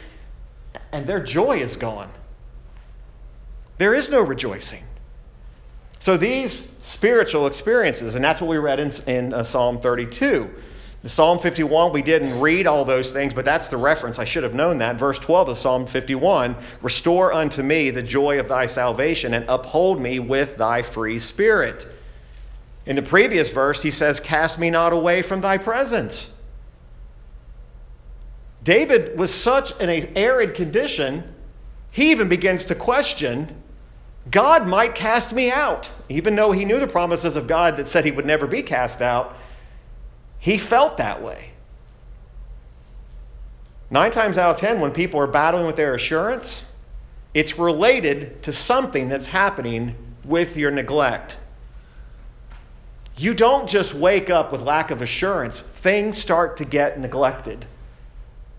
and 0.92 1.06
their 1.06 1.22
joy 1.22 1.58
is 1.58 1.76
gone. 1.76 2.10
There 3.78 3.94
is 3.94 4.10
no 4.10 4.20
rejoicing. 4.20 4.82
So 5.98 6.16
these 6.16 6.68
spiritual 6.82 7.46
experiences, 7.46 8.14
and 8.14 8.24
that's 8.24 8.40
what 8.40 8.48
we 8.48 8.56
read 8.56 8.80
in, 8.80 8.90
in 9.06 9.32
uh, 9.34 9.44
Psalm 9.44 9.80
32. 9.80 10.50
The 11.02 11.08
Psalm 11.08 11.38
51, 11.38 11.92
we 11.92 12.02
didn't 12.02 12.40
read 12.40 12.66
all 12.66 12.84
those 12.84 13.12
things, 13.12 13.32
but 13.32 13.44
that's 13.44 13.68
the 13.68 13.76
reference. 13.76 14.18
I 14.18 14.24
should 14.24 14.42
have 14.42 14.54
known 14.54 14.78
that. 14.78 14.96
Verse 14.96 15.18
12 15.18 15.50
of 15.50 15.56
Psalm 15.56 15.86
51 15.86 16.56
Restore 16.82 17.32
unto 17.32 17.62
me 17.62 17.90
the 17.90 18.02
joy 18.02 18.40
of 18.40 18.48
thy 18.48 18.66
salvation 18.66 19.34
and 19.34 19.44
uphold 19.48 20.00
me 20.00 20.18
with 20.18 20.56
thy 20.56 20.82
free 20.82 21.20
spirit. 21.20 21.86
In 22.86 22.96
the 22.96 23.02
previous 23.02 23.48
verse, 23.50 23.82
he 23.82 23.90
says, 23.90 24.20
Cast 24.20 24.58
me 24.58 24.70
not 24.70 24.92
away 24.92 25.22
from 25.22 25.40
thy 25.40 25.58
presence. 25.58 26.32
David 28.62 29.16
was 29.16 29.32
such 29.32 29.78
in 29.80 29.88
an 29.88 30.12
arid 30.16 30.54
condition, 30.54 31.22
he 31.92 32.10
even 32.10 32.28
begins 32.28 32.64
to 32.64 32.74
question 32.74 33.62
God 34.30 34.66
might 34.66 34.96
cast 34.96 35.32
me 35.32 35.52
out. 35.52 35.88
Even 36.08 36.34
though 36.34 36.50
he 36.50 36.64
knew 36.64 36.80
the 36.80 36.86
promises 36.86 37.36
of 37.36 37.46
God 37.46 37.76
that 37.76 37.86
said 37.86 38.04
he 38.04 38.10
would 38.10 38.26
never 38.26 38.46
be 38.46 38.62
cast 38.62 39.00
out, 39.00 39.36
he 40.46 40.58
felt 40.58 40.98
that 40.98 41.20
way. 41.20 41.50
Nine 43.90 44.12
times 44.12 44.38
out 44.38 44.52
of 44.52 44.60
ten, 44.60 44.78
when 44.78 44.92
people 44.92 45.18
are 45.18 45.26
battling 45.26 45.66
with 45.66 45.74
their 45.74 45.92
assurance, 45.96 46.64
it's 47.34 47.58
related 47.58 48.44
to 48.44 48.52
something 48.52 49.08
that's 49.08 49.26
happening 49.26 49.96
with 50.24 50.56
your 50.56 50.70
neglect. 50.70 51.36
You 53.16 53.34
don't 53.34 53.68
just 53.68 53.92
wake 53.92 54.30
up 54.30 54.52
with 54.52 54.60
lack 54.60 54.92
of 54.92 55.02
assurance, 55.02 55.62
things 55.62 56.16
start 56.16 56.58
to 56.58 56.64
get 56.64 57.00
neglected. 57.00 57.66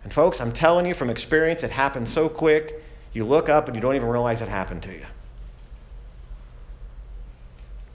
And, 0.04 0.14
folks, 0.14 0.42
I'm 0.42 0.52
telling 0.52 0.86
you 0.86 0.94
from 0.94 1.10
experience, 1.10 1.64
it 1.64 1.72
happens 1.72 2.12
so 2.12 2.28
quick, 2.28 2.84
you 3.14 3.24
look 3.24 3.48
up 3.48 3.68
and 3.68 3.76
you 3.76 3.82
don't 3.82 3.96
even 3.96 4.10
realize 4.10 4.42
it 4.42 4.50
happened 4.50 4.84
to 4.84 4.92
you. 4.92 5.06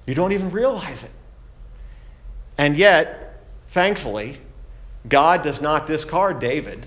You 0.07 0.15
don't 0.15 0.33
even 0.33 0.51
realize 0.51 1.05
it. 1.05 1.11
And 2.57 2.75
yet, 2.75 3.29
thankfully, 3.73 4.39
God 5.09 5.43
does 5.43 5.61
not 5.61 5.87
discard 5.87 6.39
David. 6.39 6.87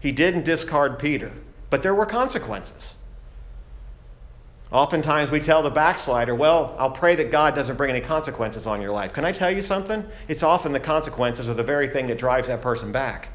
He 0.00 0.12
didn't 0.12 0.44
discard 0.44 0.98
Peter, 0.98 1.32
but 1.70 1.82
there 1.82 1.94
were 1.94 2.06
consequences. 2.06 2.94
Oftentimes 4.70 5.30
we 5.30 5.40
tell 5.40 5.62
the 5.62 5.70
backslider, 5.70 6.34
well, 6.34 6.76
I'll 6.78 6.90
pray 6.90 7.14
that 7.16 7.30
God 7.30 7.54
doesn't 7.54 7.76
bring 7.76 7.90
any 7.90 8.02
consequences 8.02 8.66
on 8.66 8.82
your 8.82 8.90
life. 8.90 9.14
Can 9.14 9.24
I 9.24 9.32
tell 9.32 9.50
you 9.50 9.62
something? 9.62 10.04
It's 10.28 10.42
often 10.42 10.72
the 10.72 10.80
consequences 10.80 11.48
are 11.48 11.54
the 11.54 11.62
very 11.62 11.88
thing 11.88 12.06
that 12.08 12.18
drives 12.18 12.48
that 12.48 12.60
person 12.60 12.92
back. 12.92 13.30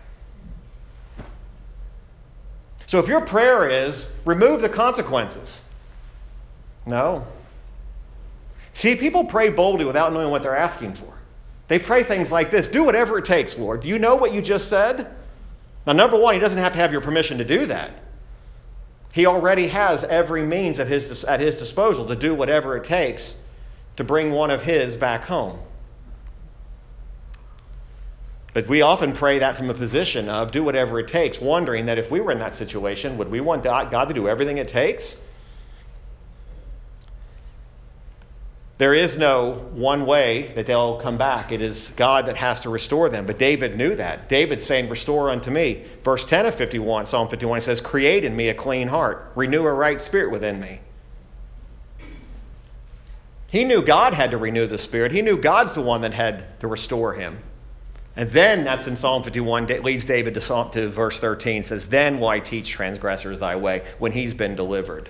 So 2.86 3.00
if 3.00 3.08
your 3.08 3.22
prayer 3.22 3.68
is, 3.68 4.08
remove 4.26 4.62
the 4.62 4.70
consequences, 4.70 5.62
no. 6.86 7.26
See, 8.74 8.96
people 8.96 9.26
pray 9.26 9.50
boldly 9.50 9.86
without 9.86 10.14
knowing 10.14 10.30
what 10.30 10.44
they're 10.44 10.56
asking 10.56 10.94
for. 10.94 11.14
They 11.68 11.80
pray 11.80 12.04
things 12.04 12.32
like 12.32 12.52
this 12.52 12.68
Do 12.68 12.84
whatever 12.84 13.18
it 13.18 13.26
takes, 13.26 13.58
Lord. 13.58 13.82
Do 13.82 13.90
you 13.90 14.00
know 14.00 14.16
what 14.16 14.34
you 14.34 14.42
just 14.42 14.70
said? 14.70 15.16
Now, 15.86 15.94
number 15.94 16.18
one, 16.18 16.34
He 16.34 16.40
doesn't 16.40 16.60
have 16.60 16.74
to 16.74 16.80
have 16.80 16.92
your 16.92 17.02
permission 17.02 17.38
to 17.38 17.46
do 17.46 17.66
that. 17.68 18.04
He 19.14 19.28
already 19.28 19.68
has 19.68 20.04
every 20.04 20.44
means 20.44 20.80
at 20.80 20.88
his, 20.88 21.24
at 21.24 21.40
his 21.40 21.60
disposal 21.60 22.08
to 22.08 22.16
do 22.16 22.34
whatever 22.34 22.76
it 22.76 22.84
takes 22.84 23.36
to 23.96 24.04
bring 24.04 24.32
one 24.32 24.50
of 24.50 24.64
his 24.64 24.98
back 24.98 25.26
home. 25.26 25.60
But 28.54 28.68
we 28.68 28.82
often 28.82 29.14
pray 29.14 29.38
that 29.40 29.56
from 29.56 29.70
a 29.70 29.74
position 29.74 30.30
of 30.30 30.52
do 30.52 30.64
whatever 30.64 31.00
it 31.00 31.08
takes, 31.08 31.40
wondering 31.40 31.86
that 31.86 32.00
if 32.00 32.10
we 32.10 32.22
were 32.22 32.32
in 32.32 32.40
that 32.40 32.56
situation, 32.56 33.18
would 33.20 33.30
we 33.30 33.40
want 33.40 33.64
God 33.64 34.06
to 34.08 34.14
do 34.14 34.28
everything 34.28 34.58
it 34.58 34.68
takes? 34.68 35.16
There 38.84 38.94
is 38.94 39.18
no 39.18 39.70
one 39.72 40.06
way 40.06 40.52
that 40.56 40.66
they'll 40.66 41.00
come 41.00 41.18
back. 41.18 41.54
It 41.54 41.62
is 41.62 41.94
God 41.96 42.26
that 42.26 42.36
has 42.36 42.60
to 42.60 42.70
restore 42.70 43.08
them. 43.08 43.26
But 43.26 43.40
David 43.40 43.78
knew 43.78 43.96
that. 43.96 44.28
David's 44.28 44.66
saying, 44.66 44.90
Restore 44.90 45.30
unto 45.30 45.52
me. 45.52 45.86
Verse 46.04 46.26
10 46.26 46.48
of 46.48 46.56
51, 46.56 47.06
Psalm 47.06 47.30
51, 47.30 47.62
says, 47.62 47.80
Create 47.80 48.26
in 48.26 48.36
me 48.36 48.50
a 48.50 48.54
clean 48.54 48.90
heart, 48.90 49.32
renew 49.36 49.66
a 49.66 49.72
right 49.72 50.02
spirit 50.02 50.32
within 50.34 50.60
me. 50.60 50.82
He 53.52 53.64
knew 53.64 53.82
God 53.82 54.16
had 54.16 54.32
to 54.32 54.38
renew 54.38 54.68
the 54.68 54.78
spirit. 54.78 55.14
He 55.14 55.22
knew 55.22 55.38
God's 55.38 55.76
the 55.76 55.82
one 55.82 56.02
that 56.02 56.14
had 56.14 56.60
to 56.60 56.68
restore 56.68 57.14
him. 57.14 57.38
And 58.18 58.30
then 58.32 58.66
that's 58.66 58.88
in 58.88 58.98
Psalm 58.98 59.24
51, 59.24 59.68
leads 59.82 60.04
David 60.04 60.34
to, 60.34 60.42
Psalm, 60.42 60.72
to 60.72 60.90
verse 60.90 61.22
13, 61.22 61.64
says, 61.64 61.88
Then 61.88 62.20
will 62.20 62.28
I 62.28 62.42
teach 62.42 62.68
transgressors 62.70 63.40
thy 63.40 63.56
way 63.56 63.86
when 64.00 64.12
he's 64.12 64.34
been 64.34 64.58
delivered. 64.58 65.08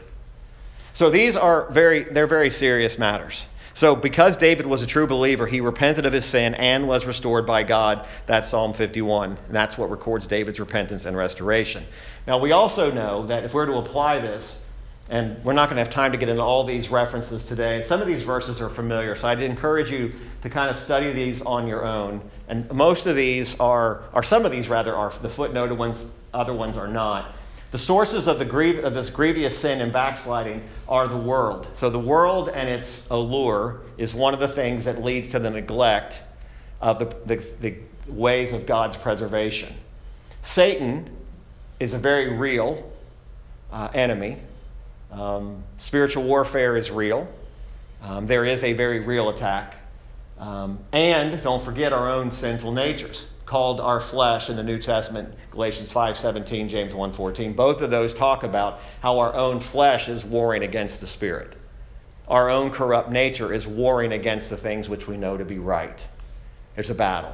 So 0.94 1.10
these 1.10 1.36
are 1.36 1.72
very, 1.72 2.04
they're 2.04 2.28
very 2.28 2.52
serious 2.52 3.00
matters. 3.00 3.48
So, 3.76 3.96
because 3.96 4.38
David 4.38 4.68
was 4.68 4.84
a 4.84 4.86
true 4.86 5.08
believer, 5.08 5.48
he 5.48 5.60
repented 5.60 6.06
of 6.06 6.14
his 6.14 6.26
sin 6.26 6.54
and 6.56 6.88
was 6.88 7.06
restored 7.06 7.48
by 7.48 7.64
God. 7.64 8.06
That's 8.28 8.48
Psalm 8.48 8.74
51. 8.74 9.38
And 9.48 9.56
that's 9.56 9.78
what 9.78 9.90
records 9.90 10.28
David's 10.28 10.60
repentance 10.60 11.06
and 11.06 11.18
restoration. 11.18 11.84
Now, 12.28 12.38
we 12.38 12.52
also 12.52 12.92
know 12.92 13.26
that 13.28 13.44
if 13.44 13.54
we're 13.54 13.66
to 13.66 13.78
apply 13.78 14.20
this, 14.20 14.60
and 15.10 15.44
we're 15.44 15.54
not 15.54 15.70
going 15.70 15.78
to 15.78 15.84
have 15.84 15.92
time 15.92 16.12
to 16.12 16.18
get 16.18 16.30
into 16.30 16.42
all 16.42 16.64
these 16.64 16.90
references 16.90 17.46
today, 17.46 17.78
and 17.78 17.86
some 17.86 18.00
of 18.00 18.08
these 18.08 18.24
verses 18.24 18.62
are 18.62 18.70
familiar, 18.70 19.16
so 19.16 19.28
I'd 19.28 19.42
encourage 19.42 19.92
you 19.92 20.14
to 20.44 20.50
kind 20.50 20.70
of 20.70 20.78
study 20.78 21.12
these 21.12 21.42
on 21.42 21.68
your 21.68 21.86
own. 21.86 22.22
And 22.48 22.72
most 22.72 23.06
of 23.06 23.16
these 23.16 23.60
are, 23.60 24.04
or 24.14 24.24
some 24.24 24.46
of 24.46 24.52
these 24.52 24.70
rather, 24.70 24.96
are 24.96 25.12
the 25.22 25.30
footnoted 25.30 25.78
ones, 25.78 26.06
other 26.34 26.54
ones 26.54 26.78
are 26.78 26.88
not. 26.88 27.36
The 27.74 27.80
sources 27.80 28.28
of, 28.28 28.38
the 28.38 28.86
of 28.86 28.94
this 28.94 29.10
grievous 29.10 29.58
sin 29.58 29.82
and 29.82 29.92
backsliding 29.92 30.62
are 30.88 31.08
the 31.08 31.18
world. 31.18 31.66
So, 31.74 31.90
the 31.90 31.98
world 31.98 32.50
and 32.50 32.70
its 32.70 33.04
allure 33.10 33.82
is 33.98 34.14
one 34.14 34.36
of 34.36 34.40
the 34.40 34.48
things 34.48 34.86
that 34.86 35.04
leads 35.04 35.30
to 35.30 35.40
the 35.40 35.50
neglect 35.50 36.22
of 36.80 37.00
the, 37.00 37.06
the, 37.26 37.44
the 37.62 37.78
ways 38.08 38.54
of 38.54 38.68
God's 38.68 38.96
preservation. 38.96 39.74
Satan 40.44 41.10
is 41.80 41.96
a 41.96 41.98
very 41.98 42.38
real 42.38 42.92
uh, 43.72 43.90
enemy. 43.96 44.38
Um, 45.12 45.64
spiritual 45.80 46.26
warfare 46.26 46.78
is 46.78 46.92
real. 46.92 47.28
Um, 48.04 48.28
there 48.28 48.46
is 48.46 48.64
a 48.64 48.74
very 48.74 49.00
real 49.00 49.30
attack. 49.30 49.78
Um, 50.38 50.78
and 50.92 51.42
don't 51.42 51.64
forget 51.64 51.92
our 51.92 52.08
own 52.08 52.30
sinful 52.30 52.72
natures 52.72 53.26
called 53.54 53.80
our 53.80 54.00
flesh 54.00 54.50
in 54.50 54.56
the 54.56 54.64
New 54.64 54.80
Testament, 54.80 55.32
Galatians 55.52 55.92
5:17, 55.92 56.70
James 56.70 56.92
1:14. 56.92 57.54
Both 57.54 57.84
of 57.84 57.92
those 57.92 58.12
talk 58.12 58.42
about 58.42 58.80
how 59.02 59.20
our 59.20 59.32
own 59.36 59.60
flesh 59.60 60.10
is 60.10 60.26
warring 60.26 60.64
against 60.64 61.02
the 61.02 61.06
spirit. 61.06 61.54
Our 62.28 62.50
own 62.50 62.72
corrupt 62.72 63.12
nature 63.12 63.54
is 63.54 63.68
warring 63.68 64.12
against 64.12 64.50
the 64.50 64.58
things 64.58 64.90
which 64.90 65.08
we 65.08 65.18
know 65.18 65.38
to 65.38 65.46
be 65.46 65.60
right. 65.60 66.08
There's 66.74 66.90
a 66.90 66.96
battle. 66.96 67.34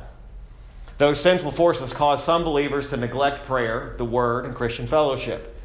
Those 0.97 1.21
sinful 1.21 1.51
forces 1.51 1.93
cause 1.93 2.21
some 2.21 2.43
believers 2.43 2.89
to 2.89 2.97
neglect 2.97 3.45
prayer, 3.45 3.93
the 3.97 4.03
word, 4.03 4.43
and 4.43 4.53
Christian 4.53 4.87
fellowship. 4.87 5.55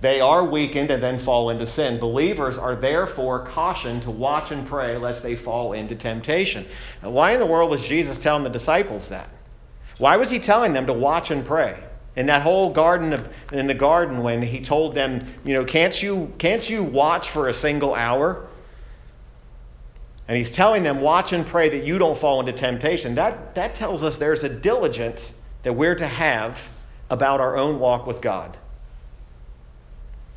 They 0.00 0.22
are 0.22 0.42
weakened 0.42 0.90
and 0.90 1.02
then 1.02 1.18
fall 1.18 1.50
into 1.50 1.66
sin. 1.66 1.98
Believers 1.98 2.56
are 2.56 2.74
therefore 2.74 3.44
cautioned 3.44 4.04
to 4.04 4.10
watch 4.10 4.52
and 4.52 4.66
pray 4.66 4.96
lest 4.96 5.22
they 5.22 5.36
fall 5.36 5.74
into 5.74 5.94
temptation. 5.94 6.64
Now, 7.02 7.10
why 7.10 7.32
in 7.32 7.40
the 7.40 7.44
world 7.44 7.70
was 7.70 7.84
Jesus 7.84 8.16
telling 8.16 8.44
the 8.44 8.48
disciples 8.48 9.10
that? 9.10 9.28
Why 9.98 10.16
was 10.16 10.30
he 10.30 10.38
telling 10.38 10.72
them 10.72 10.86
to 10.86 10.92
watch 10.92 11.30
and 11.30 11.44
pray? 11.44 11.82
In 12.16 12.26
that 12.26 12.42
whole 12.42 12.72
garden 12.72 13.12
of, 13.12 13.28
in 13.52 13.66
the 13.66 13.74
garden 13.74 14.22
when 14.22 14.42
he 14.42 14.60
told 14.60 14.94
them, 14.94 15.26
you 15.44 15.54
know, 15.54 15.64
can't 15.64 16.02
you, 16.02 16.32
can't 16.38 16.68
you 16.68 16.82
watch 16.82 17.30
for 17.30 17.48
a 17.48 17.52
single 17.52 17.94
hour? 17.94 18.46
And 20.26 20.36
he's 20.36 20.50
telling 20.50 20.82
them, 20.82 21.00
watch 21.00 21.32
and 21.32 21.46
pray 21.46 21.68
that 21.70 21.84
you 21.84 21.98
don't 21.98 22.18
fall 22.18 22.40
into 22.40 22.52
temptation. 22.52 23.14
That, 23.14 23.54
that 23.54 23.74
tells 23.74 24.02
us 24.02 24.18
there's 24.18 24.44
a 24.44 24.48
diligence 24.48 25.32
that 25.62 25.72
we're 25.72 25.94
to 25.94 26.06
have 26.06 26.68
about 27.10 27.40
our 27.40 27.56
own 27.56 27.78
walk 27.78 28.06
with 28.06 28.20
God. 28.20 28.56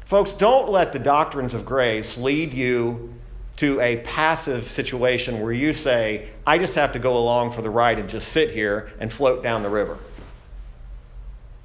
Folks, 0.05 0.34
don't 0.34 0.70
let 0.70 0.93
the 0.93 0.99
doctrines 0.99 1.53
of 1.53 1.66
grace 1.66 2.18
lead 2.18 2.53
you 2.53 3.14
to 3.58 3.80
a 3.80 3.97
passive 3.97 4.70
situation 4.70 5.39
where 5.41 5.52
you 5.52 5.74
say, 5.74 6.30
I 6.47 6.58
just 6.58 6.76
have 6.76 6.93
to 6.93 6.99
go 6.99 7.18
along 7.18 7.52
for 7.52 7.62
the 7.62 7.70
ride 7.70 7.99
and 7.99 8.10
just 8.10 8.30
sit 8.30 8.52
here 8.52 8.91
and 8.99 9.12
float 9.12 9.43
down 9.43 9.62
the 9.62 9.70
river. 9.70 9.97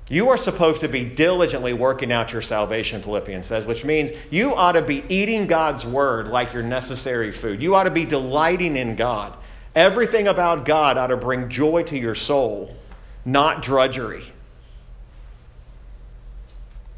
You 0.09 0.29
are 0.29 0.37
supposed 0.37 0.81
to 0.81 0.89
be 0.89 1.05
diligently 1.05 1.73
working 1.73 2.13
out 2.13 2.33
your 2.33 2.43
salvation, 2.43 3.03
Philippians 3.03 3.47
says, 3.47 3.65
which 3.65 3.85
means 3.85 4.13
you 4.31 4.55
ought 4.55 4.73
to 4.73 4.83
be 4.83 5.05
eating 5.09 5.49
God's 5.49 5.85
word 5.85 6.29
like 6.29 6.53
your 6.53 6.63
necessary 6.63 7.33
food. 7.33 7.61
You 7.61 7.75
ought 7.75 7.85
to 7.85 7.91
be 7.91 8.05
delighting 8.05 8.77
in 8.77 8.95
God. 8.95 9.37
Everything 9.75 10.29
about 10.29 10.65
God 10.65 10.97
ought 10.97 11.09
to 11.09 11.17
bring 11.17 11.49
joy 11.49 11.83
to 11.85 11.99
your 11.99 12.15
soul, 12.15 12.77
not 13.25 13.63
drudgery. 13.63 14.25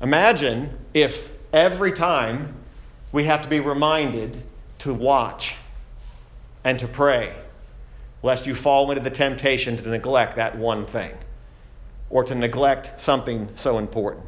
Imagine 0.03 0.79
if 0.93 1.31
every 1.53 1.93
time 1.93 2.55
we 3.11 3.25
have 3.25 3.43
to 3.43 3.49
be 3.49 3.59
reminded 3.59 4.43
to 4.79 4.95
watch 4.95 5.57
and 6.65 6.79
to 6.79 6.89
pray, 6.89 7.35
lest 8.23 8.47
you 8.47 8.55
fall 8.55 8.91
into 8.91 9.03
the 9.03 9.11
temptation 9.11 9.77
to 9.77 9.89
neglect 9.89 10.37
that 10.37 10.57
one 10.57 10.87
thing 10.87 11.13
or 12.11 12.25
to 12.25 12.35
neglect 12.35 13.01
something 13.01 13.49
so 13.55 13.79
important. 13.79 14.25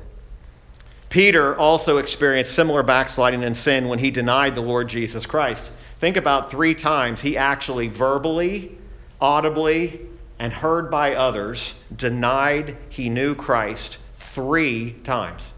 Peter 1.09 1.57
also 1.59 1.99
experienced 1.99 2.53
similar 2.53 2.83
backsliding 2.83 3.43
and 3.43 3.57
sin 3.57 3.89
when 3.89 3.99
he 3.99 4.11
denied 4.11 4.55
the 4.55 4.61
Lord 4.61 4.89
Jesus 4.89 5.27
Christ. 5.27 5.71
Think 5.99 6.17
about 6.17 6.51
three 6.51 6.75
times 6.75 7.21
he 7.21 7.37
actually 7.37 7.89
verbally, 7.89 8.79
audibly, 9.21 10.01
and 10.39 10.53
heard 10.53 10.91
by 10.91 11.15
others 11.17 11.75
denied 11.97 12.77
he 12.89 13.11
knew 13.11 13.35
Christ 13.35 13.99
three 14.17 14.93
times. 15.03 15.53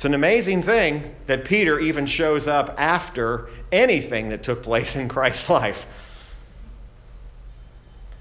It's 0.00 0.06
an 0.06 0.14
amazing 0.14 0.62
thing 0.62 1.14
that 1.26 1.44
Peter 1.44 1.78
even 1.78 2.06
shows 2.06 2.48
up 2.48 2.74
after 2.78 3.50
anything 3.70 4.30
that 4.30 4.42
took 4.42 4.62
place 4.62 4.96
in 4.96 5.08
Christ's 5.10 5.50
life. 5.50 5.86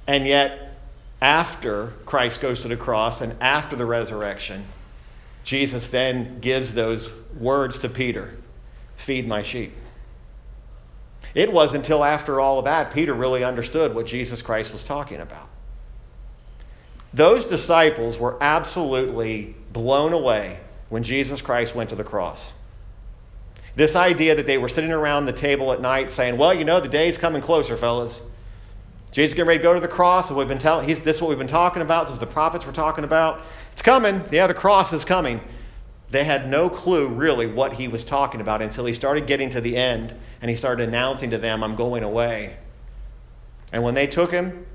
And 0.05 0.27
yet, 0.27 0.77
after 1.21 1.93
Christ 2.05 2.41
goes 2.41 2.63
to 2.63 2.67
the 2.67 2.75
cross 2.75 3.21
and 3.21 3.33
after 3.39 3.77
the 3.77 3.85
resurrection, 3.85 4.65
Jesus 5.45 5.87
then 5.87 6.41
gives 6.41 6.73
those 6.73 7.09
words 7.39 7.79
to 7.79 7.87
Peter 7.87 8.33
Feed 8.97 9.25
my 9.25 9.41
sheep. 9.41 9.73
It 11.33 11.49
was 11.49 11.73
until 11.73 12.03
after 12.03 12.41
all 12.41 12.59
of 12.59 12.65
that 12.65 12.91
Peter 12.93 13.13
really 13.13 13.45
understood 13.45 13.95
what 13.95 14.05
Jesus 14.05 14.41
Christ 14.41 14.73
was 14.73 14.83
talking 14.83 15.21
about. 15.21 15.47
Those 17.13 17.45
disciples 17.45 18.19
were 18.19 18.37
absolutely 18.41 19.55
blown 19.71 20.11
away 20.11 20.59
when 20.89 21.03
Jesus 21.03 21.41
Christ 21.41 21.75
went 21.75 21.89
to 21.89 21.95
the 21.95 22.03
cross. 22.03 22.51
This 23.75 23.95
idea 23.95 24.35
that 24.35 24.45
they 24.45 24.57
were 24.57 24.67
sitting 24.67 24.91
around 24.91 25.25
the 25.25 25.33
table 25.33 25.71
at 25.71 25.81
night 25.81 26.11
saying, 26.11 26.37
Well, 26.37 26.53
you 26.53 26.65
know, 26.65 26.79
the 26.79 26.89
day's 26.89 27.17
coming 27.17 27.41
closer, 27.41 27.77
fellas. 27.77 28.21
Jesus 29.11 29.33
getting 29.33 29.47
ready 29.47 29.59
to 29.59 29.63
go 29.63 29.73
to 29.73 29.79
the 29.79 29.87
cross. 29.87 30.29
We've 30.29 30.47
been 30.47 30.59
telling, 30.59 30.87
he's, 30.87 30.99
this 30.99 31.15
is 31.15 31.21
what 31.21 31.29
we've 31.29 31.37
been 31.37 31.47
talking 31.47 31.81
about. 31.81 32.05
This 32.05 32.13
is 32.13 32.19
what 32.19 32.27
the 32.27 32.33
prophets 32.33 32.65
were 32.65 32.71
talking 32.71 33.03
about. 33.03 33.41
It's 33.71 33.81
coming. 33.81 34.23
Yeah, 34.31 34.45
the 34.45 34.53
cross 34.53 34.93
is 34.93 35.03
coming. 35.03 35.41
They 36.11 36.23
had 36.23 36.47
no 36.47 36.69
clue 36.69 37.07
really 37.07 37.47
what 37.47 37.73
he 37.73 37.87
was 37.87 38.03
talking 38.03 38.41
about 38.41 38.61
until 38.61 38.85
he 38.85 38.93
started 38.93 39.27
getting 39.27 39.49
to 39.51 39.61
the 39.61 39.77
end 39.77 40.13
and 40.41 40.49
he 40.49 40.55
started 40.55 40.87
announcing 40.87 41.31
to 41.31 41.37
them, 41.37 41.63
I'm 41.63 41.75
going 41.75 42.03
away. 42.03 42.57
And 43.71 43.83
when 43.83 43.93
they 43.93 44.07
took 44.07 44.31
him, 44.31 44.65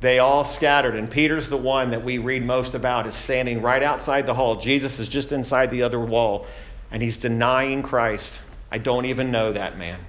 they 0.00 0.18
all 0.18 0.44
scattered, 0.44 0.96
and 0.96 1.10
Peter's 1.10 1.48
the 1.48 1.56
one 1.56 1.90
that 1.90 2.02
we 2.02 2.18
read 2.18 2.44
most 2.44 2.74
about, 2.74 3.06
is 3.06 3.14
standing 3.14 3.60
right 3.60 3.82
outside 3.82 4.26
the 4.26 4.34
hall. 4.34 4.56
Jesus 4.56 4.98
is 4.98 5.08
just 5.08 5.30
inside 5.30 5.70
the 5.70 5.82
other 5.82 6.00
wall, 6.00 6.46
and 6.90 7.02
he's 7.02 7.18
denying 7.18 7.82
Christ. 7.82 8.40
I 8.70 8.78
don't 8.78 9.04
even 9.04 9.30
know 9.30 9.52
that 9.52 9.76
man. 9.76 10.00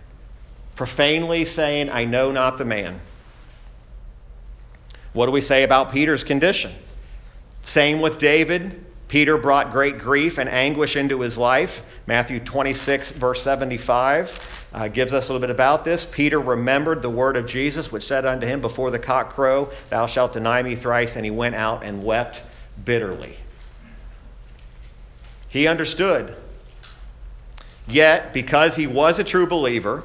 Profanely 0.76 1.44
saying, 1.46 1.90
I 1.90 2.06
know 2.06 2.32
not 2.32 2.58
the 2.58 2.66
man. 2.66 3.02
What 5.14 5.26
do 5.26 5.34
we 5.34 5.42
say 5.42 5.64
about 5.64 5.92
Peter's 5.92 6.24
condition? 6.24 6.74
Same 7.66 8.00
with 8.00 8.18
David. 8.18 8.86
Peter 9.12 9.38
brought 9.38 9.74
great 9.74 9.98
grief 9.98 10.38
and 10.38 10.48
anguish 10.48 10.96
into 10.96 11.20
his 11.20 11.38
life. 11.38 11.84
Matthew 12.08 12.40
26, 12.40 13.12
verse 13.12 13.44
75, 13.44 14.40
uh, 14.72 14.88
gives 14.88 15.12
us 15.12 15.28
a 15.28 15.34
little 15.34 15.46
bit 15.46 15.54
about 15.54 15.84
this. 15.84 16.06
Peter 16.06 16.40
remembered 16.40 17.02
the 17.02 17.10
word 17.10 17.36
of 17.36 17.46
Jesus, 17.46 17.92
which 17.92 18.06
said 18.06 18.26
unto 18.26 18.48
him, 18.48 18.62
Before 18.62 18.90
the 18.90 18.98
cock 18.98 19.34
crow, 19.34 19.70
thou 19.90 20.08
shalt 20.08 20.32
deny 20.32 20.64
me 20.64 20.78
thrice. 20.78 21.18
And 21.18 21.26
he 21.26 21.30
went 21.30 21.56
out 21.56 21.84
and 21.84 22.06
wept 22.06 22.44
bitterly. 22.86 23.36
He 25.50 25.68
understood. 25.68 26.34
Yet, 27.90 28.32
because 28.32 28.78
he 28.78 28.88
was 28.88 29.20
a 29.20 29.26
true 29.26 29.46
believer, 29.46 30.04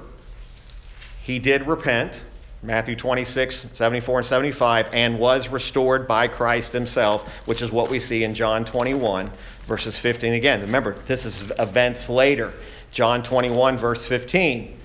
he 1.23 1.39
did 1.39 1.69
repent 1.69 2.23
Matthew 2.67 2.97
26, 2.97 3.69
74, 3.75 4.19
and 4.19 4.27
75, 4.27 4.89
and 4.93 5.19
was 5.21 5.49
restored 5.49 6.09
by 6.09 6.27
Christ 6.27 6.73
himself, 6.73 7.29
which 7.47 7.63
is 7.63 7.71
what 7.71 7.89
we 7.89 8.01
see 8.01 8.25
in 8.25 8.35
John 8.35 8.65
21, 8.65 9.31
verses 9.69 9.99
15. 9.99 10.35
Again, 10.35 10.63
remember, 10.63 10.97
this 11.07 11.25
is 11.25 11.41
events 11.61 12.09
later. 12.09 12.53
John 12.91 13.23
21, 13.23 13.79
verse 13.79 14.05
15. 14.05 14.77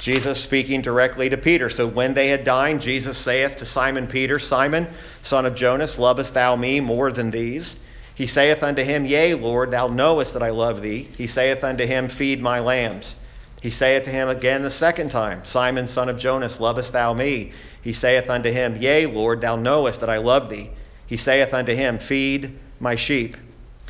Jesus 0.00 0.40
speaking 0.40 0.82
directly 0.82 1.28
to 1.28 1.36
Peter. 1.36 1.70
So 1.70 1.86
when 1.86 2.14
they 2.14 2.28
had 2.28 2.42
dined, 2.42 2.80
Jesus 2.80 3.16
saith 3.16 3.56
to 3.56 3.66
Simon 3.66 4.08
Peter, 4.08 4.40
Simon, 4.40 4.88
son 5.22 5.46
of 5.46 5.54
Jonas, 5.54 5.98
lovest 5.98 6.34
thou 6.34 6.56
me 6.56 6.80
more 6.80 7.12
than 7.12 7.30
these? 7.30 7.76
He 8.14 8.26
saith 8.26 8.64
unto 8.64 8.82
him, 8.82 9.06
Yea, 9.06 9.34
Lord, 9.34 9.70
thou 9.70 9.86
knowest 9.86 10.32
that 10.32 10.42
I 10.42 10.50
love 10.50 10.82
thee. 10.82 11.08
He 11.16 11.28
saith 11.28 11.62
unto 11.62 11.86
him, 11.86 12.08
Feed 12.08 12.42
my 12.42 12.58
lambs. 12.58 13.14
He 13.60 13.70
saith 13.70 14.04
to 14.04 14.10
him 14.10 14.28
again 14.28 14.62
the 14.62 14.70
second 14.70 15.10
time, 15.10 15.44
Simon, 15.44 15.86
son 15.88 16.08
of 16.08 16.18
Jonas, 16.18 16.60
lovest 16.60 16.92
thou 16.92 17.12
me? 17.12 17.52
He 17.82 17.92
saith 17.92 18.30
unto 18.30 18.50
him, 18.50 18.76
Yea, 18.76 19.06
Lord, 19.06 19.40
thou 19.40 19.56
knowest 19.56 20.00
that 20.00 20.10
I 20.10 20.18
love 20.18 20.48
thee. 20.48 20.70
He 21.06 21.16
saith 21.16 21.52
unto 21.52 21.74
him, 21.74 21.98
Feed 21.98 22.58
my 22.78 22.94
sheep. 22.94 23.36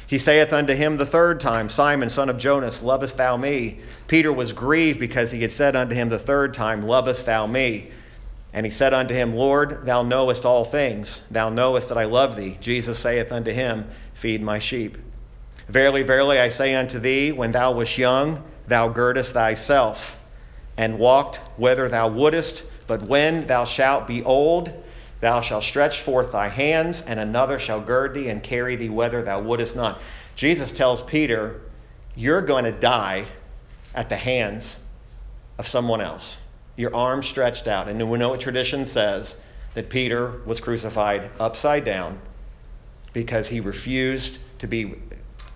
He 0.07 0.17
saith 0.17 0.55
unto 0.55 0.75
him 0.75 0.97
the 0.97 1.05
third 1.05 1.39
time, 1.39 1.69
Simon, 1.69 2.09
son 2.09 2.31
of 2.31 2.39
Jonas, 2.39 2.83
lovest 2.83 3.19
thou 3.19 3.37
me? 3.37 3.81
Peter 4.07 4.33
was 4.33 4.55
grieved 4.55 4.99
because 4.99 5.33
he 5.33 5.43
had 5.43 5.53
said 5.53 5.77
unto 5.77 5.95
him 5.95 6.09
the 6.09 6.19
third 6.19 6.55
time, 6.55 6.87
Lovest 6.87 7.27
thou 7.27 7.47
me? 7.47 7.91
And 8.55 8.65
he 8.65 8.71
said 8.71 8.95
unto 8.95 9.13
him, 9.13 9.35
Lord, 9.35 9.85
thou 9.85 10.03
knowest 10.03 10.47
all 10.47 10.65
things. 10.65 11.21
Thou 11.31 11.51
knowest 11.51 11.91
that 11.91 11.99
I 11.99 12.05
love 12.05 12.37
thee. 12.37 12.57
Jesus 12.61 12.99
saith 12.99 13.31
unto 13.31 13.53
him, 13.53 13.91
Feed 14.15 14.41
my 14.41 14.59
sheep. 14.59 14.97
Verily, 15.69 16.03
verily, 16.03 16.39
I 16.39 16.49
say 16.49 16.75
unto 16.75 16.99
thee, 16.99 17.31
when 17.31 17.53
thou 17.53 17.73
wast 17.73 17.99
young, 17.99 18.43
thou 18.69 18.89
girdest 18.89 19.33
thyself, 19.33 20.19
and 20.77 20.99
walked 20.99 21.37
whither 21.57 21.89
thou 21.89 22.09
wouldest. 22.09 22.63
But 22.87 23.03
when 23.03 23.47
thou 23.47 23.65
shalt 23.65 24.07
be 24.07 24.23
old, 24.23 24.73
thou 25.21 25.41
shalt 25.41 25.65
stretch 25.65 26.01
forth 26.01 26.33
thy 26.33 26.49
hands, 26.49 27.03
and 27.03 27.19
another 27.19 27.59
shall 27.59 27.81
gird 27.81 28.15
thee 28.15 28.29
and 28.29 28.43
carry 28.43 28.77
thee 28.77 28.89
whither 28.89 29.23
thou 29.23 29.41
wouldest 29.41 29.75
not. 29.75 30.01
Jesus 30.37 30.73
tells 30.73 31.03
Peter, 31.03 31.61
You're 32.15 32.43
going 32.43 32.65
to 32.65 32.73
die 32.73 33.27
at 33.95 34.09
the 34.09 34.17
hands 34.17 34.79
of 35.59 35.67
someone 35.67 36.01
else. 36.01 36.37
Your 36.77 36.95
arms 36.95 37.27
stretched 37.27 37.67
out. 37.67 37.89
And 37.89 38.09
we 38.09 38.19
know 38.19 38.29
what 38.29 38.41
tradition 38.41 38.85
says 38.85 39.35
that 39.75 39.91
Peter 39.91 40.41
was 40.47 40.61
crucified 40.61 41.31
upside 41.41 41.85
down 41.85 42.21
because 43.13 43.49
he 43.49 43.61
refused 43.61 44.39
to 44.61 44.69
be 44.69 44.95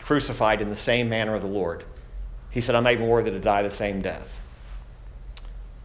crucified 0.01 0.61
in 0.61 0.71
the 0.71 0.77
same 0.77 1.09
manner 1.09 1.35
of 1.35 1.43
the 1.43 1.49
Lord. 1.49 1.85
He 2.53 2.61
said, 2.61 2.75
I'm 2.75 2.85
not 2.85 2.93
even 2.93 3.09
worthy 3.09 3.31
to 3.31 3.41
die 3.41 3.63
the 3.63 3.71
same 3.71 4.01
death. 4.03 4.39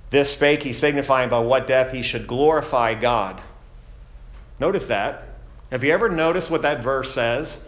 This 0.09 0.31
spake 0.31 0.63
he, 0.63 0.73
signifying 0.73 1.29
by 1.29 1.39
what 1.39 1.65
death 1.67 1.91
he 1.91 2.01
should 2.01 2.27
glorify 2.27 2.93
God. 2.93 3.41
Notice 4.59 4.85
that. 4.85 5.23
Have 5.71 5.83
you 5.83 5.91
ever 5.91 6.09
noticed 6.09 6.49
what 6.49 6.61
that 6.61 6.83
verse 6.83 7.13
says? 7.13 7.63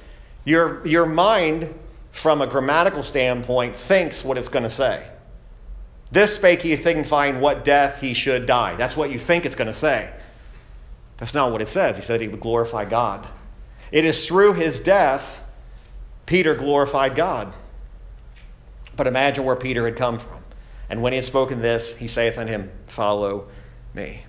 Your, 0.45 0.85
your 0.85 1.05
mind, 1.05 1.73
from 2.11 2.41
a 2.41 2.47
grammatical 2.47 3.03
standpoint, 3.03 3.75
thinks 3.75 4.23
what 4.23 4.37
it's 4.37 4.49
going 4.49 4.63
to 4.63 4.69
say. 4.69 5.07
This 6.11 6.35
spake 6.35 6.61
he, 6.61 6.75
signifying 6.75 7.39
what 7.39 7.65
death 7.65 7.99
he 8.01 8.13
should 8.13 8.45
die. 8.45 8.75
That's 8.75 8.95
what 8.95 9.11
you 9.11 9.19
think 9.19 9.45
it's 9.45 9.55
going 9.55 9.67
to 9.67 9.73
say. 9.73 10.11
That's 11.17 11.33
not 11.33 11.51
what 11.51 11.61
it 11.61 11.67
says. 11.67 11.97
He 11.97 12.03
said 12.03 12.21
he 12.21 12.27
would 12.27 12.39
glorify 12.39 12.85
God. 12.85 13.27
It 13.91 14.05
is 14.05 14.25
through 14.25 14.53
his 14.53 14.79
death 14.79 15.43
Peter 16.25 16.53
glorified 16.53 17.15
God. 17.15 17.53
But 18.99 19.07
imagine 19.07 19.45
where 19.45 19.55
Peter 19.55 19.85
had 19.85 19.95
come 19.95 20.19
from. 20.19 20.43
And 20.89 21.01
when 21.01 21.13
he 21.13 21.15
had 21.15 21.23
spoken 21.23 21.61
this, 21.61 21.95
he 21.95 22.05
saith 22.05 22.37
unto 22.37 22.51
him, 22.51 22.69
Follow 22.87 23.47
me. 23.93 24.25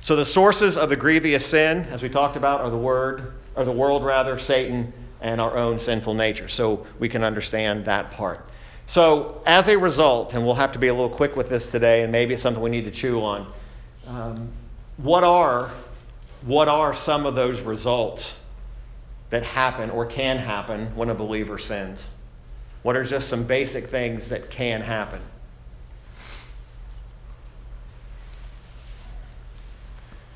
So 0.00 0.16
the 0.16 0.24
sources 0.24 0.76
of 0.76 0.88
the 0.88 0.96
grievous 0.96 1.46
sin, 1.46 1.86
as 1.92 2.02
we 2.02 2.08
talked 2.08 2.34
about, 2.34 2.62
are 2.62 2.70
the 2.70 2.76
word, 2.76 3.34
or 3.54 3.64
the 3.64 3.70
world 3.70 4.04
rather, 4.04 4.40
Satan, 4.40 4.92
and 5.20 5.40
our 5.40 5.56
own 5.56 5.78
sinful 5.78 6.14
nature. 6.14 6.48
So 6.48 6.84
we 6.98 7.08
can 7.08 7.22
understand 7.22 7.84
that 7.84 8.10
part. 8.10 8.50
So 8.88 9.40
as 9.46 9.68
a 9.68 9.78
result, 9.78 10.34
and 10.34 10.44
we'll 10.44 10.54
have 10.54 10.72
to 10.72 10.80
be 10.80 10.88
a 10.88 10.92
little 10.92 11.08
quick 11.08 11.36
with 11.36 11.48
this 11.48 11.70
today, 11.70 12.02
and 12.02 12.10
maybe 12.10 12.34
it's 12.34 12.42
something 12.42 12.60
we 12.60 12.70
need 12.70 12.86
to 12.86 12.90
chew 12.90 13.22
on. 13.22 13.52
Um, 14.08 14.48
what 14.96 15.22
are 15.22 15.70
what 16.42 16.66
are 16.66 16.92
some 16.92 17.24
of 17.24 17.36
those 17.36 17.60
results 17.60 18.36
that 19.30 19.44
happen 19.44 19.90
or 19.90 20.06
can 20.06 20.38
happen 20.38 20.86
when 20.96 21.08
a 21.08 21.14
believer 21.14 21.56
sins? 21.56 22.08
What 22.86 22.96
are 22.96 23.02
just 23.02 23.28
some 23.28 23.42
basic 23.42 23.88
things 23.88 24.28
that 24.28 24.48
can 24.48 24.80
happen? 24.80 25.20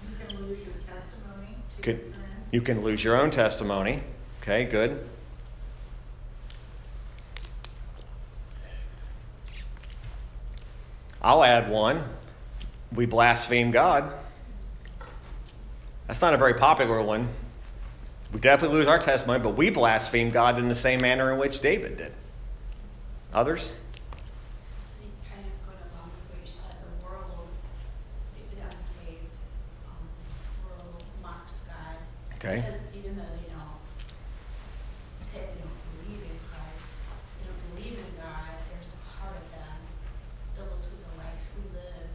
You 0.02 0.26
can 0.26 0.42
lose 0.42 0.58
your 0.58 0.74
testimony 0.74 1.54
Could, 1.80 2.14
you 2.50 2.60
can 2.60 2.82
lose 2.82 3.04
your 3.04 3.20
own 3.20 3.30
testimony. 3.30 4.02
Okay, 4.42 4.64
good. 4.64 5.06
I'll 11.22 11.44
add 11.44 11.70
one. 11.70 12.02
We 12.92 13.06
blaspheme 13.06 13.70
God. 13.70 14.12
That's 16.08 16.20
not 16.20 16.34
a 16.34 16.36
very 16.36 16.54
popular 16.54 17.00
one. 17.00 17.28
We 18.32 18.40
definitely 18.40 18.78
lose 18.78 18.88
our 18.88 18.98
testimony, 18.98 19.38
but 19.38 19.56
we 19.56 19.70
blaspheme 19.70 20.32
God 20.32 20.58
in 20.58 20.66
the 20.66 20.74
same 20.74 21.00
manner 21.00 21.32
in 21.32 21.38
which 21.38 21.60
David 21.60 21.96
did. 21.96 22.12
Others? 23.32 23.70
I 23.70 24.18
think 24.98 25.14
kind 25.22 25.46
of 25.46 25.54
going 25.62 25.78
along 25.94 26.10
with 26.18 26.26
what 26.34 26.40
you 26.42 26.50
said, 26.50 26.74
world, 26.98 27.46
the 28.34 28.42
the 28.50 28.62
unsaved, 28.66 29.34
um, 29.86 30.02
world 30.66 30.98
mocks 31.22 31.62
God. 31.70 32.02
Okay. 32.42 32.58
Because 32.58 32.82
even 32.90 33.14
though 33.14 33.30
they 33.38 33.46
don't, 33.54 33.78
say 35.22 35.46
they 35.46 35.62
don't 35.62 35.78
believe 36.02 36.26
in 36.26 36.38
Christ, 36.50 37.06
they 37.38 37.46
don't 37.46 37.62
believe 37.70 37.96
in 38.02 38.10
God, 38.18 38.50
there's 38.74 38.90
a 38.90 39.00
part 39.14 39.38
of 39.38 39.46
them 39.54 39.78
that 40.58 40.66
looks 40.74 40.90
at 40.90 40.98
the 40.98 41.12
life 41.22 41.38
we 41.54 41.70
live, 41.70 42.10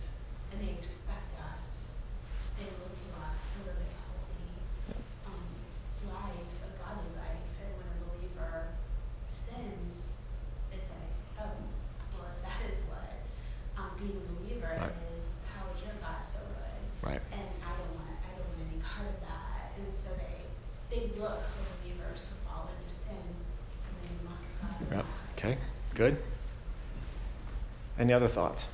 and 0.51 0.57
they 0.59 0.75
expect 0.75 1.31
us, 1.55 1.95
they 2.59 2.67
look 2.83 2.91
to 2.91 3.07
us 3.23 3.39
to 3.55 3.71
live 3.71 3.79
a 3.79 3.91
holy, 4.03 4.51
um, 5.31 5.47
life, 6.11 6.51
a 6.59 6.69
godly 6.75 7.07
life, 7.15 7.47
and 7.63 7.71
when 7.79 7.87
a 7.87 7.97
believer 8.03 8.75
sins, 9.31 10.19
they 10.71 10.79
say, 10.81 10.99
oh, 11.39 11.55
well, 12.19 12.27
if 12.35 12.39
that 12.43 12.59
is 12.67 12.83
what 12.91 13.15
um, 13.79 13.91
being 13.99 14.17
a 14.19 14.25
believer 14.35 14.71
Right. 14.75 14.91
is, 15.15 15.39
how 15.55 15.63
is 15.71 15.79
your 15.83 15.95
God 16.03 16.19
so 16.23 16.39
good? 16.43 16.83
Right. 17.03 17.21
And 17.31 17.47
I 17.63 17.71
don't 17.79 17.93
want, 17.95 18.11
I 18.23 18.35
don't 18.35 18.47
want 18.47 18.59
any 18.67 18.79
part 18.83 19.07
of 19.07 19.19
that. 19.23 19.71
And 19.79 19.87
so 19.93 20.09
they, 20.19 20.47
they 20.91 21.04
look 21.19 21.39
for 21.39 21.83
believers 21.83 22.27
who 22.29 22.49
fall 22.49 22.69
into 22.69 22.95
sin 22.95 23.15
and 23.15 24.09
they 24.09 24.27
mock 24.27 24.39
God. 24.89 24.97
Yep. 24.97 25.05
Okay, 25.37 25.57
good. 25.93 26.17
Any 27.97 28.13
other 28.13 28.27
thoughts? 28.27 28.65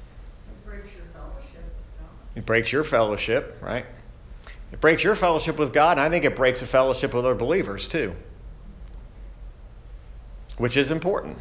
It 0.49 0.65
breaks 0.65 0.93
your 0.93 1.05
fellowship 1.13 1.63
with 1.63 1.99
God. 1.99 2.35
It 2.35 2.45
breaks 2.45 2.71
your 2.71 2.83
fellowship, 2.83 3.57
right? 3.61 3.85
It 4.71 4.81
breaks 4.81 5.03
your 5.03 5.15
fellowship 5.15 5.57
with 5.57 5.73
God, 5.73 5.97
and 5.97 6.01
I 6.07 6.09
think 6.09 6.25
it 6.25 6.35
breaks 6.35 6.61
a 6.61 6.65
fellowship 6.65 7.13
with 7.13 7.25
other 7.25 7.35
believers 7.35 7.87
too, 7.87 8.15
which 10.57 10.77
is 10.77 10.91
important. 10.91 11.37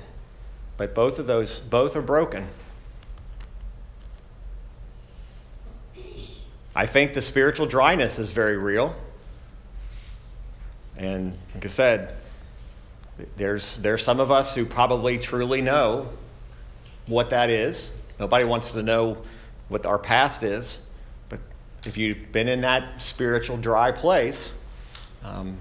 But 0.77 0.95
both 0.95 1.19
of 1.19 1.27
those, 1.27 1.61
both 1.61 1.95
are 1.95 2.03
broken. 2.03 2.49
I 6.75 6.87
think 6.87 7.15
the 7.15 7.21
spiritual 7.21 7.67
dryness 7.67 8.19
is 8.19 8.31
very 8.31 8.57
real. 8.57 8.97
And 11.01 11.37
like 11.55 11.65
I 11.65 11.69
said, 11.69 12.15
there's, 13.37 13.79
there's 13.79 14.05
some 14.05 14.21
of 14.21 14.31
us 14.31 14.55
who 14.55 14.67
probably 14.67 15.19
truly 15.19 15.63
know 15.63 16.11
what 17.07 17.31
that 17.31 17.49
is. 17.51 17.91
Nobody 18.19 18.45
wants 18.45 18.73
to 18.73 18.83
know 18.83 19.17
what 19.69 19.87
our 19.87 19.99
past 19.99 20.43
is. 20.43 20.79
But 21.31 21.41
if 21.87 21.97
you've 21.97 22.31
been 22.33 22.49
in 22.49 22.61
that 22.61 23.01
spiritual 23.01 23.57
dry 23.57 23.93
place, 23.93 24.53
um, 25.25 25.57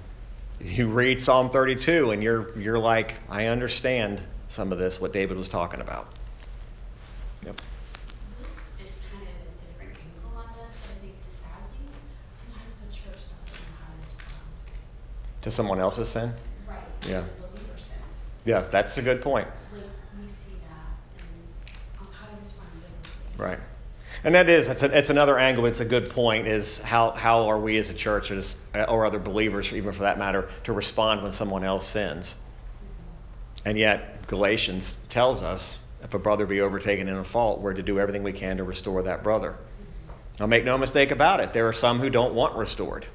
you 0.60 0.86
read 0.88 1.20
Psalm 1.22 1.48
32 1.48 2.10
and 2.10 2.22
you're, 2.22 2.56
you're 2.58 2.78
like, 2.78 3.14
I 3.30 3.46
understand 3.46 4.20
some 4.48 4.72
of 4.72 4.78
this, 4.78 5.00
what 5.00 5.12
David 5.12 5.38
was 5.38 5.48
talking 5.48 5.80
about. 5.80 6.12
Yep. 7.46 7.60
This 8.42 8.88
is 8.88 8.98
kind 9.10 9.22
of 9.22 9.28
a 9.30 9.52
different 9.64 9.96
angle 9.96 10.36
on 10.36 10.52
this, 10.60 10.76
but 10.76 10.90
I 10.90 11.00
think 11.00 11.14
sadly, 11.22 11.88
sometimes 12.32 12.76
the 12.76 12.92
church 12.92 13.24
doesn't 13.30 13.54
know 13.54 13.72
how 13.80 13.88
to 13.88 14.04
respond. 14.04 14.42
To 15.42 15.50
someone 15.50 15.80
else's 15.80 16.08
sin? 16.08 16.32
Right. 16.68 16.78
Yeah. 17.08 17.24
Sins. 17.76 18.30
Yes, 18.44 18.68
that's 18.68 18.96
a 18.98 19.02
good 19.02 19.22
point. 19.22 19.48
Like, 19.72 19.82
we 20.18 20.26
see 20.28 20.56
that 20.68 21.18
and 21.18 22.00
um, 22.00 22.08
how 22.12 22.26
to 22.26 22.36
respond. 22.38 22.68
Right. 23.38 23.58
And 24.22 24.34
that 24.34 24.50
is, 24.50 24.68
it's, 24.68 24.82
a, 24.82 24.96
it's 24.96 25.08
another 25.08 25.38
angle. 25.38 25.64
It's 25.64 25.80
a 25.80 25.84
good 25.84 26.10
point. 26.10 26.46
Is 26.46 26.78
how, 26.78 27.12
how 27.12 27.48
are 27.48 27.58
we 27.58 27.78
as 27.78 27.88
a 27.88 27.94
church 27.94 28.30
or, 28.30 28.36
as, 28.36 28.56
or 28.74 29.06
other 29.06 29.18
believers, 29.18 29.72
even 29.72 29.92
for 29.92 30.02
that 30.02 30.18
matter, 30.18 30.50
to 30.64 30.72
respond 30.72 31.22
when 31.22 31.32
someone 31.32 31.64
else 31.64 31.86
sins? 31.86 32.36
And 33.64 33.78
yet, 33.78 34.26
Galatians 34.26 34.98
tells 35.08 35.42
us 35.42 35.78
if 36.02 36.14
a 36.14 36.18
brother 36.18 36.46
be 36.46 36.60
overtaken 36.60 37.08
in 37.08 37.16
a 37.16 37.24
fault, 37.24 37.60
we're 37.60 37.74
to 37.74 37.82
do 37.82 37.98
everything 37.98 38.22
we 38.22 38.32
can 38.32 38.58
to 38.58 38.64
restore 38.64 39.02
that 39.02 39.22
brother. 39.22 39.56
Now, 40.38 40.46
make 40.46 40.64
no 40.64 40.78
mistake 40.78 41.10
about 41.10 41.40
it, 41.40 41.52
there 41.52 41.68
are 41.68 41.72
some 41.72 42.00
who 42.00 42.10
don't 42.10 42.34
want 42.34 42.56
restored. 42.56 43.06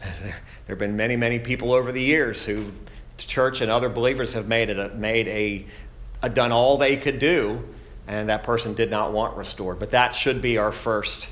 There, 0.00 0.34
have 0.68 0.78
been 0.78 0.96
many, 0.96 1.16
many 1.16 1.38
people 1.38 1.72
over 1.72 1.92
the 1.92 2.02
years 2.02 2.44
who, 2.44 2.66
church 3.16 3.60
and 3.60 3.70
other 3.70 3.88
believers 3.88 4.32
have 4.34 4.46
made 4.46 4.68
it, 4.68 4.78
a, 4.78 4.90
made 4.90 5.28
a, 5.28 5.66
a 6.22 6.28
done 6.28 6.52
all 6.52 6.76
they 6.76 6.96
could 6.96 7.18
do, 7.18 7.64
and 8.06 8.28
that 8.28 8.42
person 8.42 8.74
did 8.74 8.90
not 8.90 9.12
want 9.12 9.36
restored. 9.36 9.78
But 9.78 9.90
that 9.90 10.14
should 10.14 10.40
be 10.40 10.58
our 10.58 10.72
first 10.72 11.28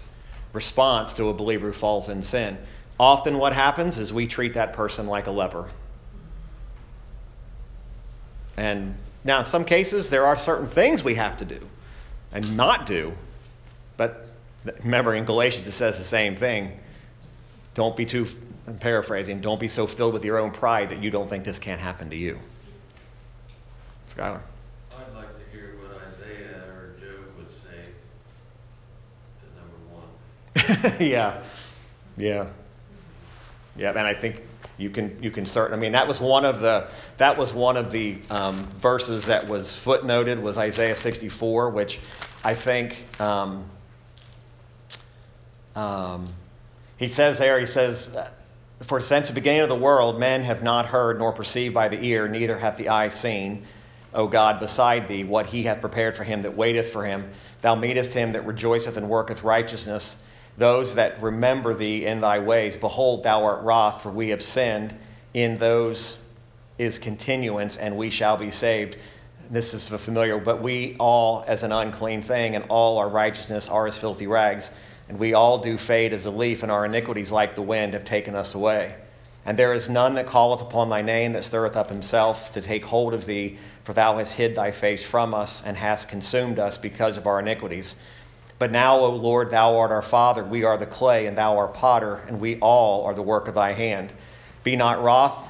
response 0.52 1.12
to 1.14 1.28
a 1.28 1.34
believer 1.34 1.68
who 1.68 1.72
falls 1.72 2.08
in 2.08 2.22
sin. 2.22 2.58
Often, 2.98 3.38
what 3.38 3.52
happens 3.52 3.98
is 3.98 4.12
we 4.12 4.26
treat 4.26 4.54
that 4.54 4.72
person 4.72 5.06
like 5.06 5.26
a 5.26 5.30
leper. 5.30 5.70
And 8.56 8.94
now, 9.22 9.40
in 9.40 9.44
some 9.44 9.64
cases, 9.64 10.08
there 10.08 10.24
are 10.24 10.36
certain 10.36 10.68
things 10.68 11.04
we 11.04 11.14
have 11.16 11.36
to 11.38 11.44
do 11.44 11.60
and 12.32 12.56
not 12.56 12.86
do. 12.86 13.12
But 13.96 14.26
remember, 14.82 15.14
in 15.14 15.24
Galatians, 15.24 15.66
it 15.66 15.72
says 15.72 15.98
the 15.98 16.04
same 16.04 16.36
thing. 16.36 16.78
Don't 17.74 17.96
be 17.96 18.06
too 18.06 18.26
I'm 18.66 18.78
paraphrasing, 18.78 19.40
don't 19.40 19.60
be 19.60 19.68
so 19.68 19.86
filled 19.86 20.12
with 20.12 20.24
your 20.24 20.38
own 20.38 20.50
pride 20.50 20.90
that 20.90 21.02
you 21.02 21.10
don't 21.10 21.28
think 21.28 21.44
this 21.44 21.58
can't 21.58 21.80
happen 21.80 22.10
to 22.10 22.16
you. 22.16 22.38
Skylar. 24.14 24.40
I'd 24.90 25.14
like 25.14 25.28
to 25.38 25.56
hear 25.56 25.76
what 25.78 26.00
Isaiah 26.14 26.64
or 26.72 26.96
Job 26.98 27.36
would 27.36 27.50
say 27.62 27.92
to 29.40 29.46
number 30.74 30.96
one. 30.96 31.00
yeah, 31.08 31.42
yeah, 32.16 32.46
yeah. 33.76 33.90
And 33.90 34.00
I 34.00 34.14
think 34.14 34.42
you 34.78 34.90
can 34.90 35.22
you 35.22 35.30
can 35.30 35.46
certain. 35.46 35.72
I 35.72 35.80
mean, 35.80 35.92
that 35.92 36.08
was 36.08 36.20
one 36.20 36.44
of 36.44 36.60
the 36.60 36.88
that 37.18 37.38
was 37.38 37.54
one 37.54 37.76
of 37.76 37.92
the 37.92 38.18
um, 38.30 38.64
verses 38.80 39.26
that 39.26 39.46
was 39.46 39.68
footnoted 39.68 40.40
was 40.42 40.58
Isaiah 40.58 40.96
64, 40.96 41.70
which 41.70 42.00
I 42.42 42.54
think 42.54 43.04
um, 43.20 43.64
um, 45.76 46.26
he 46.96 47.08
says 47.08 47.38
there. 47.38 47.60
He 47.60 47.66
says. 47.66 48.16
For 48.83 49.01
since 49.01 49.29
the 49.29 49.35
beginning 49.35 49.62
of 49.62 49.70
the 49.70 49.74
world, 49.74 50.20
men 50.20 50.43
have 50.43 50.62
not 50.62 50.87
heard 50.87 51.18
nor 51.18 51.33
perceived 51.33 51.74
by 51.74 51.89
the 51.89 52.03
ear, 52.05 52.29
neither 52.29 52.59
hath 52.59 52.77
the 52.77 52.91
eye 52.91 53.09
seen, 53.09 53.64
O 54.12 54.27
God, 54.27 54.61
beside 54.61 55.09
thee, 55.09 55.24
what 55.24 55.47
he 55.47 55.62
hath 55.62 55.81
prepared 55.81 56.14
for 56.16 56.24
him 56.24 56.43
that 56.43 56.57
waiteth 56.57 56.93
for 56.93 57.05
him. 57.05 57.31
Thou 57.62 57.74
meetest 57.74 58.12
him 58.12 58.33
that 58.33 58.47
rejoiceth 58.47 58.99
and 58.99 59.09
worketh 59.09 59.43
righteousness, 59.43 60.16
those 60.59 60.95
that 60.95 61.22
remember 61.22 61.72
thee 61.72 62.05
in 62.05 62.20
thy 62.20 62.39
ways. 62.39 62.77
Behold, 62.77 63.22
thou 63.22 63.45
art 63.45 63.62
wroth, 63.62 64.03
for 64.03 64.11
we 64.11 64.29
have 64.29 64.43
sinned. 64.43 64.99
In 65.33 65.57
those 65.57 66.18
is 66.79 66.99
continuance, 66.99 67.77
and 67.79 67.97
we 67.97 68.11
shall 68.11 68.37
be 68.37 68.51
saved. 68.51 68.97
This 69.51 69.72
is 69.72 69.89
familiar, 69.89 70.39
but 70.39 70.61
we 70.61 70.97
all 70.99 71.45
as 71.47 71.62
an 71.62 71.72
unclean 71.72 72.22
thing, 72.22 72.57
and 72.57 72.64
all 72.68 72.99
our 72.99 73.09
righteousness 73.09 73.68
are 73.68 73.87
as 73.87 73.97
filthy 73.97 74.27
rags. 74.27 74.70
And 75.09 75.18
we 75.18 75.34
all 75.34 75.59
do 75.59 75.78
fade 75.78 76.12
as 76.12 76.26
a 76.26 76.30
leaf, 76.30 76.62
and 76.62 76.72
our 76.72 76.84
iniquities, 76.84 77.30
like 77.30 77.54
the 77.54 77.62
wind, 77.62 77.94
have 77.94 78.04
taken 78.04 78.34
us 78.34 78.54
away. 78.54 78.96
And 79.44 79.57
there 79.57 79.72
is 79.72 79.88
none 79.88 80.14
that 80.14 80.28
calleth 80.28 80.61
upon 80.61 80.88
thy 80.88 81.02
name 81.02 81.32
that 81.34 81.44
stirreth 81.44 81.76
up 81.76 81.88
himself 81.88 82.50
to 82.52 82.61
take 82.61 82.84
hold 82.84 83.14
of 83.14 83.26
thee, 83.26 83.59
for 83.84 83.92
thou 83.92 84.18
hast 84.18 84.34
hid 84.34 84.57
thy 84.57 84.72
face 84.72 85.04
from 85.04 85.32
us, 85.32 85.62
and 85.64 85.76
hast 85.76 86.09
consumed 86.09 86.59
us 86.59 86.76
because 86.76 87.16
of 87.16 87.28
our 87.28 87.38
iniquities. 87.38 87.94
But 88.59 88.72
now, 88.72 88.98
O 88.98 89.11
Lord, 89.11 89.50
thou 89.50 89.76
art 89.76 89.92
our 89.92 90.02
Father, 90.02 90.42
we 90.42 90.64
are 90.64 90.76
the 90.76 90.86
clay, 90.86 91.26
and 91.26 91.38
thou 91.38 91.57
art 91.59 91.74
potter, 91.74 92.22
and 92.26 92.40
we 92.40 92.59
all 92.59 93.04
are 93.04 93.14
the 93.14 93.22
work 93.22 93.46
of 93.46 93.54
thy 93.54 93.72
hand. 93.72 94.12
Be 94.64 94.74
not 94.74 95.00
wroth, 95.00 95.46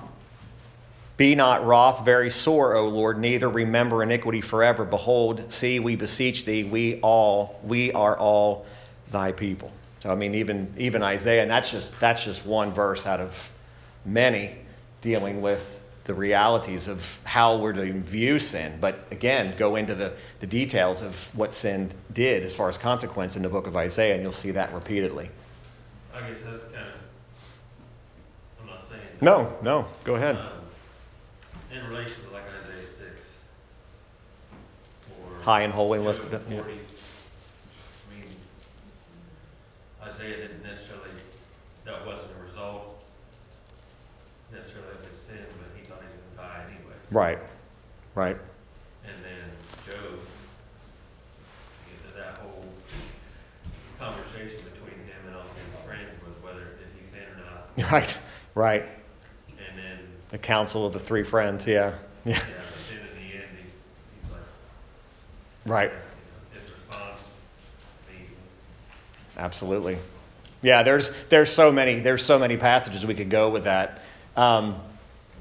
be 1.16 1.34
not 1.34 1.64
wroth 1.64 2.04
very 2.04 2.30
sore, 2.30 2.74
O 2.76 2.88
Lord, 2.88 3.18
neither 3.18 3.48
remember 3.48 4.02
iniquity 4.02 4.42
forever. 4.42 4.84
Behold, 4.84 5.50
see, 5.50 5.78
we 5.78 5.96
beseech 5.96 6.44
thee, 6.44 6.64
we 6.64 7.00
all, 7.00 7.59
we 7.64 7.92
are 7.92 8.18
all 8.18 8.66
thy 9.11 9.32
people. 9.32 9.72
So 10.00 10.11
I 10.11 10.14
mean, 10.14 10.34
even 10.34 10.72
even 10.76 11.02
Isaiah, 11.02 11.42
and 11.42 11.50
that's 11.50 11.70
just 11.70 11.98
that's 12.00 12.24
just 12.24 12.44
one 12.46 12.72
verse 12.72 13.07
out 13.07 13.20
of 13.20 13.50
many 14.04 14.57
dealing 15.00 15.40
with 15.40 15.80
the 16.04 16.14
realities 16.14 16.86
of 16.86 17.18
how 17.24 17.57
we're 17.57 17.72
to 17.72 17.92
view 17.92 18.38
sin. 18.38 18.78
But 18.80 19.07
again, 19.11 19.54
go 19.59 19.74
into 19.74 19.92
the, 19.94 20.12
the 20.38 20.46
details 20.46 21.02
of 21.02 21.28
what 21.36 21.52
sin 21.52 21.90
did 22.12 22.44
as 22.44 22.54
far 22.54 22.68
as 22.68 22.78
consequence 22.78 23.34
in 23.34 23.42
the 23.42 23.48
book 23.48 23.66
of 23.66 23.76
Isaiah, 23.76 24.14
and 24.14 24.22
you'll 24.22 24.32
see 24.32 24.52
that 24.52 24.72
repeatedly. 24.72 25.30
I 26.14 26.20
guess 26.20 26.38
that's 26.44 26.62
kind 26.72 26.86
of, 26.86 26.94
I'm 28.61 28.66
not 28.68 28.84
saying. 28.88 29.00
No, 29.20 29.57
no, 29.62 29.86
go 30.04 30.14
ahead. 30.14 30.36
Um, 30.36 30.48
In 31.72 31.84
relation 31.88 32.14
to 32.28 32.32
like 32.32 32.44
Isaiah 32.62 32.86
six. 32.86 33.11
or 35.11 35.42
High 35.42 35.62
and 35.62 35.72
holy 35.72 35.98
Job 35.98 36.07
lifted 36.07 36.34
up, 36.34 36.42
yeah. 36.48 36.59
40. 36.62 36.72
I 36.72 38.14
mean, 38.14 38.24
Isaiah 40.16 40.48
didn't 40.48 40.62
necessarily, 40.62 41.10
that 41.84 42.06
wasn't 42.06 42.30
a 42.40 42.48
result 42.48 43.04
necessarily 44.50 44.92
of 44.92 45.10
his 45.10 45.20
sin, 45.28 45.44
but 45.60 45.68
he 45.76 45.84
thought 45.86 46.00
he 46.00 46.08
was 46.08 46.16
gonna 46.36 46.48
die 46.48 46.64
anyway. 46.64 46.94
Right, 47.10 47.38
right. 48.14 48.36
And 49.04 49.14
then 49.22 49.50
Job, 49.84 50.18
you 51.84 51.96
know, 52.00 52.16
that 52.16 52.38
whole 52.40 52.64
conversation 53.98 54.64
between 54.72 55.04
him 55.04 55.20
and 55.26 55.36
all 55.36 55.42
his 55.42 55.84
friends 55.84 56.08
was 56.24 56.42
whether 56.42 56.64
did 56.64 56.88
he 56.94 57.02
sin 57.10 57.28
or 57.36 57.44
not. 57.44 57.92
Right, 57.92 58.16
right. 58.54 58.82
And 59.58 59.78
then, 59.78 59.98
The 60.30 60.38
counsel 60.38 60.86
of 60.86 60.94
the 60.94 60.98
three 60.98 61.24
friends, 61.24 61.66
yeah. 61.66 61.92
Yeah, 62.24 62.38
but 62.38 62.46
then 62.88 63.00
in 63.00 63.16
the 63.16 63.34
end, 63.36 63.50
he, 63.54 63.68
he's 64.22 64.32
like, 64.32 64.40
right. 65.66 65.90
you 65.90 65.96
know, 65.96 66.60
his 66.60 66.70
response, 66.72 67.20
the, 68.08 68.14
Absolutely. 69.37 69.99
Yeah, 70.62 70.82
there's 70.82 71.11
there's 71.28 71.53
so 71.53 71.70
many 71.70 72.01
there's 72.01 72.24
so 72.24 72.39
many 72.39 72.57
passages 72.57 73.05
we 73.05 73.14
could 73.14 73.30
go 73.30 73.51
with 73.51 73.64
that. 73.64 74.03
Um, 74.37 74.80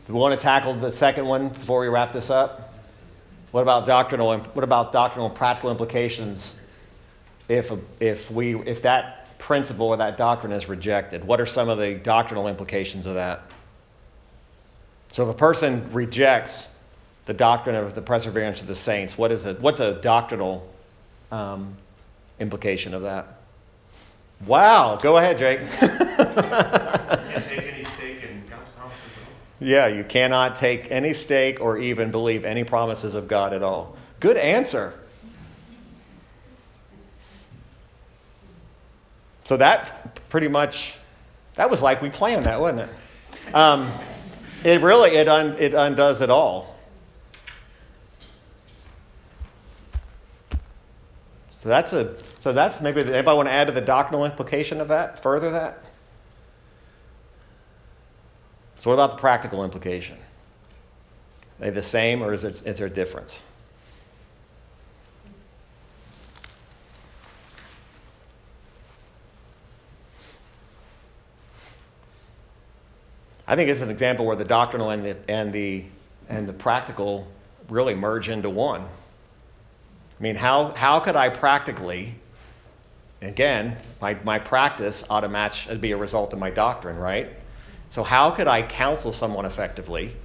we 0.07 0.13
want 0.13 0.39
to 0.39 0.43
tackle 0.43 0.75
the 0.75 0.91
second 0.91 1.25
one 1.25 1.49
before 1.49 1.79
we 1.79 1.87
wrap 1.87 2.13
this 2.13 2.29
up. 2.29 2.73
What 3.51 3.61
about 3.61 3.85
doctrinal? 3.85 4.37
What 4.37 4.63
about 4.63 4.91
doctrinal 4.91 5.29
practical 5.29 5.71
implications 5.71 6.55
if 7.47 7.71
if 7.99 8.29
we 8.29 8.59
if 8.61 8.81
that 8.83 9.37
principle 9.39 9.87
or 9.87 9.97
that 9.97 10.17
doctrine 10.17 10.51
is 10.51 10.67
rejected? 10.67 11.23
What 11.23 11.39
are 11.39 11.45
some 11.45 11.69
of 11.69 11.77
the 11.77 11.95
doctrinal 11.95 12.47
implications 12.47 13.05
of 13.05 13.15
that? 13.15 13.43
So 15.11 15.23
if 15.23 15.29
a 15.29 15.37
person 15.37 15.89
rejects 15.93 16.67
the 17.25 17.33
doctrine 17.33 17.75
of 17.75 17.95
the 17.95 18.01
perseverance 18.01 18.61
of 18.61 18.67
the 18.67 18.75
saints, 18.75 19.17
what 19.17 19.31
is 19.31 19.45
it? 19.45 19.59
What's 19.61 19.79
a 19.79 19.93
doctrinal 19.93 20.69
um, 21.31 21.77
implication 22.39 22.93
of 22.93 23.03
that? 23.03 23.34
Wow, 24.45 24.97
go 25.01 25.17
ahead, 25.17 25.37
Jake. 25.37 25.59
Can't 25.79 27.45
take 27.45 27.73
any 27.73 27.83
stake 27.83 28.23
in 28.23 28.43
God's 28.49 28.69
promises 28.75 29.11
at 29.15 29.23
all. 29.23 29.67
yeah, 29.67 29.87
you 29.87 30.03
cannot 30.03 30.55
take 30.55 30.91
any 30.91 31.13
stake 31.13 31.61
or 31.61 31.77
even 31.77 32.11
believe 32.11 32.45
any 32.45 32.63
promises 32.63 33.15
of 33.15 33.27
God 33.27 33.53
at 33.53 33.63
all. 33.63 33.95
Good 34.19 34.37
answer. 34.37 34.93
So 39.45 39.57
that 39.57 40.27
pretty 40.29 40.47
much, 40.47 40.95
that 41.55 41.69
was 41.69 41.81
like 41.81 42.01
we 42.01 42.09
planned 42.09 42.45
that, 42.45 42.59
wasn't 42.59 42.81
it? 42.81 43.55
Um, 43.55 43.91
it 44.63 44.81
really, 44.81 45.11
it, 45.11 45.29
un, 45.29 45.55
it 45.59 45.73
undoes 45.73 46.21
it 46.21 46.31
all. 46.31 46.75
So 51.51 51.69
that's 51.69 51.93
a, 51.93 52.15
so 52.45 52.53
that's 52.53 52.79
maybe, 52.79 53.01
anybody 53.01 53.35
want 53.35 53.47
to 53.47 53.51
add 53.51 53.65
to 53.65 53.73
the 53.73 53.81
doctrinal 53.81 54.23
implication 54.23 54.79
of 54.79 54.89
that, 54.89 55.23
further 55.23 55.49
that? 55.49 55.83
So, 58.75 58.91
what 58.91 58.93
about 58.93 59.15
the 59.15 59.17
practical 59.17 59.63
implication? 59.63 60.15
Are 61.59 61.65
they 61.65 61.69
the 61.71 61.81
same 61.81 62.21
or 62.21 62.33
is, 62.33 62.43
it, 62.43 62.61
is 62.63 62.77
there 62.77 62.85
a 62.85 62.89
difference? 62.91 63.39
I 73.47 73.55
think 73.55 73.71
it's 73.71 73.81
an 73.81 73.89
example 73.89 74.27
where 74.27 74.35
the 74.35 74.45
doctrinal 74.45 74.91
and 74.91 75.03
the, 75.03 75.17
and 75.27 75.51
the, 75.51 75.85
and 76.29 76.47
the 76.47 76.53
practical 76.53 77.27
really 77.69 77.95
merge 77.95 78.29
into 78.29 78.51
one. 78.51 78.81
I 78.81 78.87
mean, 80.19 80.35
how, 80.35 80.75
how 80.75 80.99
could 80.99 81.15
I 81.15 81.29
practically, 81.29 82.13
again, 83.21 83.77
my, 84.01 84.15
my 84.23 84.39
practice 84.39 85.03
ought 85.09 85.21
to 85.21 85.29
match, 85.29 85.67
be 85.81 85.91
a 85.91 85.97
result 85.97 86.33
of 86.33 86.39
my 86.39 86.49
doctrine, 86.49 86.97
right? 86.97 87.29
So, 87.89 88.03
how 88.03 88.31
could 88.31 88.47
I 88.47 88.61
counsel 88.61 89.11
someone 89.11 89.45
effectively 89.45 90.15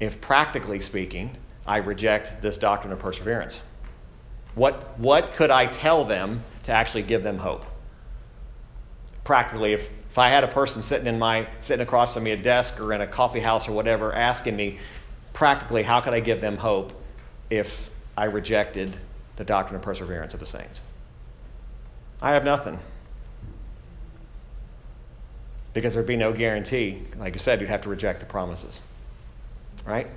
if, 0.00 0.20
practically 0.20 0.80
speaking, 0.80 1.36
I 1.66 1.78
reject 1.78 2.40
this 2.42 2.58
doctrine 2.58 2.92
of 2.92 2.98
perseverance? 2.98 3.60
What, 4.54 4.98
what 4.98 5.34
could 5.34 5.50
I 5.50 5.66
tell 5.66 6.04
them 6.04 6.42
to 6.62 6.72
actually 6.72 7.02
give 7.02 7.22
them 7.22 7.38
hope? 7.38 7.64
Practically, 9.24 9.74
if, 9.74 9.90
if 10.10 10.18
I 10.18 10.30
had 10.30 10.44
a 10.44 10.48
person 10.48 10.80
sitting 10.80 11.06
in 11.06 11.18
my 11.18 11.46
sitting 11.60 11.82
across 11.82 12.14
from 12.14 12.22
me 12.22 12.32
at 12.32 12.40
a 12.40 12.42
desk 12.42 12.80
or 12.80 12.94
in 12.94 13.02
a 13.02 13.06
coffee 13.06 13.40
house 13.40 13.68
or 13.68 13.72
whatever, 13.72 14.14
asking 14.14 14.56
me, 14.56 14.78
practically, 15.34 15.82
how 15.82 16.00
could 16.00 16.14
I 16.14 16.20
give 16.20 16.40
them 16.40 16.56
hope 16.56 16.92
if 17.50 17.90
I 18.16 18.24
rejected 18.24 18.96
the 19.36 19.44
doctrine 19.44 19.76
of 19.76 19.82
perseverance 19.82 20.32
of 20.32 20.40
the 20.40 20.46
saints? 20.46 20.80
I 22.20 22.32
have 22.32 22.44
nothing 22.44 22.78
because 25.72 25.92
there'd 25.92 26.06
be 26.06 26.16
no 26.16 26.32
guarantee. 26.32 27.02
Like 27.18 27.34
I 27.34 27.36
said, 27.36 27.60
you'd 27.60 27.68
have 27.68 27.82
to 27.82 27.90
reject 27.90 28.20
the 28.20 28.26
promises. 28.26 28.82
Right? 29.84 30.08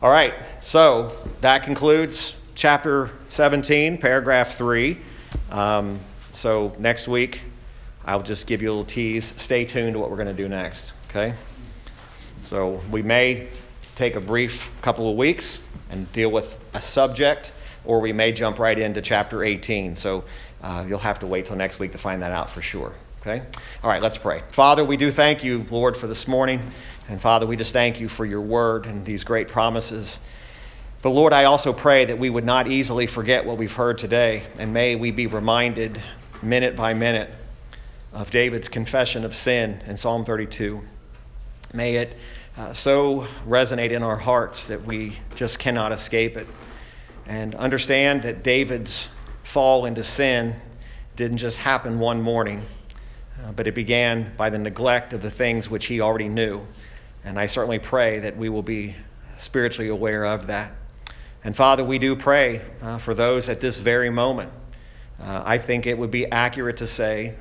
All 0.00 0.10
right, 0.10 0.34
so 0.60 1.16
that 1.40 1.64
concludes 1.64 2.36
chapter 2.54 3.10
17, 3.28 3.98
paragraph 3.98 4.56
3. 4.56 4.96
Um, 5.50 5.98
so 6.32 6.74
next 6.78 7.08
week, 7.08 7.40
I'll 8.04 8.22
just 8.22 8.46
give 8.46 8.62
you 8.62 8.68
a 8.68 8.72
little 8.72 8.84
tease. 8.84 9.32
Stay 9.36 9.64
tuned 9.64 9.94
to 9.94 9.98
what 9.98 10.10
we're 10.10 10.16
going 10.16 10.28
to 10.28 10.34
do 10.34 10.48
next, 10.48 10.92
okay? 11.08 11.34
So 12.42 12.82
we 12.90 13.02
may 13.02 13.48
take 13.96 14.14
a 14.14 14.20
brief 14.20 14.68
couple 14.82 15.10
of 15.10 15.16
weeks 15.16 15.58
and 15.90 16.10
deal 16.12 16.30
with 16.30 16.56
a 16.74 16.82
subject, 16.82 17.52
or 17.84 18.00
we 18.00 18.12
may 18.12 18.30
jump 18.30 18.58
right 18.58 18.78
into 18.78 19.00
chapter 19.00 19.42
18. 19.42 19.96
So 19.96 20.24
uh, 20.64 20.84
you'll 20.88 20.98
have 20.98 21.18
to 21.18 21.26
wait 21.26 21.44
till 21.46 21.56
next 21.56 21.78
week 21.78 21.92
to 21.92 21.98
find 21.98 22.22
that 22.22 22.32
out 22.32 22.50
for 22.50 22.62
sure, 22.62 22.94
Okay? 23.20 23.42
All 23.82 23.90
right, 23.90 24.02
let's 24.02 24.16
pray. 24.16 24.42
Father, 24.50 24.84
we 24.84 24.96
do 24.96 25.10
thank 25.12 25.44
you, 25.44 25.64
Lord, 25.70 25.96
for 25.96 26.06
this 26.06 26.26
morning. 26.26 26.60
And 27.08 27.20
Father, 27.20 27.46
we 27.46 27.56
just 27.56 27.72
thank 27.72 28.00
you 28.00 28.08
for 28.08 28.24
your 28.24 28.40
word 28.40 28.86
and 28.86 29.04
these 29.04 29.24
great 29.24 29.48
promises. 29.48 30.18
But 31.02 31.10
Lord, 31.10 31.34
I 31.34 31.44
also 31.44 31.74
pray 31.74 32.06
that 32.06 32.18
we 32.18 32.30
would 32.30 32.46
not 32.46 32.66
easily 32.66 33.06
forget 33.06 33.44
what 33.44 33.58
we've 33.58 33.72
heard 33.72 33.98
today. 33.98 34.42
And 34.58 34.72
may 34.72 34.96
we 34.96 35.10
be 35.10 35.26
reminded 35.26 36.00
minute 36.42 36.76
by 36.76 36.94
minute 36.94 37.30
of 38.14 38.30
David's 38.30 38.68
confession 38.68 39.24
of 39.24 39.34
sin 39.34 39.82
in 39.86 39.98
Psalm 39.98 40.24
32. 40.24 40.82
May 41.74 41.96
it 41.96 42.16
uh, 42.56 42.72
so 42.72 43.26
resonate 43.46 43.90
in 43.90 44.02
our 44.02 44.16
hearts 44.16 44.68
that 44.68 44.84
we 44.84 45.18
just 45.34 45.58
cannot 45.58 45.92
escape 45.92 46.38
it. 46.38 46.46
And 47.26 47.54
understand 47.54 48.22
that 48.22 48.42
David's 48.42 49.08
fall 49.44 49.84
into 49.84 50.02
sin 50.02 50.56
didn't 51.14 51.36
just 51.36 51.58
happen 51.58 52.00
one 52.00 52.20
morning, 52.20 52.60
uh, 53.42 53.52
but 53.52 53.68
it 53.68 53.74
began 53.74 54.34
by 54.36 54.50
the 54.50 54.58
neglect 54.58 55.12
of 55.12 55.22
the 55.22 55.30
things 55.30 55.70
which 55.70 55.86
he 55.86 56.00
already 56.00 56.28
knew. 56.28 56.66
And 57.24 57.38
I 57.38 57.46
certainly 57.46 57.78
pray 57.78 58.18
that 58.20 58.36
we 58.36 58.48
will 58.48 58.62
be 58.62 58.96
spiritually 59.36 59.90
aware 59.90 60.24
of 60.24 60.48
that. 60.48 60.72
And 61.44 61.54
Father, 61.54 61.84
we 61.84 61.98
do 61.98 62.16
pray 62.16 62.62
uh, 62.82 62.98
for 62.98 63.14
those 63.14 63.48
at 63.48 63.60
this 63.60 63.76
very 63.76 64.10
moment. 64.10 64.50
Uh, 65.20 65.42
I 65.44 65.58
think 65.58 65.86
it 65.86 65.96
would 65.96 66.10
be 66.10 66.26
accurate 66.26 66.78
to 66.78 66.86
say 66.86 67.36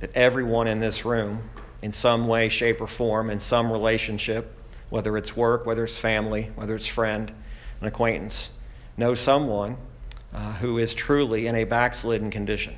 that 0.00 0.14
everyone 0.14 0.68
in 0.68 0.78
this 0.78 1.04
room, 1.04 1.48
in 1.82 1.92
some 1.92 2.28
way, 2.28 2.48
shape, 2.50 2.80
or 2.80 2.86
form, 2.86 3.30
in 3.30 3.40
some 3.40 3.72
relationship, 3.72 4.54
whether 4.90 5.16
it's 5.16 5.34
work, 5.34 5.66
whether 5.66 5.84
it's 5.84 5.98
family, 5.98 6.50
whether 6.54 6.76
it's 6.76 6.86
friend, 6.86 7.32
an 7.80 7.88
acquaintance, 7.88 8.50
knows 8.96 9.20
someone 9.20 9.76
uh, 10.36 10.52
who 10.54 10.76
is 10.76 10.92
truly 10.92 11.46
in 11.46 11.54
a 11.54 11.64
backslidden 11.64 12.30
condition, 12.30 12.76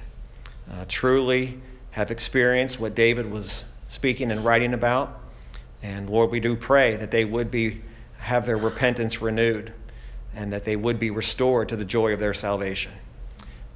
uh, 0.70 0.84
truly 0.86 1.60
have 1.90 2.10
experienced 2.12 2.78
what 2.78 2.94
David 2.94 3.28
was 3.30 3.64
speaking 3.88 4.30
and 4.30 4.44
writing 4.44 4.74
about. 4.74 5.20
And 5.82 6.08
Lord, 6.08 6.30
we 6.30 6.38
do 6.38 6.54
pray 6.54 6.96
that 6.96 7.10
they 7.10 7.24
would 7.24 7.50
be 7.50 7.82
have 8.18 8.46
their 8.46 8.56
repentance 8.56 9.20
renewed 9.20 9.72
and 10.34 10.52
that 10.52 10.64
they 10.64 10.76
would 10.76 10.98
be 10.98 11.10
restored 11.10 11.68
to 11.70 11.76
the 11.76 11.84
joy 11.84 12.12
of 12.12 12.20
their 12.20 12.34
salvation. 12.34 12.92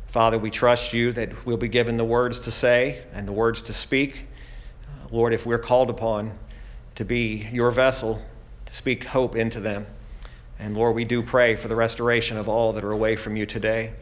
Father, 0.07 0.39
we 0.39 0.51
trust 0.51 0.93
you 0.93 1.11
that 1.12 1.45
we'll 1.45 1.57
be 1.57 1.68
given 1.68 1.97
the 1.97 2.05
words 2.05 2.39
to 2.41 2.51
say 2.51 3.03
and 3.12 3.26
the 3.26 3.33
words 3.33 3.62
to 3.62 3.72
speak. 3.72 4.26
Uh, 4.85 5.09
Lord, 5.11 5.33
if 5.33 5.45
we're 5.45 5.59
called 5.59 5.91
upon 5.91 6.39
to 6.97 7.05
be 7.05 7.49
your 7.51 7.70
vessel, 7.70 8.22
to 8.66 8.72
speak 8.72 9.05
hope 9.05 9.35
into 9.35 9.59
them. 9.59 9.87
And 10.63 10.77
Lord, 10.77 10.95
we 10.95 11.05
do 11.05 11.25
pray 11.25 11.57
for 11.57 11.67
the 11.67 11.75
restoration 11.75 12.37
of 12.37 12.49
all 12.49 12.73
that 12.75 12.85
are 12.85 12.93
away 12.93 13.17
from 13.17 13.35
you 13.35 13.47
today. 13.47 13.93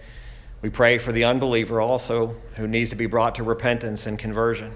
We 0.61 0.69
pray 0.69 0.99
for 0.99 1.11
the 1.11 1.25
unbeliever 1.25 1.81
also 1.81 2.37
who 2.57 2.69
needs 2.69 2.91
to 2.91 2.97
be 2.97 3.07
brought 3.07 3.37
to 3.37 3.43
repentance 3.43 4.05
and 4.05 4.19
conversion. 4.19 4.75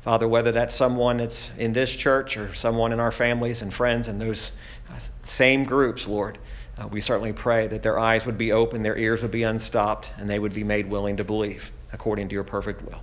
Father, 0.00 0.26
whether 0.26 0.52
that's 0.52 0.74
someone 0.74 1.18
that's 1.18 1.54
in 1.58 1.74
this 1.74 1.94
church 1.94 2.38
or 2.38 2.54
someone 2.54 2.92
in 2.92 3.00
our 3.00 3.12
families 3.12 3.60
and 3.60 3.74
friends 3.74 4.08
and 4.08 4.18
those 4.18 4.52
uh, 4.90 4.98
same 5.24 5.64
groups, 5.64 6.08
Lord, 6.08 6.38
uh, 6.78 6.88
we 6.88 7.02
certainly 7.02 7.34
pray 7.34 7.66
that 7.66 7.82
their 7.82 7.98
eyes 7.98 8.24
would 8.24 8.38
be 8.38 8.52
open, 8.52 8.82
their 8.82 8.96
ears 8.96 9.20
would 9.20 9.30
be 9.30 9.42
unstopped, 9.42 10.10
and 10.16 10.30
they 10.30 10.38
would 10.38 10.54
be 10.54 10.64
made 10.64 10.88
willing 10.88 11.18
to 11.18 11.24
believe 11.24 11.72
according 11.92 12.28
to 12.28 12.34
your 12.34 12.44
perfect 12.44 12.80
will. 12.80 13.02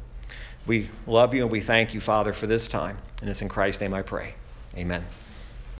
We 0.65 0.89
love 1.05 1.35
you 1.35 1.43
and 1.43 1.51
we 1.51 1.59
thank 1.59 1.93
you, 1.93 2.01
Father, 2.01 2.33
for 2.33 2.47
this 2.47 2.67
time. 2.67 2.97
And 3.21 3.29
it's 3.29 3.43
in 3.43 3.49
Christ's 3.49 3.81
name 3.81 3.93
I 3.93 4.01
pray. 4.01 4.33
Amen. 4.75 5.05